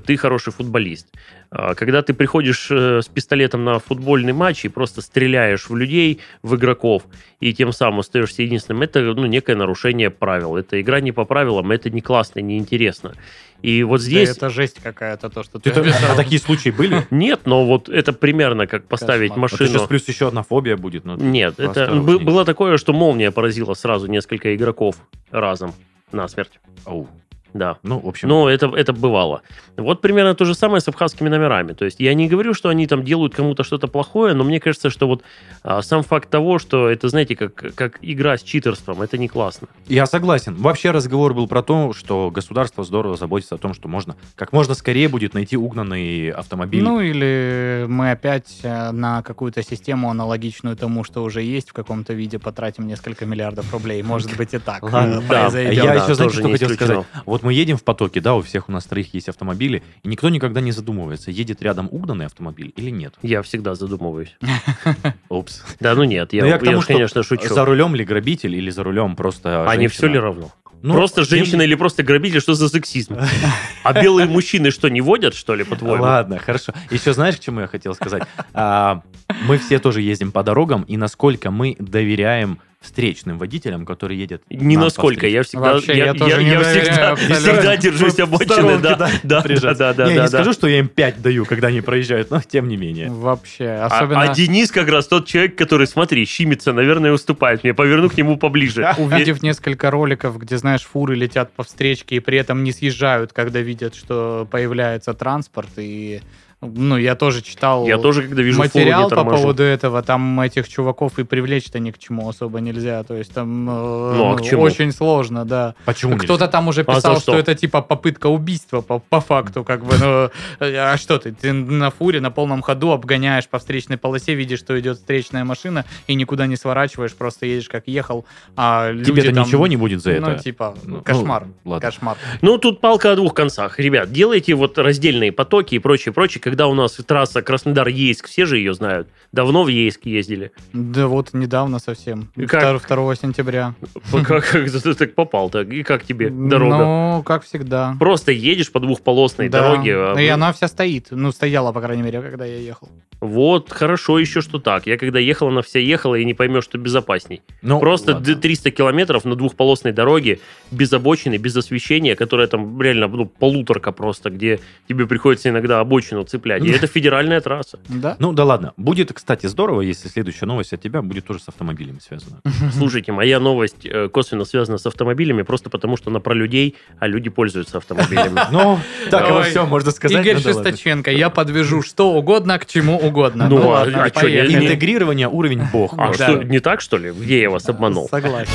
ты 0.00 0.16
хороший 0.16 0.52
футболист. 0.52 1.06
А 1.50 1.74
Когда 1.74 2.02
ты 2.02 2.14
приходишь 2.14 2.68
э, 2.70 3.02
с 3.02 3.08
пистолетом 3.08 3.64
на 3.64 3.78
футбольный 3.78 4.32
матч 4.32 4.64
и 4.64 4.68
просто 4.68 5.02
стреляешь 5.02 5.68
в 5.68 5.76
людей, 5.76 6.20
в 6.42 6.56
игроков, 6.56 7.04
и 7.40 7.52
тем 7.52 7.72
самым 7.72 8.00
остаешься 8.00 8.42
единственным, 8.42 8.82
это 8.82 9.00
ну, 9.00 9.26
некое 9.26 9.56
нарушение 9.56 10.10
правил. 10.10 10.56
Это 10.56 10.80
игра 10.80 11.00
не 11.00 11.12
по 11.12 11.24
правилам, 11.24 11.70
это 11.70 11.90
не 11.90 12.00
классно, 12.00 12.40
не 12.40 12.58
интересно. 12.58 13.14
И 13.62 13.82
вот 13.84 14.00
здесь... 14.00 14.28
Да 14.30 14.46
это 14.46 14.50
жесть 14.50 14.80
какая-то, 14.82 15.30
то, 15.30 15.42
что 15.42 15.58
ты 15.58 15.70
Это- 15.70 15.80
описал. 15.80 16.12
а 16.12 16.16
такие 16.16 16.40
случаи 16.40 16.70
были? 16.70 17.06
Нет, 17.10 17.42
но 17.44 17.64
вот 17.64 17.88
это 17.88 18.12
примерно 18.12 18.66
как 18.66 18.86
поставить 18.86 19.30
Кошмар. 19.30 19.50
Вот 19.50 19.58
сейчас 19.58 19.72
машину... 19.72 19.88
плюс 19.88 20.08
еще 20.08 20.28
одна 20.28 20.42
фобия 20.42 20.76
будет. 20.76 21.04
ну, 21.04 21.16
Нет, 21.16 21.60
это 21.60 21.94
бы- 21.94 22.18
было 22.18 22.44
такое, 22.44 22.76
что 22.76 22.92
молния 22.92 23.30
поразила 23.30 23.74
сразу 23.74 24.06
несколько 24.08 24.54
игроков 24.54 24.96
разом 25.30 25.74
насмерть. 26.10 26.60
Ау. 26.84 27.08
Да. 27.54 27.78
Ну, 27.82 27.98
в 27.98 28.08
общем, 28.08 28.28
Ну, 28.28 28.48
это, 28.48 28.66
это 28.74 28.92
бывало. 28.92 29.42
Вот 29.76 30.00
примерно 30.00 30.34
то 30.34 30.44
же 30.44 30.54
самое 30.54 30.80
с 30.80 30.88
абхазскими 30.88 31.28
номерами. 31.28 31.72
То 31.72 31.84
есть 31.84 32.00
я 32.00 32.14
не 32.14 32.28
говорю, 32.28 32.54
что 32.54 32.68
они 32.68 32.86
там 32.86 33.04
делают 33.04 33.34
кому-то 33.34 33.64
что-то 33.64 33.88
плохое, 33.88 34.34
но 34.34 34.44
мне 34.44 34.60
кажется, 34.60 34.90
что 34.90 35.06
вот 35.06 35.22
а, 35.62 35.82
сам 35.82 36.02
факт 36.02 36.30
того, 36.30 36.58
что 36.58 36.88
это, 36.88 37.08
знаете, 37.08 37.36
как, 37.36 37.74
как 37.74 37.98
игра 38.02 38.36
с 38.36 38.42
читерством, 38.42 39.02
это 39.02 39.18
не 39.18 39.28
классно. 39.28 39.68
я 39.86 40.06
согласен. 40.06 40.54
Вообще 40.54 40.90
разговор 40.90 41.34
был 41.34 41.46
про 41.46 41.62
то, 41.62 41.92
что 41.92 42.30
государство 42.30 42.84
здорово 42.84 43.16
заботится 43.16 43.54
о 43.54 43.58
том, 43.58 43.74
что 43.74 43.88
можно 43.88 44.16
как 44.34 44.52
можно 44.52 44.74
скорее 44.74 45.08
будет 45.08 45.34
найти 45.34 45.56
угнанный 45.56 46.30
автомобиль. 46.30 46.82
Ну 46.82 47.00
или 47.00 47.84
мы 47.88 48.10
опять 48.10 48.60
э, 48.62 48.90
на 48.90 49.22
какую-то 49.22 49.62
систему 49.62 50.10
аналогичную 50.10 50.76
тому, 50.76 51.04
что 51.04 51.22
уже 51.22 51.42
есть 51.42 51.70
в 51.70 51.72
каком-то 51.72 52.12
виде, 52.12 52.38
потратим 52.38 52.86
несколько 52.86 53.26
миллиардов 53.26 53.72
рублей. 53.72 54.02
Может 54.02 54.36
быть 54.36 54.54
и 54.54 54.58
так 54.58 54.82
Ладно, 54.82 55.22
э, 55.24 55.28
да. 55.28 55.58
Я 55.58 55.84
да, 55.84 55.94
еще, 55.94 56.14
знаете, 56.14 56.36
что 56.36 56.50
хотел 56.50 56.68
сказать? 56.70 57.06
Вот 57.26 57.41
мы 57.42 57.52
едем 57.54 57.76
в 57.76 57.84
потоке, 57.84 58.20
да, 58.20 58.34
у 58.34 58.42
всех 58.42 58.68
у 58.68 58.72
нас 58.72 58.84
троих 58.84 59.14
есть 59.14 59.28
автомобили, 59.28 59.82
и 60.02 60.08
никто 60.08 60.28
никогда 60.28 60.60
не 60.60 60.72
задумывается, 60.72 61.30
едет 61.30 61.62
рядом 61.62 61.88
угнанный 61.90 62.26
автомобиль 62.26 62.72
или 62.76 62.90
нет. 62.90 63.14
Я 63.22 63.42
всегда 63.42 63.74
задумываюсь. 63.74 64.36
Упс. 65.28 65.64
Да, 65.80 65.94
ну 65.94 66.04
нет, 66.04 66.32
я, 66.32 66.42
Ну, 66.42 66.48
я 66.48 66.58
тому, 66.58 66.72
я, 66.76 66.80
что 66.82 66.92
конечно, 66.92 67.22
шучу. 67.22 67.52
За 67.54 67.64
рулем 67.64 67.94
ли 67.94 68.04
грабитель 68.04 68.54
или 68.54 68.70
за 68.70 68.82
рулем 68.82 69.16
просто 69.16 69.68
А 69.68 69.76
не 69.76 69.88
все 69.88 70.06
ли 70.06 70.18
равно? 70.18 70.50
Ну, 70.82 70.94
просто 70.94 71.24
тем- 71.24 71.38
женщина 71.38 71.62
или 71.62 71.76
просто 71.76 72.02
грабитель, 72.02 72.40
что 72.40 72.54
за 72.54 72.68
сексизм? 72.68 73.16
А 73.84 73.92
белые 74.00 74.26
мужчины 74.28 74.70
что, 74.70 74.88
не 74.88 75.00
водят, 75.00 75.34
что 75.34 75.54
ли, 75.54 75.64
по-твоему? 75.64 76.02
Ладно, 76.02 76.38
хорошо. 76.38 76.72
Еще 76.90 77.12
знаешь, 77.12 77.36
к 77.36 77.40
чему 77.40 77.60
я 77.60 77.66
хотел 77.66 77.94
сказать? 77.94 78.22
А, 78.52 79.02
мы 79.46 79.58
все 79.58 79.78
тоже 79.78 80.02
ездим 80.02 80.30
по 80.32 80.42
дорогам, 80.42 80.82
и 80.82 80.96
насколько 80.96 81.50
мы 81.50 81.76
доверяем 81.78 82.58
встречным 82.82 83.38
водителям, 83.38 83.86
которые 83.86 84.20
едят 84.20 84.42
Ни 84.50 84.74
нам 84.74 84.84
насколько, 84.84 85.26
я 85.26 85.42
всегда, 85.42 85.74
Вообще, 85.74 85.96
я 85.96 86.06
я, 86.06 86.12
я- 86.12 86.42
не 86.42 86.50
я 86.50 86.60
всегда, 86.60 87.14
всегда 87.16 87.76
держусь 87.76 88.18
обочины, 88.18 88.78
да, 88.78 88.96
да, 88.96 89.10
да, 89.22 89.42
да, 89.42 89.74
да, 89.74 89.92
да, 89.94 90.08
Не, 90.08 90.08
да, 90.08 90.08
не 90.10 90.16
да. 90.16 90.26
скажу, 90.28 90.52
что 90.52 90.66
я 90.68 90.80
им 90.80 90.88
5 90.88 91.22
даю, 91.22 91.44
когда 91.44 91.68
они 91.68 91.80
проезжают, 91.80 92.30
но 92.30 92.40
тем 92.40 92.68
не 92.68 92.76
менее. 92.76 93.08
Вообще, 93.10 93.66
А- 93.68 93.86
особенно 93.86 94.22
А, 94.22 94.34
Денис 94.34 94.70
как 94.70 94.88
раз 94.88 95.06
тот 95.06 95.26
человек, 95.26 95.56
который, 95.56 95.86
смотри, 95.86 96.24
щимится, 96.26 96.72
наверное, 96.72 97.12
уступает 97.12 97.62
мне. 97.62 97.72
Поверну 97.72 98.10
к 98.10 98.16
нему 98.16 98.36
поближе. 98.36 98.94
увидев 98.98 99.42
несколько 99.42 99.90
роликов, 99.90 100.36
где, 100.38 100.58
знаешь, 100.58 100.82
фуры 100.82 101.14
летят 101.14 101.52
по 101.52 101.62
встречке 101.62 102.16
и 102.16 102.20
при 102.20 102.38
этом 102.38 102.64
не 102.64 102.72
съезжают, 102.72 103.32
когда 103.32 103.60
видят, 103.60 103.94
что 103.94 104.46
появляется 104.50 105.14
транспорт. 105.14 105.68
И, 105.76 106.20
ну, 106.62 106.96
я 106.96 107.16
тоже 107.16 107.42
читал 107.42 107.86
Я 107.86 107.98
тоже, 107.98 108.22
когда 108.22 108.40
вижу 108.42 108.62
фуру, 108.62 108.68
материал 108.68 109.10
не 109.10 109.16
по 109.16 109.24
поводу 109.24 109.62
этого. 109.64 110.00
Там 110.02 110.40
этих 110.40 110.68
чуваков 110.68 111.18
и 111.18 111.24
привлечь-то 111.24 111.80
ни 111.80 111.90
к 111.90 111.98
чему 111.98 112.28
особо 112.28 112.60
нельзя. 112.60 113.02
То 113.02 113.14
есть 113.16 113.34
там 113.34 113.68
э, 113.68 113.72
Ну, 114.16 114.32
а 114.32 114.36
к 114.36 114.42
чему? 114.42 114.62
очень 114.62 114.92
сложно, 114.92 115.44
да. 115.44 115.74
Почему 115.84 116.16
Кто-то 116.16 116.46
там 116.46 116.68
уже 116.68 116.82
А 116.82 116.84
писал, 116.94 117.14
что? 117.16 117.32
что 117.32 117.38
это 117.38 117.54
типа 117.56 117.82
попытка 117.82 118.28
убийства 118.28 118.80
по, 118.80 119.00
по 119.00 119.20
факту, 119.20 119.64
как 119.64 119.84
бы, 119.84 119.94
ну, 119.98 120.30
э, 120.64 120.76
а 120.76 120.96
что 120.96 121.18
ты, 121.18 121.32
ты 121.32 121.52
на 121.52 121.90
фуре 121.90 122.20
на 122.20 122.30
полном 122.30 122.62
ходу 122.62 122.92
обгоняешь 122.92 123.48
по 123.48 123.58
встречной 123.58 123.96
полосе, 123.98 124.34
видишь, 124.34 124.60
что 124.60 124.78
идет 124.78 124.98
встречная 124.98 125.44
машина, 125.44 125.84
и 126.06 126.14
никуда 126.14 126.46
не 126.46 126.54
сворачиваешь, 126.56 127.14
просто 127.14 127.46
едешь 127.46 127.68
как 127.68 127.88
ехал, 127.88 128.24
а 128.56 128.92
Тебе-то 128.92 129.34
там- 129.34 129.44
ничего 129.46 129.66
не 129.66 129.76
будет 129.76 130.00
за 130.00 130.12
это? 130.12 130.30
Ну, 130.30 130.38
типа, 130.38 130.74
Ну, 130.84 131.00
кошмар, 131.00 131.46
ладно. 131.64 131.80
кошмар. 131.90 132.16
Ну, 132.40 132.58
тут 132.58 132.80
палка 132.80 133.12
о 133.12 133.16
двух 133.16 133.34
концах. 133.34 133.78
Ребят, 133.80 134.12
делайте 134.12 134.54
вот 134.54 134.78
раздельные 134.78 135.32
потоки 135.32 135.74
и 135.74 135.78
прочее, 135.80 136.12
прочее. 136.12 136.40
Когда 136.52 136.66
у 136.66 136.74
нас 136.74 136.92
трасса 136.96 137.40
Краснодар-Ейск, 137.40 138.28
все 138.28 138.44
же 138.44 138.58
ее 138.58 138.74
знают. 138.74 139.08
Давно 139.32 139.64
в 139.64 139.68
Ейск 139.68 140.04
ездили. 140.04 140.52
Да 140.74 141.06
вот 141.06 141.32
недавно 141.32 141.78
совсем, 141.78 142.30
И 142.36 142.44
как? 142.44 142.60
2, 142.86 142.94
2 142.94 143.14
сентября. 143.16 143.74
Как, 144.12 144.44
как 144.50 144.70
ты 144.70 144.94
так 144.94 145.14
попал-то? 145.14 145.62
И 145.62 145.82
как 145.82 146.04
тебе 146.04 146.28
дорога? 146.28 146.76
Ну, 146.76 147.22
как 147.24 147.44
всегда. 147.44 147.96
Просто 147.98 148.32
едешь 148.32 148.70
по 148.70 148.80
двухполосной 148.80 149.48
Да. 149.48 149.62
дороге. 149.62 149.96
а 149.96 150.12
Ну, 150.14 150.20
И 150.20 150.26
она 150.26 150.52
вся 150.52 150.68
стоит. 150.68 151.06
Ну, 151.10 151.32
стояла, 151.32 151.72
по 151.72 151.80
крайней 151.80 152.02
мере, 152.02 152.20
когда 152.20 152.44
я 152.44 152.58
ехал. 152.58 152.90
Вот, 153.22 153.70
хорошо 153.70 154.18
еще, 154.18 154.40
что 154.40 154.58
так. 154.58 154.88
Я 154.88 154.98
когда 154.98 155.20
ехал, 155.20 155.46
она 155.46 155.62
вся 155.62 155.78
ехала, 155.78 156.16
и 156.16 156.24
не 156.24 156.34
поймешь, 156.34 156.64
что 156.64 156.76
безопасней. 156.76 157.40
Ну, 157.62 157.78
Просто 157.78 158.14
ладно. 158.14 158.34
д- 158.34 158.40
300 158.40 158.72
километров 158.72 159.24
на 159.24 159.36
двухполосной 159.36 159.92
дороге, 159.92 160.40
без 160.72 160.92
обочины, 160.92 161.36
без 161.36 161.56
освещения, 161.56 162.16
которая 162.16 162.48
там 162.48 162.82
реально 162.82 163.06
ну, 163.06 163.26
полуторка 163.26 163.92
просто, 163.92 164.30
где 164.30 164.58
тебе 164.88 165.06
приходится 165.06 165.50
иногда 165.50 165.78
обочину 165.78 166.24
цеплять. 166.24 166.64
И 166.64 166.70
это 166.70 166.88
федеральная 166.88 167.40
трасса. 167.40 167.78
Да? 167.88 168.16
Ну 168.18 168.32
да 168.32 168.44
ладно. 168.44 168.72
Будет, 168.76 169.12
кстати, 169.12 169.46
здорово, 169.46 169.82
если 169.82 170.08
следующая 170.08 170.46
новость 170.46 170.72
от 170.72 170.80
тебя 170.80 171.00
будет 171.00 171.24
тоже 171.24 171.38
с 171.38 171.48
автомобилями 171.48 172.00
связана. 172.00 172.40
Слушайте, 172.76 173.12
моя 173.12 173.38
новость 173.38 173.86
э, 173.86 174.08
косвенно 174.08 174.44
связана 174.44 174.78
с 174.78 174.86
автомобилями, 174.86 175.42
просто 175.42 175.70
потому 175.70 175.96
что 175.96 176.10
она 176.10 176.18
про 176.18 176.34
людей, 176.34 176.74
а 176.98 177.06
люди 177.06 177.30
пользуются 177.30 177.78
автомобилями. 177.78 178.40
Ну, 178.50 178.80
так 179.10 179.30
и 179.30 179.50
всем 179.50 179.68
можно 179.68 179.92
сказать. 179.92 180.26
Игорь 180.26 180.34
ну. 180.34 180.40
Шесточенко, 180.40 181.10
я 181.12 181.30
подвяжу 181.30 181.82
что 181.82 182.12
угодно 182.12 182.58
к 182.58 182.66
чему 182.66 182.96
угодно. 182.96 183.11
Ну, 183.12 183.48
Ну, 183.48 183.62
а- 183.62 183.66
ладно, 183.80 184.04
а 184.04 184.10
поехали. 184.10 184.52
не- 184.58 184.64
Интегрирование 184.66 185.28
уровень 185.28 185.62
бог. 185.72 185.94
А 185.98 186.08
Да. 186.08 186.14
что, 186.14 186.42
не 186.42 186.60
так, 186.60 186.80
что 186.80 186.96
ли? 186.98 187.10
Где 187.10 187.42
я 187.42 187.50
вас 187.50 187.68
обманул? 187.68 188.08
Согласен. 188.08 188.50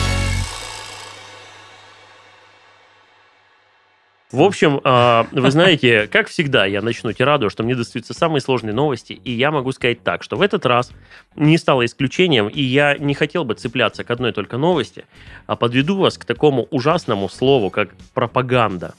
В 4.29 4.41
общем, 4.41 4.81
а, 4.83 5.25
вы 5.31 5.49
знаете, 5.51 6.07
как 6.11 6.27
всегда, 6.27 6.65
я 6.65 6.81
начну 6.81 7.13
тираду, 7.13 7.49
что 7.49 7.63
мне 7.63 7.75
достаются 7.75 8.13
самые 8.13 8.41
сложные 8.41 8.73
новости, 8.73 9.13
и 9.13 9.31
я 9.31 9.51
могу 9.51 9.71
сказать 9.71 10.03
так, 10.03 10.21
что 10.21 10.35
в 10.35 10.41
этот 10.41 10.65
раз 10.65 10.91
не 11.37 11.57
стало 11.57 11.85
исключением, 11.85 12.49
и 12.49 12.61
я 12.61 12.97
не 12.97 13.13
хотел 13.13 13.45
бы 13.45 13.53
цепляться 13.53 14.03
к 14.03 14.11
одной 14.11 14.33
только 14.33 14.57
новости, 14.57 15.05
а 15.45 15.55
подведу 15.55 15.95
вас 15.97 16.17
к 16.17 16.25
такому 16.25 16.67
ужасному 16.71 17.29
слову, 17.29 17.69
как 17.69 17.91
пропаганда. 18.13 18.95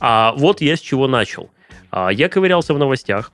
А 0.00 0.32
вот 0.38 0.62
я 0.62 0.74
с 0.76 0.80
чего 0.80 1.06
начал. 1.06 1.50
А, 1.90 2.08
я 2.08 2.30
ковырялся 2.30 2.72
в 2.72 2.78
новостях 2.78 3.30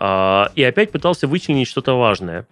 и 0.00 0.62
опять 0.62 0.92
пытался 0.92 1.26
вычленить 1.26 1.68
что-то 1.68 1.92
важное. 1.98 2.46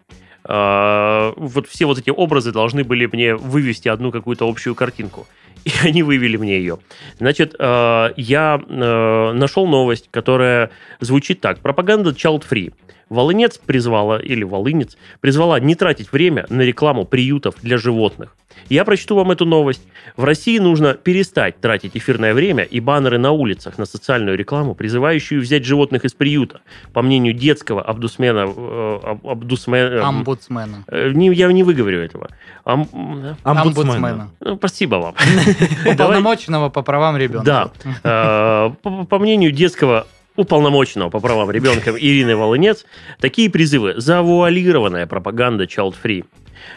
А, 0.50 1.34
вот 1.36 1.68
все 1.68 1.84
вот 1.84 1.98
эти 1.98 2.10
образы 2.10 2.52
должны 2.52 2.82
были 2.82 3.06
мне 3.06 3.36
вывести 3.36 3.88
одну 3.88 4.10
какую-то 4.10 4.48
общую 4.48 4.74
картинку. 4.74 5.26
И 5.64 5.70
они 5.84 6.02
вывели 6.02 6.36
мне 6.36 6.56
ее. 6.58 6.78
Значит, 7.18 7.54
э, 7.58 8.12
я 8.16 8.60
э, 8.66 9.32
нашел 9.32 9.66
новость, 9.66 10.08
которая 10.10 10.70
звучит 11.00 11.40
так. 11.40 11.58
Пропаганда 11.58 12.10
child-free. 12.10 12.72
Волынец 13.08 13.58
призвала, 13.58 14.18
или 14.18 14.44
Волынец, 14.44 14.96
призвала 15.20 15.58
не 15.60 15.74
тратить 15.74 16.12
время 16.12 16.46
на 16.48 16.62
рекламу 16.62 17.04
приютов 17.04 17.54
для 17.62 17.78
животных. 17.78 18.34
Я 18.68 18.84
прочту 18.84 19.14
вам 19.14 19.30
эту 19.30 19.46
новость. 19.46 19.82
В 20.16 20.24
России 20.24 20.58
нужно 20.58 20.94
перестать 20.94 21.60
тратить 21.60 21.96
эфирное 21.96 22.34
время 22.34 22.64
и 22.64 22.80
баннеры 22.80 23.16
на 23.18 23.30
улицах 23.30 23.78
на 23.78 23.86
социальную 23.86 24.36
рекламу, 24.36 24.74
призывающую 24.74 25.40
взять 25.40 25.64
животных 25.64 26.04
из 26.04 26.12
приюта. 26.12 26.60
По 26.92 27.00
мнению 27.02 27.34
детского 27.34 27.80
абдусмена... 27.82 28.46
э, 28.48 28.98
аб- 29.04 29.24
абдусме- 29.24 29.98
эм, 30.00 30.04
Амбудсмена. 30.04 30.84
э, 30.88 31.10
не- 31.14 31.32
я 31.32 31.50
не 31.52 31.62
выговорю 31.62 32.00
этого. 32.00 32.28
Ам- 32.64 33.36
Амбудсмена. 33.44 34.30
ну, 34.40 34.56
спасибо 34.56 34.96
вам. 34.96 35.14
Уполномоченного 35.86 36.68
по 36.68 36.82
правам 36.82 37.16
ребенка. 37.16 37.44
Да. 38.02 38.70
Э, 38.82 39.04
по 39.08 39.18
мнению 39.18 39.52
детского 39.52 40.06
уполномоченного 40.38 41.10
по 41.10 41.20
правам 41.20 41.50
ребенка 41.50 41.90
Ирины 41.90 42.36
Волынец, 42.36 42.86
такие 43.20 43.50
призывы– 43.50 43.94
завуалированная 43.96 45.06
пропаганда 45.06 45.64
child-free. 45.64 46.24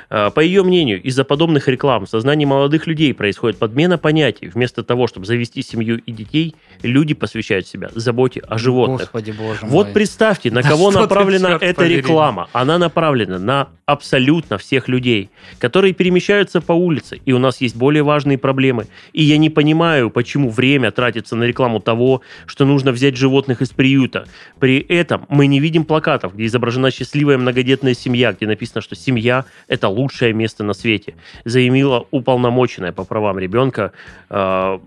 Э, 0.09 0.31
По 0.31 0.39
ее 0.39 0.63
мнению, 0.63 1.01
из-за 1.01 1.23
подобных 1.23 1.67
реклам 1.67 2.05
в 2.05 2.09
сознании 2.09 2.45
молодых 2.45 2.87
людей 2.87 3.13
происходит 3.13 3.59
подмена 3.59 3.99
понятий. 3.99 4.47
Вместо 4.47 4.83
того, 4.83 5.07
чтобы 5.07 5.27
завести 5.27 5.61
семью 5.61 5.99
и 5.99 6.11
детей, 6.11 6.55
люди 6.83 7.13
посвящают 7.13 7.67
себя 7.67 7.89
заботе 7.93 8.41
о 8.47 8.57
животных. 8.57 8.99
Господи 9.01 9.31
боже 9.31 9.59
Вот 9.63 9.85
мой. 9.87 9.93
представьте, 9.93 10.51
на 10.51 10.61
Да 10.61 10.69
кого 10.69 10.91
ты, 10.91 10.99
направлена 10.99 11.49
черт 11.49 11.63
эта 11.63 11.81
побери. 11.81 11.97
реклама. 11.97 12.49
Она 12.53 12.77
направлена 12.77 13.39
на 13.39 13.67
абсолютно 13.85 14.57
всех 14.57 14.87
людей, 14.87 15.29
которые 15.59 15.93
перемещаются 15.93 16.61
по 16.61 16.71
улице, 16.71 17.19
и 17.25 17.33
у 17.33 17.39
нас 17.39 17.59
есть 17.59 17.75
более 17.75 18.03
важные 18.03 18.37
проблемы. 18.37 18.87
И 19.11 19.21
я 19.23 19.37
не 19.37 19.49
понимаю, 19.49 20.09
почему 20.09 20.49
время 20.49 20.91
тратится 20.91 21.35
на 21.35 21.43
рекламу 21.43 21.79
того, 21.81 22.21
что 22.45 22.65
нужно 22.65 22.91
взять 22.93 23.17
животных 23.17 23.61
из 23.61 23.69
приюта. 23.69 24.27
При 24.59 24.79
этом 24.79 25.25
мы 25.29 25.47
не 25.47 25.59
видим 25.59 25.83
плакатов, 25.83 26.35
где 26.35 26.45
изображена 26.45 26.89
счастливая 26.91 27.37
многодетная 27.37 27.93
семья, 27.93 28.31
где 28.31 28.47
написано, 28.47 28.81
что 28.81 28.95
семья– 28.95 29.45
это 29.67 29.89
лучшее 29.89 30.31
место 30.33 30.63
на 30.63 30.73
свете. 30.73 31.15
Заявила 31.43 32.05
уполномоченная 32.11 32.93
по 32.93 33.03
правам 33.03 33.39
ребенка, 33.39 33.91
э, 34.29 34.79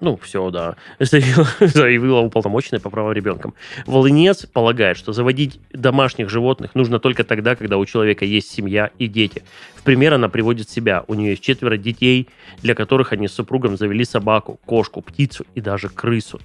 ну, 0.00 0.18
все, 0.22 0.50
да, 0.50 0.76
заявила, 1.04 2.18
уполномоченная 2.20 2.80
по 2.80 2.90
правам 2.90 3.12
ребенка. 3.12 3.52
Волынец 3.86 4.46
полагает, 4.46 4.96
что 4.96 5.12
заводить 5.12 5.60
домашних 5.72 6.28
животных 6.28 6.74
нужно 6.74 6.98
только 6.98 7.24
тогда, 7.24 7.56
когда 7.56 7.78
у 7.78 7.86
человека 7.86 8.24
есть 8.24 8.50
семья 8.50 8.90
и 8.98 9.06
дети. 9.06 9.42
В 9.74 9.82
пример 9.82 10.14
она 10.14 10.28
приводит 10.28 10.68
себя. 10.68 11.04
У 11.06 11.14
нее 11.14 11.30
есть 11.30 11.42
четверо 11.42 11.76
детей, 11.76 12.28
для 12.62 12.74
которых 12.74 13.12
они 13.12 13.28
с 13.28 13.32
супругом 13.32 13.76
завели 13.76 14.04
собаку, 14.04 14.60
кошку, 14.64 15.02
птицу 15.02 15.44
и 15.54 15.60
даже 15.60 15.88
крысу. 15.88 16.40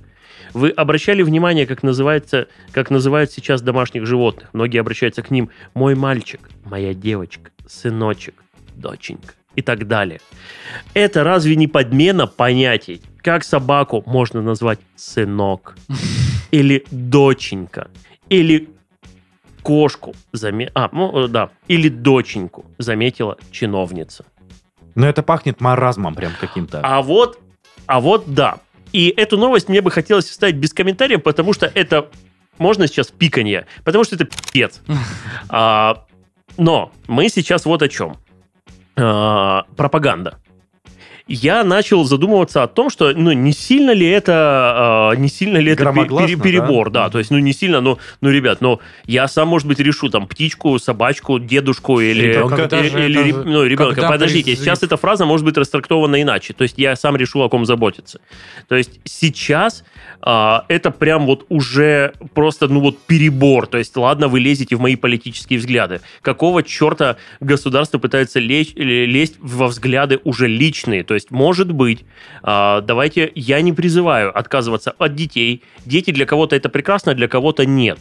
Вы 0.53 0.70
обращали 0.70 1.22
внимание, 1.22 1.66
как, 1.66 1.84
называется, 1.84 2.47
как 2.72 2.89
называют 2.89 3.32
сейчас 3.32 3.62
домашних 3.62 4.05
животных? 4.05 4.49
Многие 4.53 4.80
обращаются 4.80 5.22
к 5.22 5.32
ним 5.32 5.49
«мой 5.74 5.95
мальчик», 5.95 6.49
«моя 6.66 6.93
девочка», 6.93 7.51
«сыночек», 7.68 8.43
«доченька» 8.76 9.34
и 9.55 9.62
так 9.62 9.88
далее. 9.88 10.22
Это 10.93 11.24
разве 11.24 11.55
не 11.55 11.68
подмена 11.68 12.28
понятий? 12.28 13.01
Как 13.22 13.43
собаку 13.43 14.03
можно 14.05 14.41
назвать 14.41 14.80
«сынок» 14.95 15.76
или 16.51 16.86
«доченька» 16.91 17.89
или 18.30 18.70
кошку, 19.61 20.15
заме... 20.32 20.72
а, 20.74 20.89
ну, 20.91 21.26
э, 21.26 21.28
да, 21.28 21.49
или 21.67 21.89
доченьку, 21.89 22.65
заметила 22.78 23.38
чиновница. 23.51 24.26
Но 24.95 25.07
это 25.07 25.22
пахнет 25.24 25.61
маразмом 25.61 26.15
прям 26.15 26.32
каким-то. 26.39 26.82
А 26.84 27.01
вот, 27.01 27.39
а 27.86 27.99
вот 27.99 28.34
да. 28.34 28.59
И 28.91 29.13
эту 29.15 29.38
новость 29.38 29.70
мне 29.70 29.82
бы 29.82 29.91
хотелось 29.91 30.30
оставить 30.30 30.55
без 30.55 30.74
комментариев, 30.74 31.22
потому 31.22 31.53
что 31.53 31.67
это 31.67 32.09
можно 32.57 32.88
сейчас 32.88 33.07
пиканье, 33.07 33.67
потому 33.84 34.03
что 34.03 34.15
это 34.15 34.26
пипец. 34.26 34.82
А, 35.49 36.05
но 36.57 36.91
мы 37.07 37.30
сейчас 37.30 37.65
вот 37.65 37.82
о 37.82 37.88
чем. 37.88 38.17
А, 38.95 39.65
пропаганда. 39.76 40.39
Я 41.30 41.64
начал 41.64 42.04
задумываться 42.06 42.64
о 42.64 42.68
том, 42.68 42.90
что 42.90 43.14
ну 43.14 43.32
не 43.32 43.54
сильно 43.54 43.92
ли 43.92 44.08
это 44.08 44.34
а, 44.34 45.14
не 45.14 45.30
сильно 45.30 45.58
ли 45.58 45.72
это 45.72 45.86
пере- 45.94 46.36
перебор, 46.36 46.90
да? 46.90 47.06
да? 47.06 47.10
то 47.12 47.20
есть 47.20 47.30
ну 47.30 47.38
не 47.38 47.54
сильно, 47.54 47.82
но 47.82 48.00
ну 48.20 48.32
ребят, 48.32 48.62
ну 48.62 48.80
я 49.06 49.28
сам 49.28 49.48
может 49.48 49.68
быть 49.68 49.80
решу 49.80 50.10
там 50.10 50.28
птичку, 50.28 50.80
собачку, 50.80 51.38
дедушку 51.38 52.00
или 52.00 52.24
Ребенка. 52.24 52.68
Или, 52.80 52.90
же 52.90 53.06
или 53.06 53.30
это- 53.30 53.44
ну, 53.44 53.64
ребенка. 53.64 54.08
Подождите, 54.08 54.52
призыв? 54.52 54.66
сейчас 54.66 54.82
эта 54.82 54.98
фраза 54.98 55.26
может 55.26 55.46
быть 55.46 55.56
растрактована 55.56 56.20
иначе. 56.20 56.54
То 56.54 56.64
есть 56.64 56.78
я 56.78 56.96
сам 56.96 57.16
решу, 57.16 57.42
о 57.42 57.50
ком 57.50 57.66
заботиться. 57.66 58.20
То 58.68 58.76
есть 58.76 59.00
сейчас 59.04 59.84
а, 60.22 60.66
это 60.68 60.92
прям 60.92 61.26
вот 61.26 61.46
уже 61.50 62.14
просто, 62.34 62.68
ну 62.68 62.80
вот 62.80 63.00
перебор. 63.06 63.68
То 63.68 63.78
есть 63.78 63.96
ладно, 63.96 64.28
вы 64.28 64.40
лезете 64.40 64.76
в 64.76 64.80
мои 64.80 64.96
политические 64.96 65.60
взгляды. 65.60 66.02
Какого 66.22 66.64
черта 66.64 67.18
государство 67.40 68.00
пытается 68.00 68.40
лечь, 68.40 68.74
лезть 68.76 69.36
во 69.40 69.68
взгляды 69.68 70.20
уже 70.24 70.48
личные? 70.48 71.04
То 71.04 71.14
есть 71.14 71.18
может 71.30 71.72
быть, 71.72 72.05
а, 72.43 72.82
давайте, 72.82 73.32
я 73.36 73.61
не 73.61 73.74
призываю 73.74 74.38
отказываться 74.38 74.91
от 74.91 75.15
детей. 75.15 75.63
Дети 75.86 76.11
для 76.11 76.26
кого-то 76.26 76.55
это 76.55 76.70
прекрасно, 76.70 77.13
для 77.13 77.28
кого-то 77.28 77.65
нет. 77.65 77.99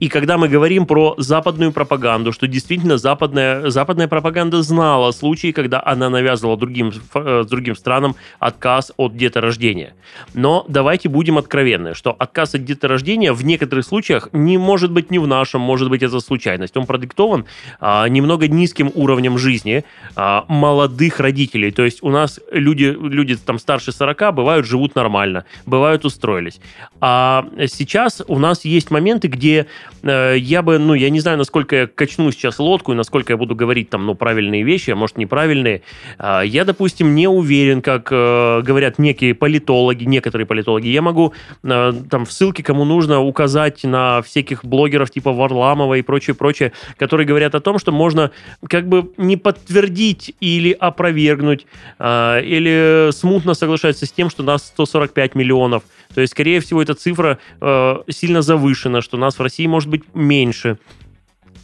И 0.00 0.08
когда 0.08 0.38
мы 0.38 0.48
говорим 0.48 0.86
про 0.86 1.14
западную 1.18 1.72
пропаганду, 1.72 2.32
что 2.32 2.48
действительно 2.48 2.96
западная, 2.96 3.68
западная 3.68 4.08
пропаганда 4.08 4.62
знала 4.62 5.12
случаи, 5.12 5.52
когда 5.52 5.82
она 5.84 6.08
навязывала 6.08 6.56
другим, 6.56 6.90
э, 7.14 7.44
другим 7.48 7.76
странам 7.76 8.16
отказ 8.38 8.92
от 8.96 9.14
деторождения. 9.16 9.92
Но 10.32 10.64
давайте 10.68 11.10
будем 11.10 11.36
откровенны, 11.36 11.94
что 11.94 12.16
отказ 12.18 12.54
от 12.54 12.64
деторождения 12.64 13.34
в 13.34 13.44
некоторых 13.44 13.84
случаях 13.84 14.30
не 14.32 14.56
может 14.56 14.90
быть 14.90 15.10
не 15.10 15.18
в 15.18 15.26
нашем, 15.26 15.60
может 15.60 15.90
быть 15.90 16.02
это 16.02 16.18
случайность. 16.20 16.76
Он 16.78 16.86
продиктован 16.86 17.44
а, 17.78 18.08
немного 18.08 18.48
низким 18.48 18.90
уровнем 18.94 19.36
жизни 19.36 19.84
а, 20.16 20.46
молодых 20.48 21.20
родителей. 21.20 21.72
То 21.72 21.84
есть 21.84 22.02
у 22.02 22.08
нас 22.08 22.40
люди, 22.50 22.84
люди 22.84 23.36
там 23.36 23.58
старше 23.58 23.92
40 23.92 24.34
бывают 24.34 24.66
живут 24.66 24.94
нормально, 24.94 25.44
бывают 25.66 26.06
устроились. 26.06 26.58
А 27.02 27.46
сейчас 27.66 28.22
у 28.26 28.38
нас 28.38 28.64
есть 28.64 28.90
моменты, 28.90 29.28
где 29.28 29.66
я 30.02 30.62
бы, 30.62 30.78
ну, 30.78 30.94
я 30.94 31.10
не 31.10 31.20
знаю, 31.20 31.38
насколько 31.38 31.76
я 31.76 31.86
качну 31.86 32.30
сейчас 32.32 32.58
лодку 32.58 32.92
и 32.92 32.94
насколько 32.94 33.32
я 33.32 33.36
буду 33.36 33.54
говорить 33.54 33.90
там, 33.90 34.06
ну, 34.06 34.14
правильные 34.14 34.62
вещи, 34.62 34.90
а 34.90 34.96
может, 34.96 35.16
неправильные. 35.16 35.82
А, 36.18 36.42
я, 36.42 36.64
допустим, 36.64 37.14
не 37.14 37.28
уверен, 37.28 37.82
как 37.82 38.08
э, 38.10 38.62
говорят 38.62 38.98
некие 38.98 39.34
политологи, 39.34 40.04
некоторые 40.04 40.46
политологи. 40.46 40.88
Я 40.88 41.02
могу 41.02 41.32
э, 41.62 41.92
там 42.10 42.24
в 42.24 42.32
ссылке, 42.32 42.62
кому 42.62 42.84
нужно, 42.84 43.20
указать 43.20 43.84
на 43.84 44.22
всяких 44.22 44.64
блогеров 44.64 45.10
типа 45.10 45.32
Варламова 45.32 45.94
и 45.94 46.02
прочее, 46.02 46.34
прочее, 46.34 46.72
которые 46.98 47.26
говорят 47.26 47.54
о 47.54 47.60
том, 47.60 47.78
что 47.78 47.92
можно 47.92 48.30
как 48.68 48.88
бы 48.88 49.10
не 49.16 49.36
подтвердить 49.36 50.34
или 50.40 50.72
опровергнуть, 50.72 51.66
э, 51.98 52.42
или 52.44 53.10
смутно 53.12 53.54
соглашаться 53.54 54.06
с 54.06 54.12
тем, 54.12 54.30
что 54.30 54.42
нас 54.42 54.66
145 54.66 55.34
миллионов. 55.34 55.82
То 56.14 56.20
есть, 56.20 56.32
скорее 56.32 56.60
всего, 56.60 56.82
эта 56.82 56.94
цифра 56.94 57.38
э, 57.60 57.96
сильно 58.08 58.42
завышена, 58.42 59.00
что 59.00 59.16
нас 59.16 59.38
в 59.38 59.42
России 59.42 59.66
может 59.66 59.88
быть 59.88 60.02
меньше. 60.14 60.78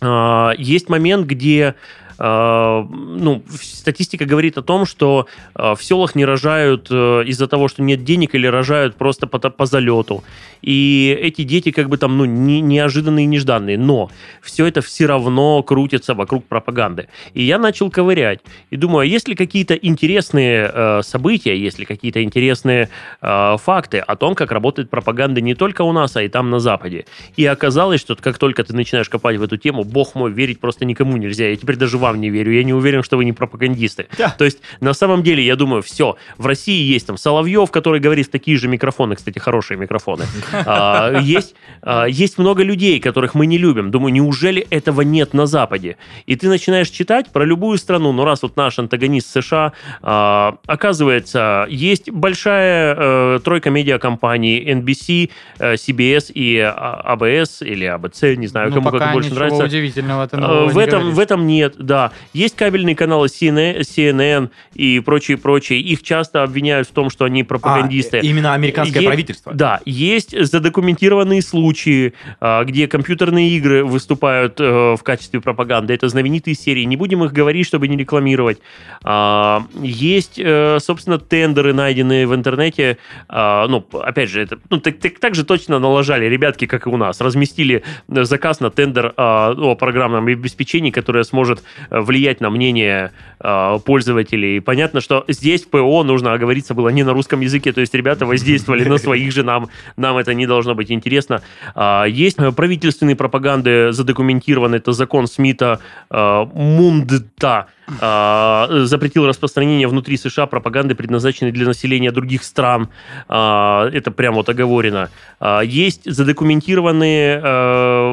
А, 0.01 0.53
Есть 0.57 0.89
момент, 0.89 1.27
где 1.27 1.61
э, 1.61 1.75
ну, 2.19 3.43
статистика 3.51 4.25
говорит 4.25 4.59
о 4.59 4.63
том, 4.63 4.87
что 4.87 5.27
э, 5.55 5.75
в 5.75 5.83
селах 5.83 6.15
не 6.15 6.25
рожают 6.25 6.89
э, 6.91 7.25
из-за 7.27 7.47
того, 7.47 7.69
что 7.69 7.83
нет 7.83 8.05
денег, 8.05 8.35
или 8.35 8.47
рожают 8.47 8.97
просто 8.97 9.27
по, 9.27 9.39
по 9.39 9.67
залету. 9.67 10.25
И 10.63 11.17
эти 11.23 11.43
дети 11.43 11.71
как 11.71 11.89
бы 11.89 11.99
там, 11.99 12.19
ну, 12.19 12.25
не, 12.25 12.61
неожиданные 12.61 13.25
и 13.25 13.27
нежданные. 13.27 13.79
Но 13.79 14.11
все 14.43 14.67
это 14.67 14.81
все 14.81 15.07
равно 15.07 15.63
крутится 15.63 16.15
вокруг 16.15 16.45
пропаганды. 16.47 17.09
И 17.35 17.43
я 17.43 17.59
начал 17.59 17.91
ковырять. 17.91 18.41
И 18.71 18.77
думаю, 18.77 19.01
а 19.01 19.05
есть 19.05 19.29
ли 19.29 19.35
какие-то 19.35 19.75
интересные 19.75 20.71
э, 20.73 21.03
события, 21.03 21.57
есть 21.57 21.79
ли 21.79 21.85
какие-то 21.85 22.23
интересные 22.23 22.89
э, 23.23 23.57
факты 23.63 23.99
о 23.99 24.17
том, 24.17 24.35
как 24.35 24.53
работает 24.53 24.91
пропаганда 24.91 25.41
не 25.41 25.55
только 25.55 25.83
у 25.83 25.93
нас, 25.93 26.17
а 26.17 26.23
и 26.23 26.29
там 26.29 26.51
на 26.51 26.59
Западе. 26.59 27.07
И 27.37 27.45
оказалось, 27.45 28.01
что 28.01 28.17
как 28.17 28.39
только 28.39 28.65
ты 28.65 28.75
начинаешь 28.75 29.09
копать 29.09 29.37
в 29.37 29.43
эту 29.43 29.57
тему, 29.57 29.85
бог 29.85 30.15
мой, 30.15 30.33
верить 30.33 30.61
просто 30.61 30.85
никому 30.85 31.17
нельзя. 31.17 31.49
Я 31.49 31.57
теперь 31.57 31.77
даже 31.77 31.99
вам 32.07 32.21
не 32.21 32.31
верю. 32.31 32.53
Я 32.53 32.65
не 32.65 32.73
уверен, 32.73 33.03
что 33.03 33.17
вы 33.17 33.25
не 33.25 33.33
пропагандисты. 33.33 34.07
Да. 34.19 34.31
То 34.39 34.45
есть, 34.45 34.59
на 34.81 34.95
самом 34.95 35.23
деле, 35.23 35.45
я 35.45 35.57
думаю, 35.57 35.83
все. 35.83 36.17
В 36.39 36.47
России 36.47 36.83
есть 36.93 37.07
там 37.07 37.17
Соловьев, 37.17 37.71
который 37.71 38.01
говорит 38.01 38.31
такие 38.31 38.57
же 38.59 38.69
микрофоны, 38.69 39.17
кстати, 39.17 39.39
хорошие 39.39 39.79
микрофоны. 39.79 40.25
А, 40.67 41.21
Есть, 41.21 41.55
а, 41.83 42.07
есть 42.07 42.39
много 42.39 42.63
людей, 42.63 42.99
которых 43.01 43.35
мы 43.35 43.47
не 43.47 43.59
любим. 43.59 43.91
Думаю, 43.91 44.13
неужели 44.13 44.67
этого 44.71 45.03
нет 45.03 45.35
на 45.35 45.47
Западе? 45.47 45.97
И 46.27 46.35
ты 46.37 46.49
начинаешь 46.49 46.89
читать 46.91 47.31
про 47.33 47.45
любую 47.45 47.79
страну, 47.79 48.13
ну 48.13 48.25
раз 48.25 48.43
вот 48.43 48.57
наш 48.57 48.79
антагонист 48.79 49.29
США, 49.31 49.73
а, 50.03 50.57
оказывается, 50.67 51.67
есть 51.69 52.11
большая 52.11 52.95
э, 52.99 53.41
тройка 53.45 53.71
медиакомпаний 53.71 54.65
NBC, 54.73 55.31
э, 55.59 55.75
CBS 55.75 56.33
и 56.33 56.59
а, 56.59 57.17
ABS 57.17 57.65
или 57.65 57.87
ABC, 57.87 58.37
не 58.37 58.47
знаю, 58.47 58.71
Ну, 58.71 58.77
кому 58.77 58.91
как 58.99 59.13
больше 59.13 59.35
нравится. 59.35 59.65
удивительного 59.65 60.27
Э, 60.33 60.67
В 60.71 60.79
этом, 60.79 61.13
в 61.13 61.19
этом 61.19 61.47
нет, 61.47 61.75
да. 61.79 61.96
Да, 61.97 62.13
есть 62.35 62.57
кабельные 62.57 62.95
каналы 62.95 63.29
CNN, 63.29 63.81
CNN 63.81 64.51
и 64.75 65.01
прочие, 65.01 65.39
прочие. 65.39 65.81
Их 65.81 66.03
часто 66.03 66.43
обвиняют 66.43 66.87
в 66.87 66.91
том, 66.91 67.09
что 67.09 67.25
они 67.25 67.43
пропагандисты. 67.43 68.19
А, 68.19 68.21
именно 68.21 68.53
американское 68.53 69.01
Е- 69.01 69.09
правительство. 69.09 69.55
Да, 69.55 69.81
есть 69.87 70.39
задокументированные 70.39 71.41
случаи, 71.41 72.13
а, 72.39 72.65
где 72.65 72.87
компьютерные 72.87 73.49
игры 73.57 73.83
выступают 73.83 74.61
э, 74.61 74.95
в 74.95 75.03
качестве 75.03 75.41
пропаганды. 75.41 75.95
Это 75.95 76.07
знаменитые 76.11 76.55
серии. 76.55 76.83
Не 76.83 76.97
будем 76.99 77.25
их 77.25 77.33
говорить, 77.33 77.67
чтобы 77.67 77.89
не 77.89 77.97
рекламировать. 77.97 78.59
А, 79.03 79.65
Есть, 79.81 80.39
э, 80.39 80.79
собственно, 80.81 81.19
тендеры, 81.19 81.73
найденные 81.73 82.27
в 82.27 82.35
интернете. 82.35 82.99
А, 83.27 83.67
Ну, 83.69 83.87
опять 84.03 84.29
же, 84.29 84.43
это 84.43 84.59
ну, 84.69 84.81
так, 84.81 84.99
так, 84.99 85.19
так 85.19 85.35
же 85.35 85.45
точно 85.45 85.79
налажали 85.79 86.27
ребятки, 86.27 86.67
как 86.67 86.87
и 86.87 86.91
у 86.91 86.99
нас. 86.99 87.23
Разместили 87.23 87.83
э, 88.09 88.25
заказ 88.25 88.61
на 88.61 88.69
тендер 88.69 89.15
о 89.17 89.75
программном 89.77 90.27
обеспечении, 90.27 90.91
которое 90.91 91.25
сможет 91.25 91.61
э, 91.61 91.86
влиять 91.91 92.41
на 92.41 92.51
мнение 92.51 93.13
а, 93.39 93.79
пользователей. 93.79 94.61
Понятно, 94.61 95.01
что 95.01 95.25
здесь 95.29 95.63
ПО 95.63 96.03
нужно 96.05 96.33
оговориться 96.33 96.75
было 96.75 96.89
не 96.89 97.03
на 97.03 97.13
русском 97.13 97.41
языке, 97.41 97.73
то 97.73 97.81
есть 97.81 97.95
ребята 97.95 98.25
воздействовали 98.25 98.85
на 98.85 98.99
своих 98.99 99.33
же, 99.33 99.43
нам, 99.43 99.69
нам 99.97 100.17
это 100.17 100.33
не 100.35 100.47
должно 100.47 100.75
быть 100.75 100.91
интересно. 100.91 101.43
А, 101.75 102.05
Есть 102.05 102.39
правительственные 102.57 103.17
пропаганды 103.17 103.93
задокументированы, 103.93 104.77
это 104.77 104.93
закон 104.93 105.27
Смита 105.27 105.81
э, 106.11 106.47
Мундта, 106.55 107.67
а, 108.01 108.69
запретил 108.85 109.27
распространение 109.27 109.87
внутри 109.87 110.17
США 110.17 110.47
пропаганды, 110.47 110.95
предназначенной 110.95 111.53
для 111.53 111.67
населения 111.67 112.11
других 112.11 112.43
стран. 112.43 112.89
А, 113.29 113.89
Это 113.91 114.11
прямо 114.11 114.37
вот 114.37 114.49
оговорено. 114.49 115.11
А, 115.41 115.61
Есть 115.61 116.11
задокументированные 116.11 117.41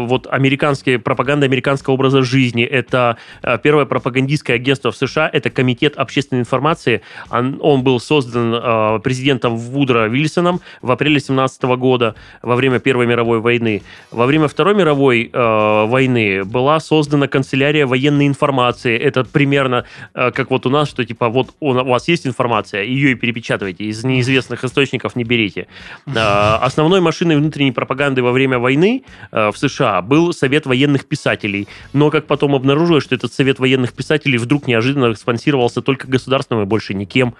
вот 0.06 0.28
американские 0.30 0.99
пропаганды 0.99 1.45
американского 1.45 1.93
образа 1.93 2.24
жизни. 2.24 2.64
Это 2.64 3.18
э, 3.41 3.58
первое 3.62 3.86
пропагандистское 3.86 4.56
агентство 4.56 4.91
в 4.91 4.95
США, 4.95 5.30
это 5.32 5.49
Комитет 5.49 5.95
общественной 5.97 6.41
информации. 6.41 7.01
Он, 7.30 7.58
он 7.62 7.84
был 7.84 7.99
создан 7.99 8.54
э, 8.54 8.99
президентом 9.04 9.58
Вудро 9.58 10.08
Вильсоном 10.08 10.62
в 10.82 10.91
апреле 10.91 11.20
17 11.20 11.64
года 11.64 12.16
во 12.41 12.56
время 12.56 12.80
Первой 12.80 13.06
мировой 13.08 13.39
войны. 13.39 13.84
Во 14.12 14.26
время 14.26 14.47
Второй 14.47 14.76
мировой 14.76 15.30
э, 15.32 15.86
войны 15.86 16.43
была 16.43 16.80
создана 16.80 17.28
канцелярия 17.28 17.86
военной 17.86 18.28
информации. 18.28 18.97
Это 18.97 19.24
примерно 19.24 19.86
э, 20.14 20.32
как 20.32 20.51
вот 20.51 20.66
у 20.66 20.70
нас, 20.70 20.89
что 20.89 21.06
типа 21.06 21.30
вот 21.30 21.54
у, 21.60 21.70
у 21.70 21.84
вас 21.84 22.08
есть 22.08 22.28
информация, 22.28 22.84
ее 22.84 23.12
и 23.12 23.16
перепечатывайте, 23.16 23.86
из 23.86 24.04
неизвестных 24.04 24.64
источников 24.64 25.16
не 25.16 25.24
берите. 25.24 25.68
Э, 26.08 26.58
основной 26.62 27.01
машиной 27.01 27.38
внутренней 27.38 27.72
пропаганды 27.72 28.22
во 28.22 28.32
время 28.32 28.60
войны 28.60 29.04
э, 29.32 29.51
в 29.51 29.58
США 29.58 29.93
был 30.02 30.34
Совет 30.34 30.66
военных 30.66 31.06
писателей. 31.06 31.68
Но, 31.94 32.10
как 32.10 32.26
потом 32.26 32.56
обнаружилось, 32.56 33.04
что 33.04 33.16
этот 33.16 33.34
Совет 33.34 33.60
военных 33.60 33.94
писателей 33.94 34.38
вдруг 34.38 34.68
неожиданно 34.68 35.14
спонсировался 35.16 35.82
только 35.82 36.08
государством 36.08 36.62
и 36.62 36.66
больше 36.66 36.94
никем. 36.94 37.36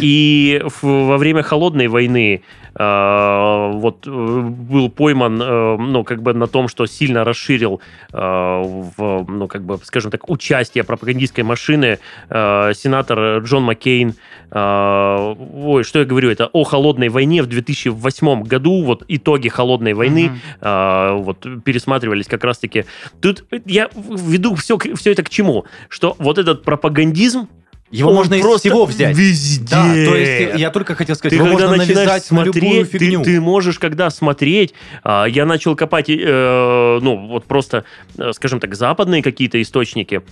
И 0.00 0.62
во 0.82 1.18
время 1.18 1.42
Холодной 1.42 1.88
войны 1.88 2.42
вот 2.76 4.06
э, 4.06 4.10
был 4.10 4.88
пойман, 4.90 5.40
э, 5.40 5.76
ну, 5.76 6.02
как 6.02 6.22
бы 6.22 6.34
на 6.34 6.46
том, 6.46 6.68
что 6.68 6.86
сильно 6.86 7.24
расширил, 7.24 7.80
э, 8.12 8.16
в, 8.16 9.24
ну, 9.28 9.46
как 9.46 9.62
бы, 9.62 9.78
скажем 9.84 10.10
так, 10.10 10.28
участие 10.28 10.82
пропагандистской 10.84 11.44
машины 11.44 11.98
сенатор 12.28 13.38
Джон 13.38 13.64
Маккейн. 13.64 14.14
Э, 14.50 15.34
ой, 15.54 15.84
что 15.84 15.98
я 15.98 16.04
говорю, 16.04 16.30
это 16.30 16.46
о 16.52 16.64
холодной 16.64 17.08
войне 17.08 17.42
в 17.42 17.46
2008 17.46 18.42
году, 18.44 18.84
вот 18.84 19.04
итоги 19.08 19.48
холодной 19.48 19.94
войны, 19.94 20.30
а, 20.60 21.14
вот 21.14 21.46
пересматривались 21.64 22.26
как 22.26 22.44
раз-таки. 22.44 22.84
Тут 23.20 23.44
я 23.66 23.88
веду 23.94 24.54
все, 24.54 24.78
все 24.78 25.12
это 25.12 25.22
к 25.22 25.30
чему? 25.30 25.64
Что 25.88 26.14
вот 26.18 26.38
этот 26.38 26.62
пропагандизм, 26.62 27.48
Его 27.94 28.10
он 28.10 28.16
можно 28.16 28.34
из 28.34 28.42
просто 28.42 28.68
всего 28.68 28.86
взять. 28.86 29.16
Везде. 29.16 29.64
Да, 29.70 29.84
то 29.84 30.16
есть 30.16 30.58
я 30.58 30.70
только 30.70 30.96
хотел 30.96 31.14
сказать, 31.14 31.30
Ты 31.30 31.36
его 31.36 31.46
когда 31.56 31.68
можно 31.68 31.76
начинаешь 31.76 32.08
навязать 32.08 32.30
на 32.32 32.42
любую 32.42 32.52
смотреть, 32.52 32.90
ты, 32.90 32.98
фигню. 32.98 33.22
ты 33.22 33.40
можешь, 33.40 33.78
когда 33.78 34.10
смотреть, 34.10 34.74
а, 35.04 35.26
я 35.26 35.46
начал 35.46 35.76
копать, 35.76 36.10
э, 36.10 36.98
ну, 37.00 37.28
вот 37.28 37.44
просто, 37.44 37.84
э, 38.18 38.32
скажем 38.32 38.58
так, 38.58 38.74
западные 38.74 39.22
какие-то 39.22 39.62
источники. 39.62 40.22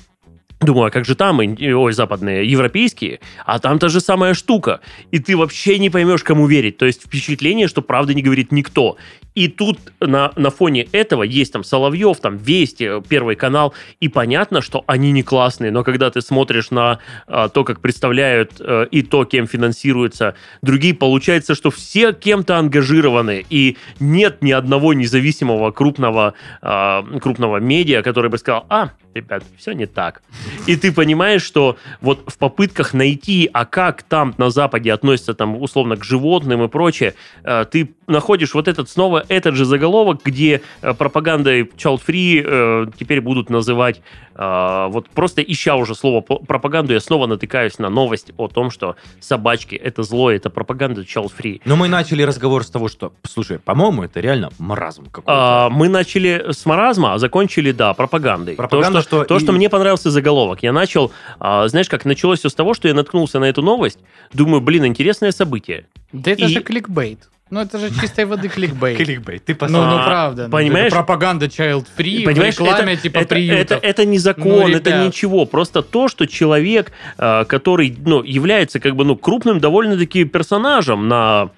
Думаю, 0.62 0.86
а 0.86 0.90
как 0.90 1.04
же 1.04 1.14
там, 1.14 1.40
ой, 1.40 1.92
западные, 1.92 2.48
европейские, 2.48 3.20
а 3.44 3.58
там 3.58 3.78
та 3.78 3.88
же 3.88 4.00
самая 4.00 4.34
штука. 4.34 4.80
И 5.10 5.18
ты 5.18 5.36
вообще 5.36 5.78
не 5.78 5.90
поймешь, 5.90 6.22
кому 6.22 6.46
верить. 6.46 6.76
То 6.78 6.86
есть 6.86 7.02
впечатление, 7.02 7.68
что 7.68 7.82
правда 7.82 8.14
не 8.14 8.22
говорит 8.22 8.52
никто. 8.52 8.96
И 9.34 9.48
тут 9.48 9.78
на, 10.00 10.30
на 10.36 10.50
фоне 10.50 10.86
этого 10.92 11.22
есть 11.22 11.52
там 11.52 11.64
Соловьев, 11.64 12.20
там 12.20 12.36
Вести, 12.36 13.00
Первый 13.08 13.34
канал, 13.34 13.72
и 13.98 14.08
понятно, 14.08 14.60
что 14.60 14.84
они 14.86 15.10
не 15.12 15.22
классные, 15.22 15.70
но 15.70 15.84
когда 15.84 16.10
ты 16.10 16.20
смотришь 16.20 16.70
на 16.70 16.98
а, 17.26 17.48
то, 17.48 17.64
как 17.64 17.80
представляют 17.80 18.60
э, 18.60 18.86
и 18.90 19.02
то, 19.02 19.24
кем 19.24 19.46
финансируются 19.46 20.34
другие, 20.60 20.94
получается, 20.94 21.54
что 21.54 21.70
все 21.70 22.12
кем-то 22.12 22.58
ангажированы, 22.58 23.44
и 23.48 23.78
нет 24.00 24.42
ни 24.42 24.52
одного 24.52 24.92
независимого 24.92 25.70
крупного, 25.70 26.34
а, 26.60 27.02
крупного 27.20 27.56
медиа, 27.56 28.02
который 28.02 28.30
бы 28.30 28.36
сказал, 28.36 28.66
а, 28.68 28.90
ребят, 29.14 29.44
все 29.56 29.72
не 29.72 29.86
так. 29.86 30.22
И 30.66 30.76
ты 30.76 30.92
понимаешь, 30.92 31.42
что 31.42 31.76
вот 32.00 32.20
в 32.26 32.38
попытках 32.38 32.94
найти, 32.94 33.48
а 33.52 33.64
как 33.64 34.02
там 34.02 34.34
на 34.38 34.50
Западе 34.50 34.92
относятся 34.92 35.34
там 35.34 35.60
условно 35.60 35.96
к 35.96 36.04
животным 36.04 36.62
и 36.62 36.68
прочее, 36.68 37.14
э, 37.44 37.64
ты 37.70 37.94
находишь 38.06 38.54
вот 38.54 38.68
этот 38.68 38.88
снова 38.90 39.24
этот 39.28 39.54
же 39.54 39.64
заголовок, 39.64 40.20
где 40.24 40.60
э, 40.82 40.94
пропагандой 40.94 41.62
child 41.62 42.00
free 42.06 42.42
э, 42.44 42.86
теперь 42.98 43.20
будут 43.20 43.50
называть 43.50 44.00
вот 44.34 45.10
просто 45.10 45.42
ища 45.42 45.76
уже 45.76 45.94
слово 45.94 46.22
пропаганду, 46.22 46.94
я 46.94 47.00
снова 47.00 47.26
натыкаюсь 47.26 47.78
на 47.78 47.90
новость 47.90 48.32
о 48.38 48.48
том, 48.48 48.70
что 48.70 48.96
собачки 49.20 49.74
это 49.74 50.02
зло, 50.04 50.30
это 50.30 50.48
пропаганда 50.48 51.02
child 51.02 51.30
free. 51.38 51.60
Но 51.66 51.76
мы 51.76 51.86
начали 51.86 52.22
разговор 52.22 52.64
с 52.64 52.70
того, 52.70 52.88
что, 52.88 53.12
слушай, 53.24 53.58
по-моему, 53.58 54.04
это 54.04 54.20
реально 54.20 54.48
маразм 54.58 55.04
какой-то. 55.04 55.66
А, 55.66 55.68
мы 55.68 55.90
начали 55.90 56.46
с 56.50 56.64
маразма, 56.64 57.12
а 57.12 57.18
закончили, 57.18 57.72
да, 57.72 57.92
пропагандой. 57.92 58.54
Пропаганда, 58.54 59.00
то, 59.00 59.02
что, 59.02 59.16
что 59.18 59.24
то, 59.26 59.36
и- 59.36 59.40
что 59.40 59.52
мне 59.52 59.68
понравился 59.68 60.10
заголовок. 60.10 60.31
Я 60.62 60.72
начал, 60.72 61.12
а, 61.38 61.66
знаешь, 61.68 61.88
как 61.88 62.04
началось 62.04 62.40
все 62.40 62.48
с 62.48 62.54
того, 62.54 62.74
что 62.74 62.88
я 62.88 62.94
наткнулся 62.94 63.38
на 63.38 63.44
эту 63.46 63.62
новость. 63.62 63.98
Думаю, 64.32 64.60
блин, 64.60 64.86
интересное 64.86 65.32
событие. 65.32 65.86
Да 66.12 66.30
это 66.30 66.44
И- 66.44 66.48
же 66.48 66.60
кликбейт. 66.62 67.28
Ну, 67.50 67.60
это 67.60 67.78
же 67.78 67.90
чистой 68.00 68.24
воды 68.24 68.48
кликбейт. 68.48 68.96
Кликбейт, 68.96 69.44
ты 69.44 69.52
Ну, 69.52 69.58
посмотри. 69.58 69.90
ну 69.90 69.98
А, 70.00 70.04
правда. 70.06 70.44
ну, 70.44 70.50
понимаешь? 70.52 70.86
это 70.86 70.96
пропаганда 70.96 71.46
child 71.46 71.84
free 71.98 72.24
Понимаешь, 72.24 72.54
в 72.56 72.60
рекламе 72.60 72.94
это, 72.94 73.02
типа 73.02 73.18
это, 73.18 73.28
приютов. 73.28 73.76
это, 73.78 73.86
это 73.86 74.04
не 74.06 74.18
закон, 74.18 74.44
Ну, 74.44 74.68
это 74.68 75.04
ничего. 75.04 75.44
Просто 75.44 75.82
то, 75.82 76.08
что 76.08 76.26
человек, 76.26 76.92
э, 77.18 77.44
который 77.44 77.94
ну, 78.06 78.22
является 78.22 78.80
как 78.80 78.96
бы 78.96 79.04
ну, 79.04 79.16
крупным 79.16 79.60
довольно-таки 79.60 80.24
персонажем 80.24 81.08
на 81.08 81.50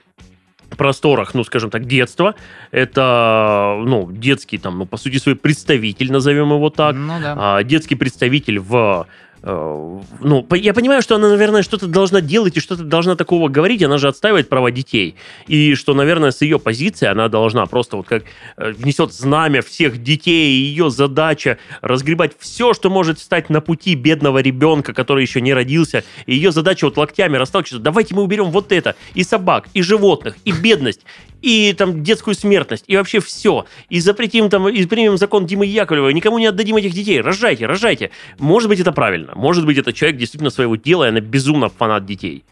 просторах, 0.77 1.35
ну, 1.35 1.45
скажем 1.45 1.71
так, 1.71 1.87
детства. 1.87 2.35
Это, 2.71 3.81
ну, 3.85 4.11
детский, 4.11 4.59
там, 4.59 4.79
ну, 4.79 4.87
по 4.87 4.97
сути, 4.97 5.19
свой 5.19 5.37
представитель, 5.37 6.13
назовем 6.13 6.53
его 6.53 6.71
так. 6.71 6.95
Ну 6.95 7.21
да. 7.21 7.35
А, 7.39 7.63
детский 7.63 7.95
представитель 7.95 8.59
в... 8.59 9.07
э, 9.47 10.01
Ну, 10.21 10.47
я 10.53 10.75
понимаю, 10.75 11.03
что 11.03 11.17
она, 11.17 11.29
наверное, 11.29 11.63
что-то 11.63 11.87
должна 11.87 12.21
делать 12.21 12.57
и 12.57 12.61
что-то 12.61 12.83
должна 12.83 13.15
такого 13.17 13.49
говорить, 13.49 13.83
она 13.83 13.99
же 13.99 14.09
отстаивает 14.09 14.49
права 14.49 14.71
детей. 14.71 15.17
И 15.47 15.75
что, 15.75 15.95
наверное, 15.95 16.31
с 16.31 16.43
ее 16.43 16.59
позиции 16.59 17.07
она 17.07 17.29
должна 17.29 17.67
просто 17.67 17.97
вот 17.97 18.07
как 18.07 18.25
э, 18.57 18.73
внесет 18.73 19.13
знамя 19.13 19.63
всех 19.63 20.03
детей, 20.03 20.53
и 20.53 20.65
ее 20.65 20.91
задача 20.91 21.59
разгребать 21.81 22.33
все, 22.39 22.73
что 22.75 22.91
может 22.91 23.19
встать 23.19 23.51
на 23.51 23.61
пути 23.61 23.95
бедного 23.95 24.39
ребенка, 24.39 24.93
который 24.93 25.23
еще 25.23 25.41
не 25.41 25.53
родился. 25.53 26.05
И 26.27 26.35
ее 26.35 26.51
задача 26.51 26.87
вот 26.87 26.97
локтями 26.97 27.37
расталкивать, 27.37 27.83
давайте 27.83 28.15
мы 28.15 28.23
уберем 28.23 28.51
вот 28.51 28.73
это, 28.73 28.97
и 29.15 29.23
собак, 29.25 29.69
и 29.75 29.83
животных, 29.83 30.37
и 30.45 30.53
бедность, 30.53 31.01
и 31.45 31.75
там 31.75 32.03
детскую 32.03 32.35
смертность, 32.35 32.85
и 32.87 32.97
вообще 32.97 33.21
все. 33.21 33.67
И 33.91 34.01
запретим 34.01 34.49
там, 34.49 34.67
и 34.67 34.87
примем 34.87 35.19
закон 35.19 35.45
Димы 35.45 35.67
Яковлева, 35.67 36.09
никому 36.09 36.39
не 36.39 36.47
отдадим 36.47 36.77
этих 36.77 36.93
детей. 36.93 37.21
Рожайте, 37.21 37.67
рожайте. 37.67 38.11
Может 38.39 38.71
быть, 38.71 38.81
это 38.81 38.93
правильно. 38.93 39.33
Может 39.35 39.67
быть, 39.67 39.77
это 39.77 39.93
человек 39.93 40.17
действительно 40.17 40.49
своего 40.49 40.77
дела, 40.77 41.05
и 41.05 41.09
она 41.09 41.21
безумно 41.21 41.69
фанат 41.69 42.07
детей. 42.07 42.45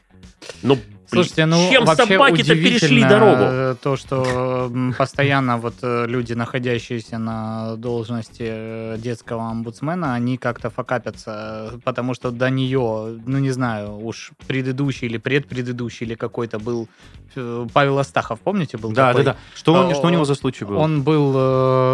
Но, 0.63 0.77
Слушайте, 1.13 1.47
ну 1.47 1.71
чем 1.71 1.85
вообще 1.85 2.07
собаки-то 2.07 2.55
перешли 2.55 3.03
дорогу? 3.05 3.43
э, 3.43 3.75
То, 3.83 3.97
что 3.97 4.71
постоянно 4.99 5.59
вот 5.59 5.75
э, 5.83 6.07
люди, 6.07 6.33
находящиеся 6.33 7.19
на 7.19 7.77
должности 7.77 8.45
э, 8.49 8.97
детского 8.99 9.51
омбудсмена, 9.51 10.15
они 10.15 10.37
как-то 10.39 10.71
факапятся, 10.71 11.73
потому 11.85 12.15
что 12.15 12.31
до 12.31 12.51
нее, 12.51 13.19
ну 13.27 13.39
не 13.39 13.51
знаю, 13.51 13.99
уж 14.05 14.33
предыдущий 14.47 15.07
или 15.09 15.19
предпредыдущий 15.19 16.07
или 16.07 16.15
какой-то 16.15 16.59
был 16.59 16.89
Павел 17.73 17.99
Астахов, 17.99 18.41
помните, 18.41 18.77
был 18.77 18.91
Да, 18.93 19.07
да, 19.07 19.09
такой? 19.09 19.25
да. 19.25 19.37
Что, 19.55 19.73
он- 19.73 19.91
А, 19.91 19.95
что 19.95 20.07
у 20.09 20.11
него 20.11 20.27
за 20.27 20.35
случай 20.35 20.67
был? 20.67 20.77
Он 20.77 21.01
был, 21.03 21.33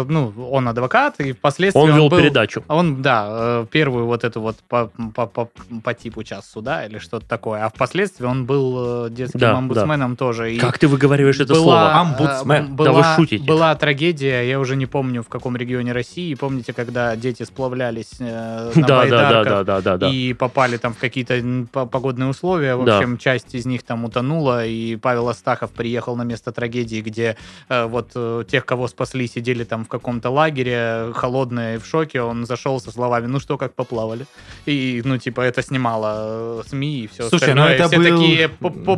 ну, 0.05 0.33
он 0.51 0.67
адвокат, 0.67 1.21
и 1.21 1.31
впоследствии 1.31 1.79
Он 1.81 1.95
вел 1.95 2.09
был- 2.09 2.17
передачу. 2.19 2.61
Он, 2.67 3.01
да, 3.01 3.65
первую 3.71 4.05
вот 4.05 4.25
эту 4.25 4.41
вот 4.41 4.57
по, 4.67 4.91
по, 5.15 5.27
по, 5.27 5.49
по 5.83 5.93
типу 5.93 6.23
час 6.23 6.49
суда 6.51 6.85
или 6.85 6.97
что-то 6.99 7.25
такое, 7.25 7.63
а 7.65 7.69
впоследствии 7.69 8.25
он 8.25 8.45
был 8.45 9.08
э, 9.09 9.13
детским 9.15 9.39
Да, 9.39 9.57
омбудсменом 9.57 10.15
тоже. 10.15 10.53
И 10.55 10.57
Как 10.59 10.77
ты 10.77 10.87
выговариваешь 10.87 11.39
это 11.39 11.53
была, 11.53 11.63
слово? 11.63 11.77
э, 11.77 12.01
Омбудсмен. 12.01 12.75
Была, 12.75 12.89
Да 12.89 12.93
вы 12.97 13.03
шутите. 13.15 13.43
Была 13.43 13.75
трагедия, 13.75 14.41
я 14.43 14.59
уже 14.59 14.75
не 14.75 14.85
помню, 14.85 15.23
в 15.23 15.27
каком 15.27 15.55
регионе 15.57 15.91
России. 15.93 16.33
Помните, 16.35 16.73
когда 16.73 17.15
дети 17.15 17.43
сплавлялись 17.43 18.11
э, 18.19 18.71
на 18.75 18.87
Да, 18.87 19.05
да, 19.05 19.05
да, 19.05 19.17
байдарках 19.19 19.45
да, 19.45 19.63
да, 19.63 19.81
да, 19.81 19.97
да. 19.97 20.09
и 20.09 20.33
попали 20.33 20.77
там 20.77 20.93
в 20.93 20.97
какие-то 20.97 21.41
погодные 21.71 22.29
условия. 22.29 22.75
В 22.75 22.85
Да. 22.85 22.97
общем, 22.97 23.17
часть 23.17 23.55
из 23.55 23.65
них 23.65 23.83
там 23.83 24.05
утонула, 24.05 24.65
и 24.65 24.95
Павел 24.95 25.29
Астахов 25.29 25.71
приехал 25.71 26.15
на 26.15 26.23
место 26.23 26.51
трагедии, 26.51 27.01
где 27.01 27.35
э, 27.69 27.85
вот 27.85 28.11
э, 28.15 28.43
тех, 28.49 28.65
кого 28.65 28.87
спасли, 28.87 29.27
сидели 29.27 29.63
там 29.63 29.85
в 29.85 29.87
каком-то 29.87 30.29
лагере, 30.29 31.11
холодные, 31.13 31.79
в 31.79 31.85
шоке. 31.85 32.21
Он 32.21 32.45
зашел 32.45 32.79
со 32.79 32.91
словами, 32.91 33.27
ну 33.27 33.39
что, 33.39 33.57
как 33.57 33.73
поплавали? 33.73 34.25
И, 34.65 35.01
ну, 35.05 35.17
типа, 35.17 35.41
это 35.41 35.61
снимало 35.61 36.61
э, 36.61 36.61
СМИ 36.69 36.99
и 37.03 37.07
все 37.07 37.29
Слушай, 37.29 37.53
ну 37.53 37.61
остальное. 37.63 37.73
это 37.75 37.87
все 37.87 37.97
был- 37.97 38.03
такие, 38.19 38.49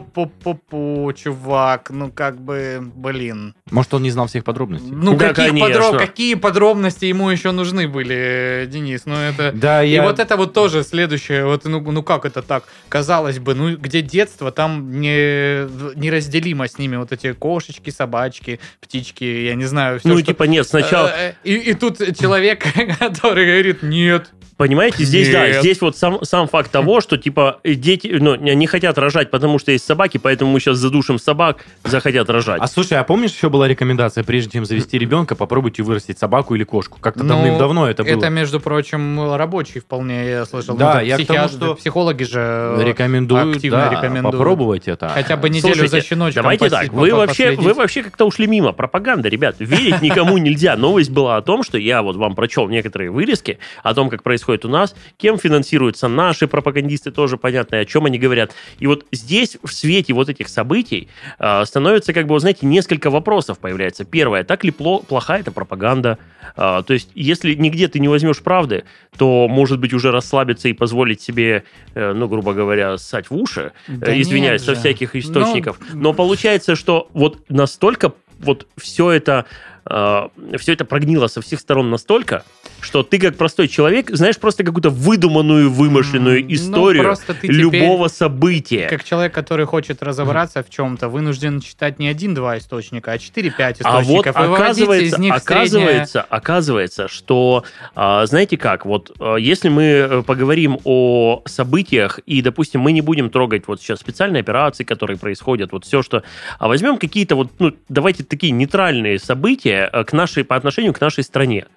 пу-пу-пу-пу-пу, 0.01 1.13
чувак, 1.13 1.89
ну 1.89 2.11
как 2.11 2.39
бы, 2.41 2.79
блин. 2.95 3.55
Может, 3.69 3.93
он 3.93 4.03
не 4.03 4.11
знал 4.11 4.27
всех 4.27 4.43
подробностей? 4.43 4.91
Ну, 4.91 5.15
Да, 5.15 5.29
каких 5.29 5.47
конечно. 5.49 5.69
подроб- 5.69 5.97
какие 5.97 6.35
подробности 6.35 7.05
ему 7.05 7.29
еще 7.29 7.51
нужны 7.51 7.87
были, 7.87 8.15
э, 8.15 8.65
Денис? 8.67 9.05
Ну, 9.05 9.15
это... 9.15 9.51
Да, 9.51 9.83
И 9.83 9.89
я... 9.89 10.03
вот 10.03 10.19
это 10.19 10.37
вот 10.37 10.53
тоже 10.53 10.83
следующее, 10.83 11.45
вот, 11.45 11.65
ну, 11.65 11.79
ну 11.79 12.03
как 12.03 12.25
это 12.25 12.41
так? 12.41 12.63
Казалось 12.89 13.39
бы, 13.39 13.55
ну 13.55 13.75
где 13.77 14.01
детство, 14.01 14.51
там 14.51 14.99
не, 14.99 15.67
неразделимо 15.95 16.67
с 16.67 16.77
ними 16.77 16.97
вот 16.97 17.11
эти 17.11 17.33
кошечки, 17.33 17.89
собачки, 17.89 18.59
птички, 18.79 19.23
я 19.23 19.55
не 19.55 19.65
знаю, 19.65 19.99
все, 19.99 20.07
Ну, 20.09 20.17
что... 20.17 20.27
типа, 20.27 20.43
нет, 20.43 20.67
сначала... 20.67 21.07
Э, 21.07 21.33
И, 21.43 21.53
и 21.55 21.73
тут 21.73 21.97
человек, 22.19 22.63
который 22.99 23.45
говорит, 23.45 23.83
нет, 23.83 24.29
Понимаете, 24.61 25.05
здесь, 25.05 25.31
да, 25.31 25.47
Нет. 25.47 25.61
здесь 25.61 25.81
вот 25.81 25.97
сам, 25.97 26.23
сам 26.23 26.47
факт 26.47 26.69
того, 26.69 27.01
что, 27.01 27.17
типа, 27.17 27.61
дети, 27.63 28.15
ну, 28.19 28.35
не 28.35 28.67
хотят 28.67 28.95
рожать, 28.99 29.31
потому 29.31 29.57
что 29.57 29.71
есть 29.71 29.83
собаки, 29.83 30.19
поэтому 30.19 30.51
мы 30.51 30.59
сейчас 30.59 30.77
задушим 30.77 31.17
собак, 31.17 31.65
захотят 31.83 32.29
рожать. 32.29 32.61
А 32.61 32.67
слушай, 32.67 32.93
а 32.99 33.03
помнишь, 33.03 33.31
еще 33.31 33.49
была 33.49 33.67
рекомендация, 33.67 34.23
прежде 34.23 34.51
чем 34.51 34.65
завести 34.65 34.99
ребенка, 34.99 35.33
попробуйте 35.35 35.81
вырастить 35.81 36.19
собаку 36.19 36.53
или 36.53 36.63
кошку? 36.63 36.99
Как-то 37.01 37.23
Ну, 37.23 37.29
давным-давно 37.29 37.89
это 37.89 38.03
было. 38.03 38.11
это, 38.11 38.29
между 38.29 38.59
прочим, 38.59 39.33
рабочий 39.33 39.79
вполне, 39.79 40.29
я 40.29 40.45
слышал. 40.45 40.75
Да, 40.75 40.93
Ну, 40.99 41.01
я 41.07 41.17
к 41.17 41.25
тому, 41.25 41.47
что 41.47 41.73
Психологи 41.73 42.23
же 42.23 42.75
Рекомендую, 42.81 43.53
активно 43.53 43.79
да, 43.79 43.89
рекомендуют. 43.89 44.35
попробовать 44.35 44.87
это. 44.87 45.09
хотя 45.09 45.37
бы 45.37 45.49
неделю 45.49 45.73
Слушайте, 45.73 45.87
за 45.87 46.01
щеночком 46.01 46.43
Давайте 46.43 46.65
поси- 46.65 46.69
так, 46.69 46.93
вы 46.93 47.15
вообще, 47.15 47.55
вы 47.55 47.73
вообще 47.73 48.03
как-то 48.03 48.25
ушли 48.25 48.45
мимо. 48.45 48.73
Пропаганда, 48.73 49.27
ребят. 49.27 49.55
Верить 49.57 50.03
никому 50.03 50.37
нельзя. 50.37 50.75
Новость 50.77 51.09
была 51.09 51.37
о 51.37 51.41
том, 51.41 51.63
что 51.63 51.79
я 51.79 52.03
вот 52.03 52.15
вам 52.15 52.35
прочел 52.35 52.69
некоторые 52.69 53.09
вырезки 53.09 53.57
о 53.81 53.95
том, 53.95 54.11
как 54.11 54.21
происходит 54.21 54.50
у 54.65 54.67
нас, 54.67 54.95
кем 55.17 55.37
финансируются 55.37 56.07
наши 56.07 56.47
пропагандисты, 56.47 57.11
тоже 57.11 57.37
понятно, 57.37 57.75
и 57.75 57.79
о 57.79 57.85
чем 57.85 58.05
они 58.05 58.17
говорят. 58.19 58.51
И 58.79 58.87
вот 58.87 59.05
здесь, 59.11 59.57
в 59.63 59.71
свете 59.71 60.13
вот 60.13 60.29
этих 60.29 60.47
событий, 60.49 61.07
э, 61.39 61.65
становится, 61.65 62.13
как 62.13 62.27
бы, 62.27 62.39
знаете, 62.39 62.65
несколько 62.65 63.09
вопросов 63.09 63.59
появляется. 63.59 64.05
Первое, 64.05 64.43
так 64.43 64.63
ли 64.63 64.71
пло- 64.71 65.05
плоха 65.05 65.39
эта 65.39 65.51
пропаганда? 65.51 66.17
Э, 66.55 66.83
то 66.85 66.93
есть, 66.93 67.09
если 67.15 67.53
нигде 67.53 67.87
ты 67.87 67.99
не 67.99 68.07
возьмешь 68.07 68.39
правды, 68.39 68.83
то, 69.17 69.47
может 69.47 69.79
быть, 69.79 69.93
уже 69.93 70.11
расслабиться 70.11 70.67
и 70.69 70.73
позволить 70.73 71.21
себе, 71.21 71.63
э, 71.93 72.13
ну, 72.13 72.27
грубо 72.27 72.53
говоря, 72.53 72.97
ссать 72.97 73.29
в 73.29 73.35
уши, 73.35 73.71
Да 73.87 74.11
Э, 74.11 74.21
извиняюсь, 74.21 74.61
нет 74.61 74.75
со 74.75 74.75
всяких 74.75 75.15
источников. 75.15 75.79
Ну, 75.93 76.01
Но 76.01 76.13
получается, 76.13 76.75
что 76.75 77.09
вот 77.13 77.49
настолько 77.49 78.13
вот 78.39 78.67
все 78.77 79.11
это 79.11 79.45
все 79.83 80.73
это 80.73 80.85
прогнило 80.85 81.25
со 81.27 81.41
всех 81.41 81.59
сторон 81.59 81.89
настолько, 81.89 82.43
что 82.81 83.03
ты 83.03 83.19
как 83.19 83.37
простой 83.37 83.67
человек 83.67 84.09
знаешь 84.09 84.37
просто 84.37 84.63
какую-то 84.63 84.89
выдуманную, 84.89 85.69
вымышленную 85.69 86.43
ну, 86.43 86.53
историю 86.53 87.15
теперь, 87.27 87.51
любого 87.51 88.07
события. 88.07 88.87
Как 88.87 89.03
человек, 89.03 89.33
который 89.33 89.65
хочет 89.65 90.01
разобраться 90.03 90.63
в 90.63 90.69
чем-то, 90.69 91.07
вынужден 91.07 91.61
читать 91.61 91.99
не 91.99 92.07
один-два 92.07 92.57
источника, 92.57 93.13
а 93.13 93.17
4-5 93.17 93.77
А 93.83 94.01
вот 94.01 94.27
источников. 94.27 94.35
и 94.35 94.39
выводить 94.39 95.03
из 95.03 95.13
оказывается, 95.13 95.21
них 95.21 95.33
среднее. 95.35 95.57
оказывается, 95.57 96.21
оказывается, 96.21 97.07
что, 97.07 97.63
а, 97.95 98.25
знаете 98.25 98.57
как, 98.57 98.85
вот 98.85 99.11
а, 99.19 99.35
если 99.35 99.69
мы 99.69 99.83
э, 99.83 100.23
поговорим 100.25 100.79
о 100.83 101.43
событиях, 101.45 102.19
и, 102.25 102.41
допустим, 102.41 102.81
мы 102.81 102.91
не 102.91 103.01
будем 103.01 103.29
трогать 103.29 103.67
вот 103.67 103.81
сейчас 103.81 103.99
специальные 103.99 104.41
операции, 104.41 104.83
которые 104.83 105.17
происходят, 105.17 105.71
вот 105.71 105.85
все, 105.85 106.01
что... 106.01 106.23
А 106.59 106.67
возьмем 106.67 106.97
какие-то 106.97 107.35
вот, 107.35 107.51
ну, 107.59 107.73
давайте 107.89 108.23
такие 108.23 108.51
нейтральные 108.51 109.19
события 109.19 109.89
э, 109.91 110.03
к 110.03 110.13
нашей, 110.13 110.43
по 110.43 110.55
отношению 110.55 110.93
к 110.93 111.01
нашей 111.01 111.23
стране. 111.23 111.67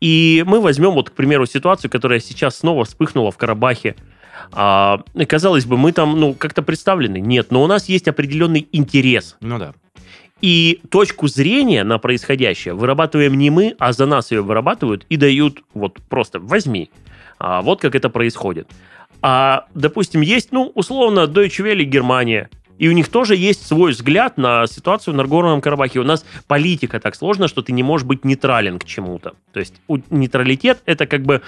И 0.00 0.44
мы 0.46 0.60
возьмем 0.60 0.92
вот, 0.92 1.10
к 1.10 1.12
примеру, 1.12 1.46
ситуацию, 1.46 1.90
которая 1.90 2.20
сейчас 2.20 2.58
снова 2.58 2.84
вспыхнула 2.84 3.30
в 3.30 3.38
Карабахе. 3.38 3.96
А, 4.52 5.00
казалось 5.26 5.64
бы, 5.64 5.76
мы 5.76 5.92
там, 5.92 6.18
ну, 6.20 6.34
как-то 6.34 6.62
представлены. 6.62 7.18
Нет, 7.18 7.50
но 7.50 7.62
у 7.62 7.66
нас 7.66 7.88
есть 7.88 8.08
определенный 8.08 8.68
интерес. 8.72 9.36
Ну 9.40 9.58
да. 9.58 9.74
И 10.42 10.80
точку 10.90 11.28
зрения 11.28 11.82
на 11.82 11.98
происходящее 11.98 12.74
вырабатываем 12.74 13.38
не 13.38 13.48
мы, 13.48 13.74
а 13.78 13.92
за 13.92 14.04
нас 14.04 14.30
ее 14.30 14.42
вырабатывают 14.42 15.06
и 15.08 15.16
дают 15.16 15.62
вот 15.72 15.98
просто 16.10 16.40
возьми. 16.40 16.90
А, 17.38 17.62
вот 17.62 17.80
как 17.80 17.94
это 17.94 18.10
происходит. 18.10 18.68
А, 19.22 19.66
допустим, 19.74 20.20
есть, 20.20 20.52
ну, 20.52 20.70
условно, 20.74 21.20
Deutsche 21.20 21.64
Welle 21.64 21.84
Германия. 21.84 22.50
И 22.78 22.88
у 22.88 22.92
них 22.92 23.08
тоже 23.08 23.36
есть 23.36 23.66
свой 23.66 23.92
взгляд 23.92 24.36
на 24.36 24.66
ситуацию 24.66 25.14
в 25.14 25.16
Нагорном 25.16 25.60
Карабахе. 25.60 26.00
У 26.00 26.04
нас 26.04 26.24
политика 26.46 27.00
так 27.00 27.14
сложна, 27.14 27.48
что 27.48 27.62
ты 27.62 27.72
не 27.72 27.82
можешь 27.82 28.06
быть 28.06 28.24
нейтрален 28.24 28.78
к 28.78 28.84
чему-то. 28.84 29.34
То 29.52 29.60
есть 29.60 29.74
у- 29.88 29.98
нейтралитет 30.10 30.82
это 30.84 31.06
как 31.06 31.22
бы 31.22 31.42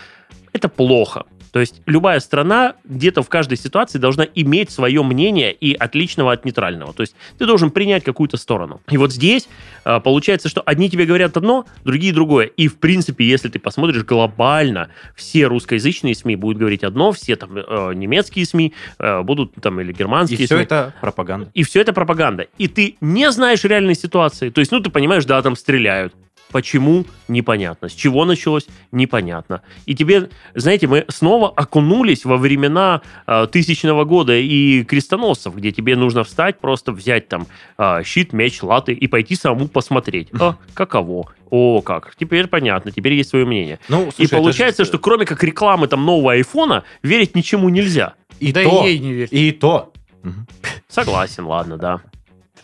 это 0.59 0.69
плохо. 0.69 1.25
То 1.53 1.61
есть 1.61 1.81
любая 1.87 2.21
страна 2.21 2.75
где-то 2.85 3.23
в 3.23 3.29
каждой 3.29 3.57
ситуации 3.57 3.99
должна 3.99 4.27
иметь 4.35 4.71
свое 4.71 5.03
мнение 5.03 5.53
и 5.53 5.75
отличного 5.75 6.33
от 6.33 6.45
нейтрального. 6.45 6.93
То 6.93 7.03
есть 7.03 7.15
ты 7.39 7.47
должен 7.47 7.71
принять 7.71 8.05
какую-то 8.05 8.37
сторону. 8.37 8.81
И 8.91 8.97
вот 8.97 9.13
здесь 9.13 9.49
э, 9.85 10.01
получается, 10.01 10.49
что 10.49 10.61
одни 10.61 10.91
тебе 10.91 11.07
говорят 11.07 11.37
одно, 11.37 11.67
другие 11.85 12.13
другое. 12.13 12.47
И 12.47 12.69
в 12.69 12.77
принципе, 12.79 13.25
если 13.25 13.49
ты 13.49 13.59
посмотришь 13.59 14.05
глобально, 14.05 14.89
все 15.17 15.47
русскоязычные 15.47 16.15
СМИ 16.15 16.37
будут 16.37 16.59
говорить 16.59 16.85
одно, 16.85 17.13
все 17.13 17.37
там 17.37 17.57
э, 17.57 17.93
немецкие 17.95 18.45
СМИ 18.45 18.75
э, 18.99 19.23
будут 19.23 19.55
там 19.61 19.81
или 19.81 19.93
И 19.93 19.95
германские 19.95 20.47
все 20.47 20.57
СМИ. 20.57 20.65
это 20.65 20.95
пропаганда. 21.01 21.51
И 21.55 21.63
все 21.63 21.81
это 21.81 21.93
пропаганда. 21.93 22.47
И 22.59 22.69
ты 22.69 22.97
не 23.01 23.31
знаешь 23.31 23.65
реальной 23.65 23.95
ситуации. 23.95 24.51
То 24.51 24.61
есть, 24.61 24.71
ну, 24.71 24.81
ты 24.81 24.91
понимаешь, 24.91 25.25
да, 25.25 25.41
там 25.43 25.57
стреляют. 25.57 26.15
Почему? 26.51 27.05
Непонятно. 27.29 27.89
С 27.89 27.93
чего 27.93 28.25
началось? 28.25 28.67
Непонятно. 28.91 29.63
И 29.87 29.95
тебе, 29.95 30.31
знаете, 30.55 30.87
мы 30.87 31.05
снова 31.09 31.51
окунулись 31.51 32.25
во 32.25 32.37
времена 32.39 33.03
э, 33.27 33.47
тысячного 33.53 34.05
года 34.05 34.35
и 34.35 34.83
крестоносцев, 34.85 35.55
где 35.55 35.73
тебе 35.73 35.95
нужно 35.97 36.25
встать, 36.25 36.59
просто 36.59 36.93
взять 36.93 37.29
там 37.29 37.47
э, 37.77 38.03
щит, 38.05 38.33
меч, 38.33 38.63
латы 38.63 38.93
и 38.93 39.07
пойти 39.09 39.35
самому 39.35 39.69
посмотреть. 39.69 40.29
А, 40.41 40.57
каково? 40.75 41.33
О, 41.51 41.81
как. 41.83 42.15
Теперь 42.17 42.47
понятно, 42.47 42.93
теперь 42.93 43.13
есть 43.15 43.31
свое 43.31 43.45
мнение. 43.45 43.79
Ну, 43.89 44.09
и 44.09 44.11
слушай, 44.11 44.25
это 44.27 44.37
получается, 44.37 44.85
же- 44.85 44.89
что 44.89 44.99
кроме 44.99 45.27
как 45.27 45.43
рекламы 45.45 45.87
там 45.87 46.05
нового 46.05 46.33
айфона, 46.33 46.85
верить 47.03 47.35
ничему 47.35 47.69
нельзя. 47.69 48.15
И 48.41 48.53
да 48.53 48.63
то, 48.65 48.85
и 48.87 48.91
ей 48.91 48.99
не 48.99 49.13
верь. 49.13 49.29
и 49.31 49.53
то. 49.53 49.93
Согласен, 50.89 51.45
ладно, 51.47 51.77
да. 51.77 52.01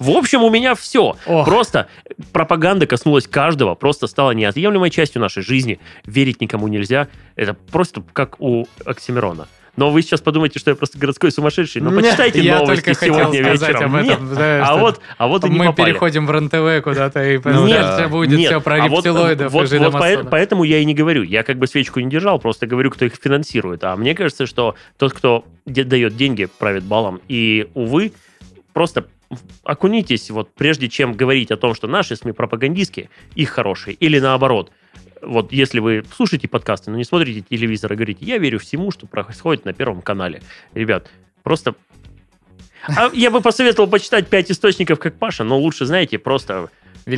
В 0.04 0.10
общем, 0.10 0.42
у 0.44 0.50
меня 0.50 0.74
все. 0.74 1.16
Ох. 1.26 1.44
Просто 1.46 1.86
пропаганда 2.32 2.86
коснулась 2.86 3.26
каждого, 3.26 3.74
просто 3.74 4.06
стала 4.06 4.32
неотъемлемой 4.32 4.90
частью 4.90 5.22
нашей 5.22 5.42
жизни. 5.42 5.80
Верить 6.04 6.40
никому 6.40 6.68
нельзя. 6.68 7.08
Это 7.36 7.54
просто 7.54 8.02
как 8.12 8.40
у 8.40 8.66
Оксимирона. 8.84 9.48
Но 9.76 9.90
вы 9.90 10.02
сейчас 10.02 10.20
подумаете, 10.20 10.60
что 10.60 10.70
я 10.70 10.76
просто 10.76 10.98
городской 10.98 11.32
сумасшедший. 11.32 11.82
Но 11.82 11.90
Нет, 11.90 12.04
почитайте 12.04 12.40
я 12.42 12.60
новости 12.60 12.84
только 12.84 13.06
сегодня 13.06 13.42
вечером. 13.42 13.96
об 13.96 14.02
Нет. 14.04 14.12
этом, 14.14 14.28
знаешь, 14.34 14.62
а 14.62 14.66
что 14.66 14.78
вот, 14.78 15.00
а 15.18 15.26
вот 15.26 15.44
и 15.44 15.48
не 15.48 15.58
Мы 15.58 15.64
попали. 15.64 15.90
переходим 15.90 16.26
в 16.26 16.30
РНТВ 16.30 16.84
куда-то, 16.84 17.24
и 17.28 17.40
Ну 17.42 17.66
да. 17.66 18.06
будет 18.08 18.38
Нет, 18.38 18.50
все 18.50 18.60
про 18.60 18.76
а 18.76 18.86
вот- 18.88 19.04
рептилоидов 19.04 19.50
вот, 19.52 19.72
и 19.72 19.78
вот 19.78 19.92
по- 19.92 20.24
поэтому 20.30 20.62
я 20.62 20.78
и 20.78 20.84
не 20.84 20.94
говорю. 20.94 21.24
Я 21.24 21.42
как 21.42 21.58
бы 21.58 21.66
свечку 21.66 21.98
не 21.98 22.08
держал, 22.08 22.38
просто 22.38 22.68
говорю, 22.68 22.90
кто 22.92 23.04
их 23.04 23.14
финансирует. 23.20 23.82
А 23.82 23.96
мне 23.96 24.14
кажется, 24.14 24.46
что 24.46 24.76
тот, 24.96 25.12
кто 25.12 25.44
дает 25.66 26.14
деньги, 26.16 26.46
правит 26.58 26.84
балом. 26.84 27.20
И, 27.26 27.66
увы, 27.74 28.12
просто 28.74 29.06
окунитесь, 29.62 30.30
вот 30.30 30.54
прежде 30.54 30.88
чем 30.88 31.12
говорить 31.14 31.50
о 31.50 31.56
том, 31.56 31.74
что 31.74 31.86
наши 31.86 32.16
СМИ 32.16 32.32
пропагандистские, 32.32 33.10
их 33.34 33.50
хорошие, 33.50 33.94
или 33.94 34.18
наоборот. 34.18 34.72
Вот 35.22 35.52
если 35.52 35.78
вы 35.80 36.04
слушаете 36.14 36.48
подкасты, 36.48 36.90
но 36.90 36.96
не 36.96 37.04
смотрите 37.04 37.40
телевизор 37.48 37.92
и 37.92 37.96
говорите, 37.96 38.24
я 38.24 38.38
верю 38.38 38.58
всему, 38.58 38.90
что 38.90 39.06
происходит 39.06 39.64
на 39.64 39.72
Первом 39.72 40.02
канале. 40.02 40.42
Ребят, 40.74 41.10
просто... 41.42 41.74
А 42.86 43.10
я 43.14 43.30
бы 43.30 43.40
посоветовал 43.40 43.88
почитать 43.88 44.28
пять 44.28 44.50
источников, 44.50 44.98
как 44.98 45.18
Паша, 45.18 45.44
но 45.44 45.58
лучше, 45.58 45.86
знаете, 45.86 46.18
просто. 46.18 46.68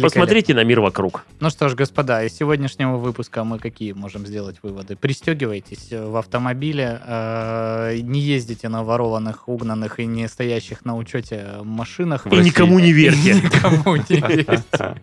Посмотрите 0.03 0.55
на 0.55 0.64
мир 0.64 0.80
вокруг. 0.80 1.24
Ну 1.41 1.51
что 1.51 1.68
ж, 1.68 1.74
господа, 1.74 2.22
из 2.24 2.37
сегодняшнего 2.37 2.97
выпуска 2.97 3.45
мы 3.45 3.59
какие 3.59 3.93
можем 3.93 4.26
сделать 4.26 4.57
выводы? 4.62 4.97
Пристегивайтесь 4.97 5.89
в 5.91 6.16
автомобиле, 6.16 7.01
э, 7.07 7.99
не 8.03 8.20
ездите 8.20 8.68
на 8.68 8.82
ворованных, 8.82 9.49
угнанных 9.49 10.01
и 10.01 10.07
не 10.07 10.28
стоящих 10.28 10.84
на 10.84 10.97
учете 10.97 11.59
машинах. 11.62 12.26
И 12.26 12.37
никому 12.37 12.78
не 12.78 12.93
верьте. 12.93 13.34
Никому 13.34 13.97
не 13.97 14.20
верьте. 14.20 14.97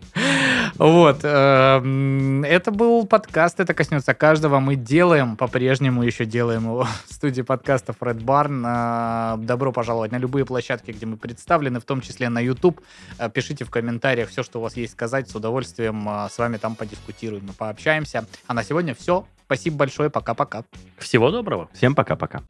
Вот. 0.77 1.19
эм, 1.23 2.43
Это 2.43 2.71
был 2.71 3.05
подкаст 3.05 3.59
«Это 3.59 3.73
коснется 3.73 4.13
каждого». 4.13 4.59
Мы 4.59 4.75
делаем, 4.75 5.35
по-прежнему 5.37 6.03
еще 6.03 6.25
делаем 6.25 6.63
его 6.63 6.87
в 7.07 7.13
студии 7.13 7.41
подкастов 7.41 7.97
Red 7.99 8.23
Barn. 8.23 8.63
Э, 8.65 9.37
Добро 9.37 9.71
пожаловать 9.71 10.11
на 10.11 10.17
любые 10.17 10.45
площадки, 10.45 10.91
где 10.91 11.05
мы 11.05 11.17
представлены, 11.17 11.79
в 11.79 11.85
том 11.85 12.01
числе 12.01 12.29
на 12.29 12.39
YouTube. 12.39 12.81
Э, 13.19 13.29
Пишите 13.29 13.65
в 13.65 13.69
комментариях 13.69 14.29
все, 14.29 14.43
что 14.43 14.59
у 14.59 14.63
вас 14.63 14.72
есть 14.77 14.93
сказать. 14.93 15.29
С 15.29 15.35
удовольствием 15.35 16.07
э, 16.07 16.29
с 16.29 16.37
вами 16.37 16.57
там 16.57 16.75
подискутируем 16.75 17.47
и 17.47 17.51
пообщаемся. 17.53 18.25
А 18.47 18.53
на 18.53 18.63
сегодня 18.63 18.95
все. 18.95 19.25
Спасибо 19.45 19.77
большое. 19.77 20.09
Пока-пока. 20.09 20.63
Всего 20.97 21.31
доброго. 21.31 21.69
Всем 21.73 21.95
пока-пока. 21.95 22.43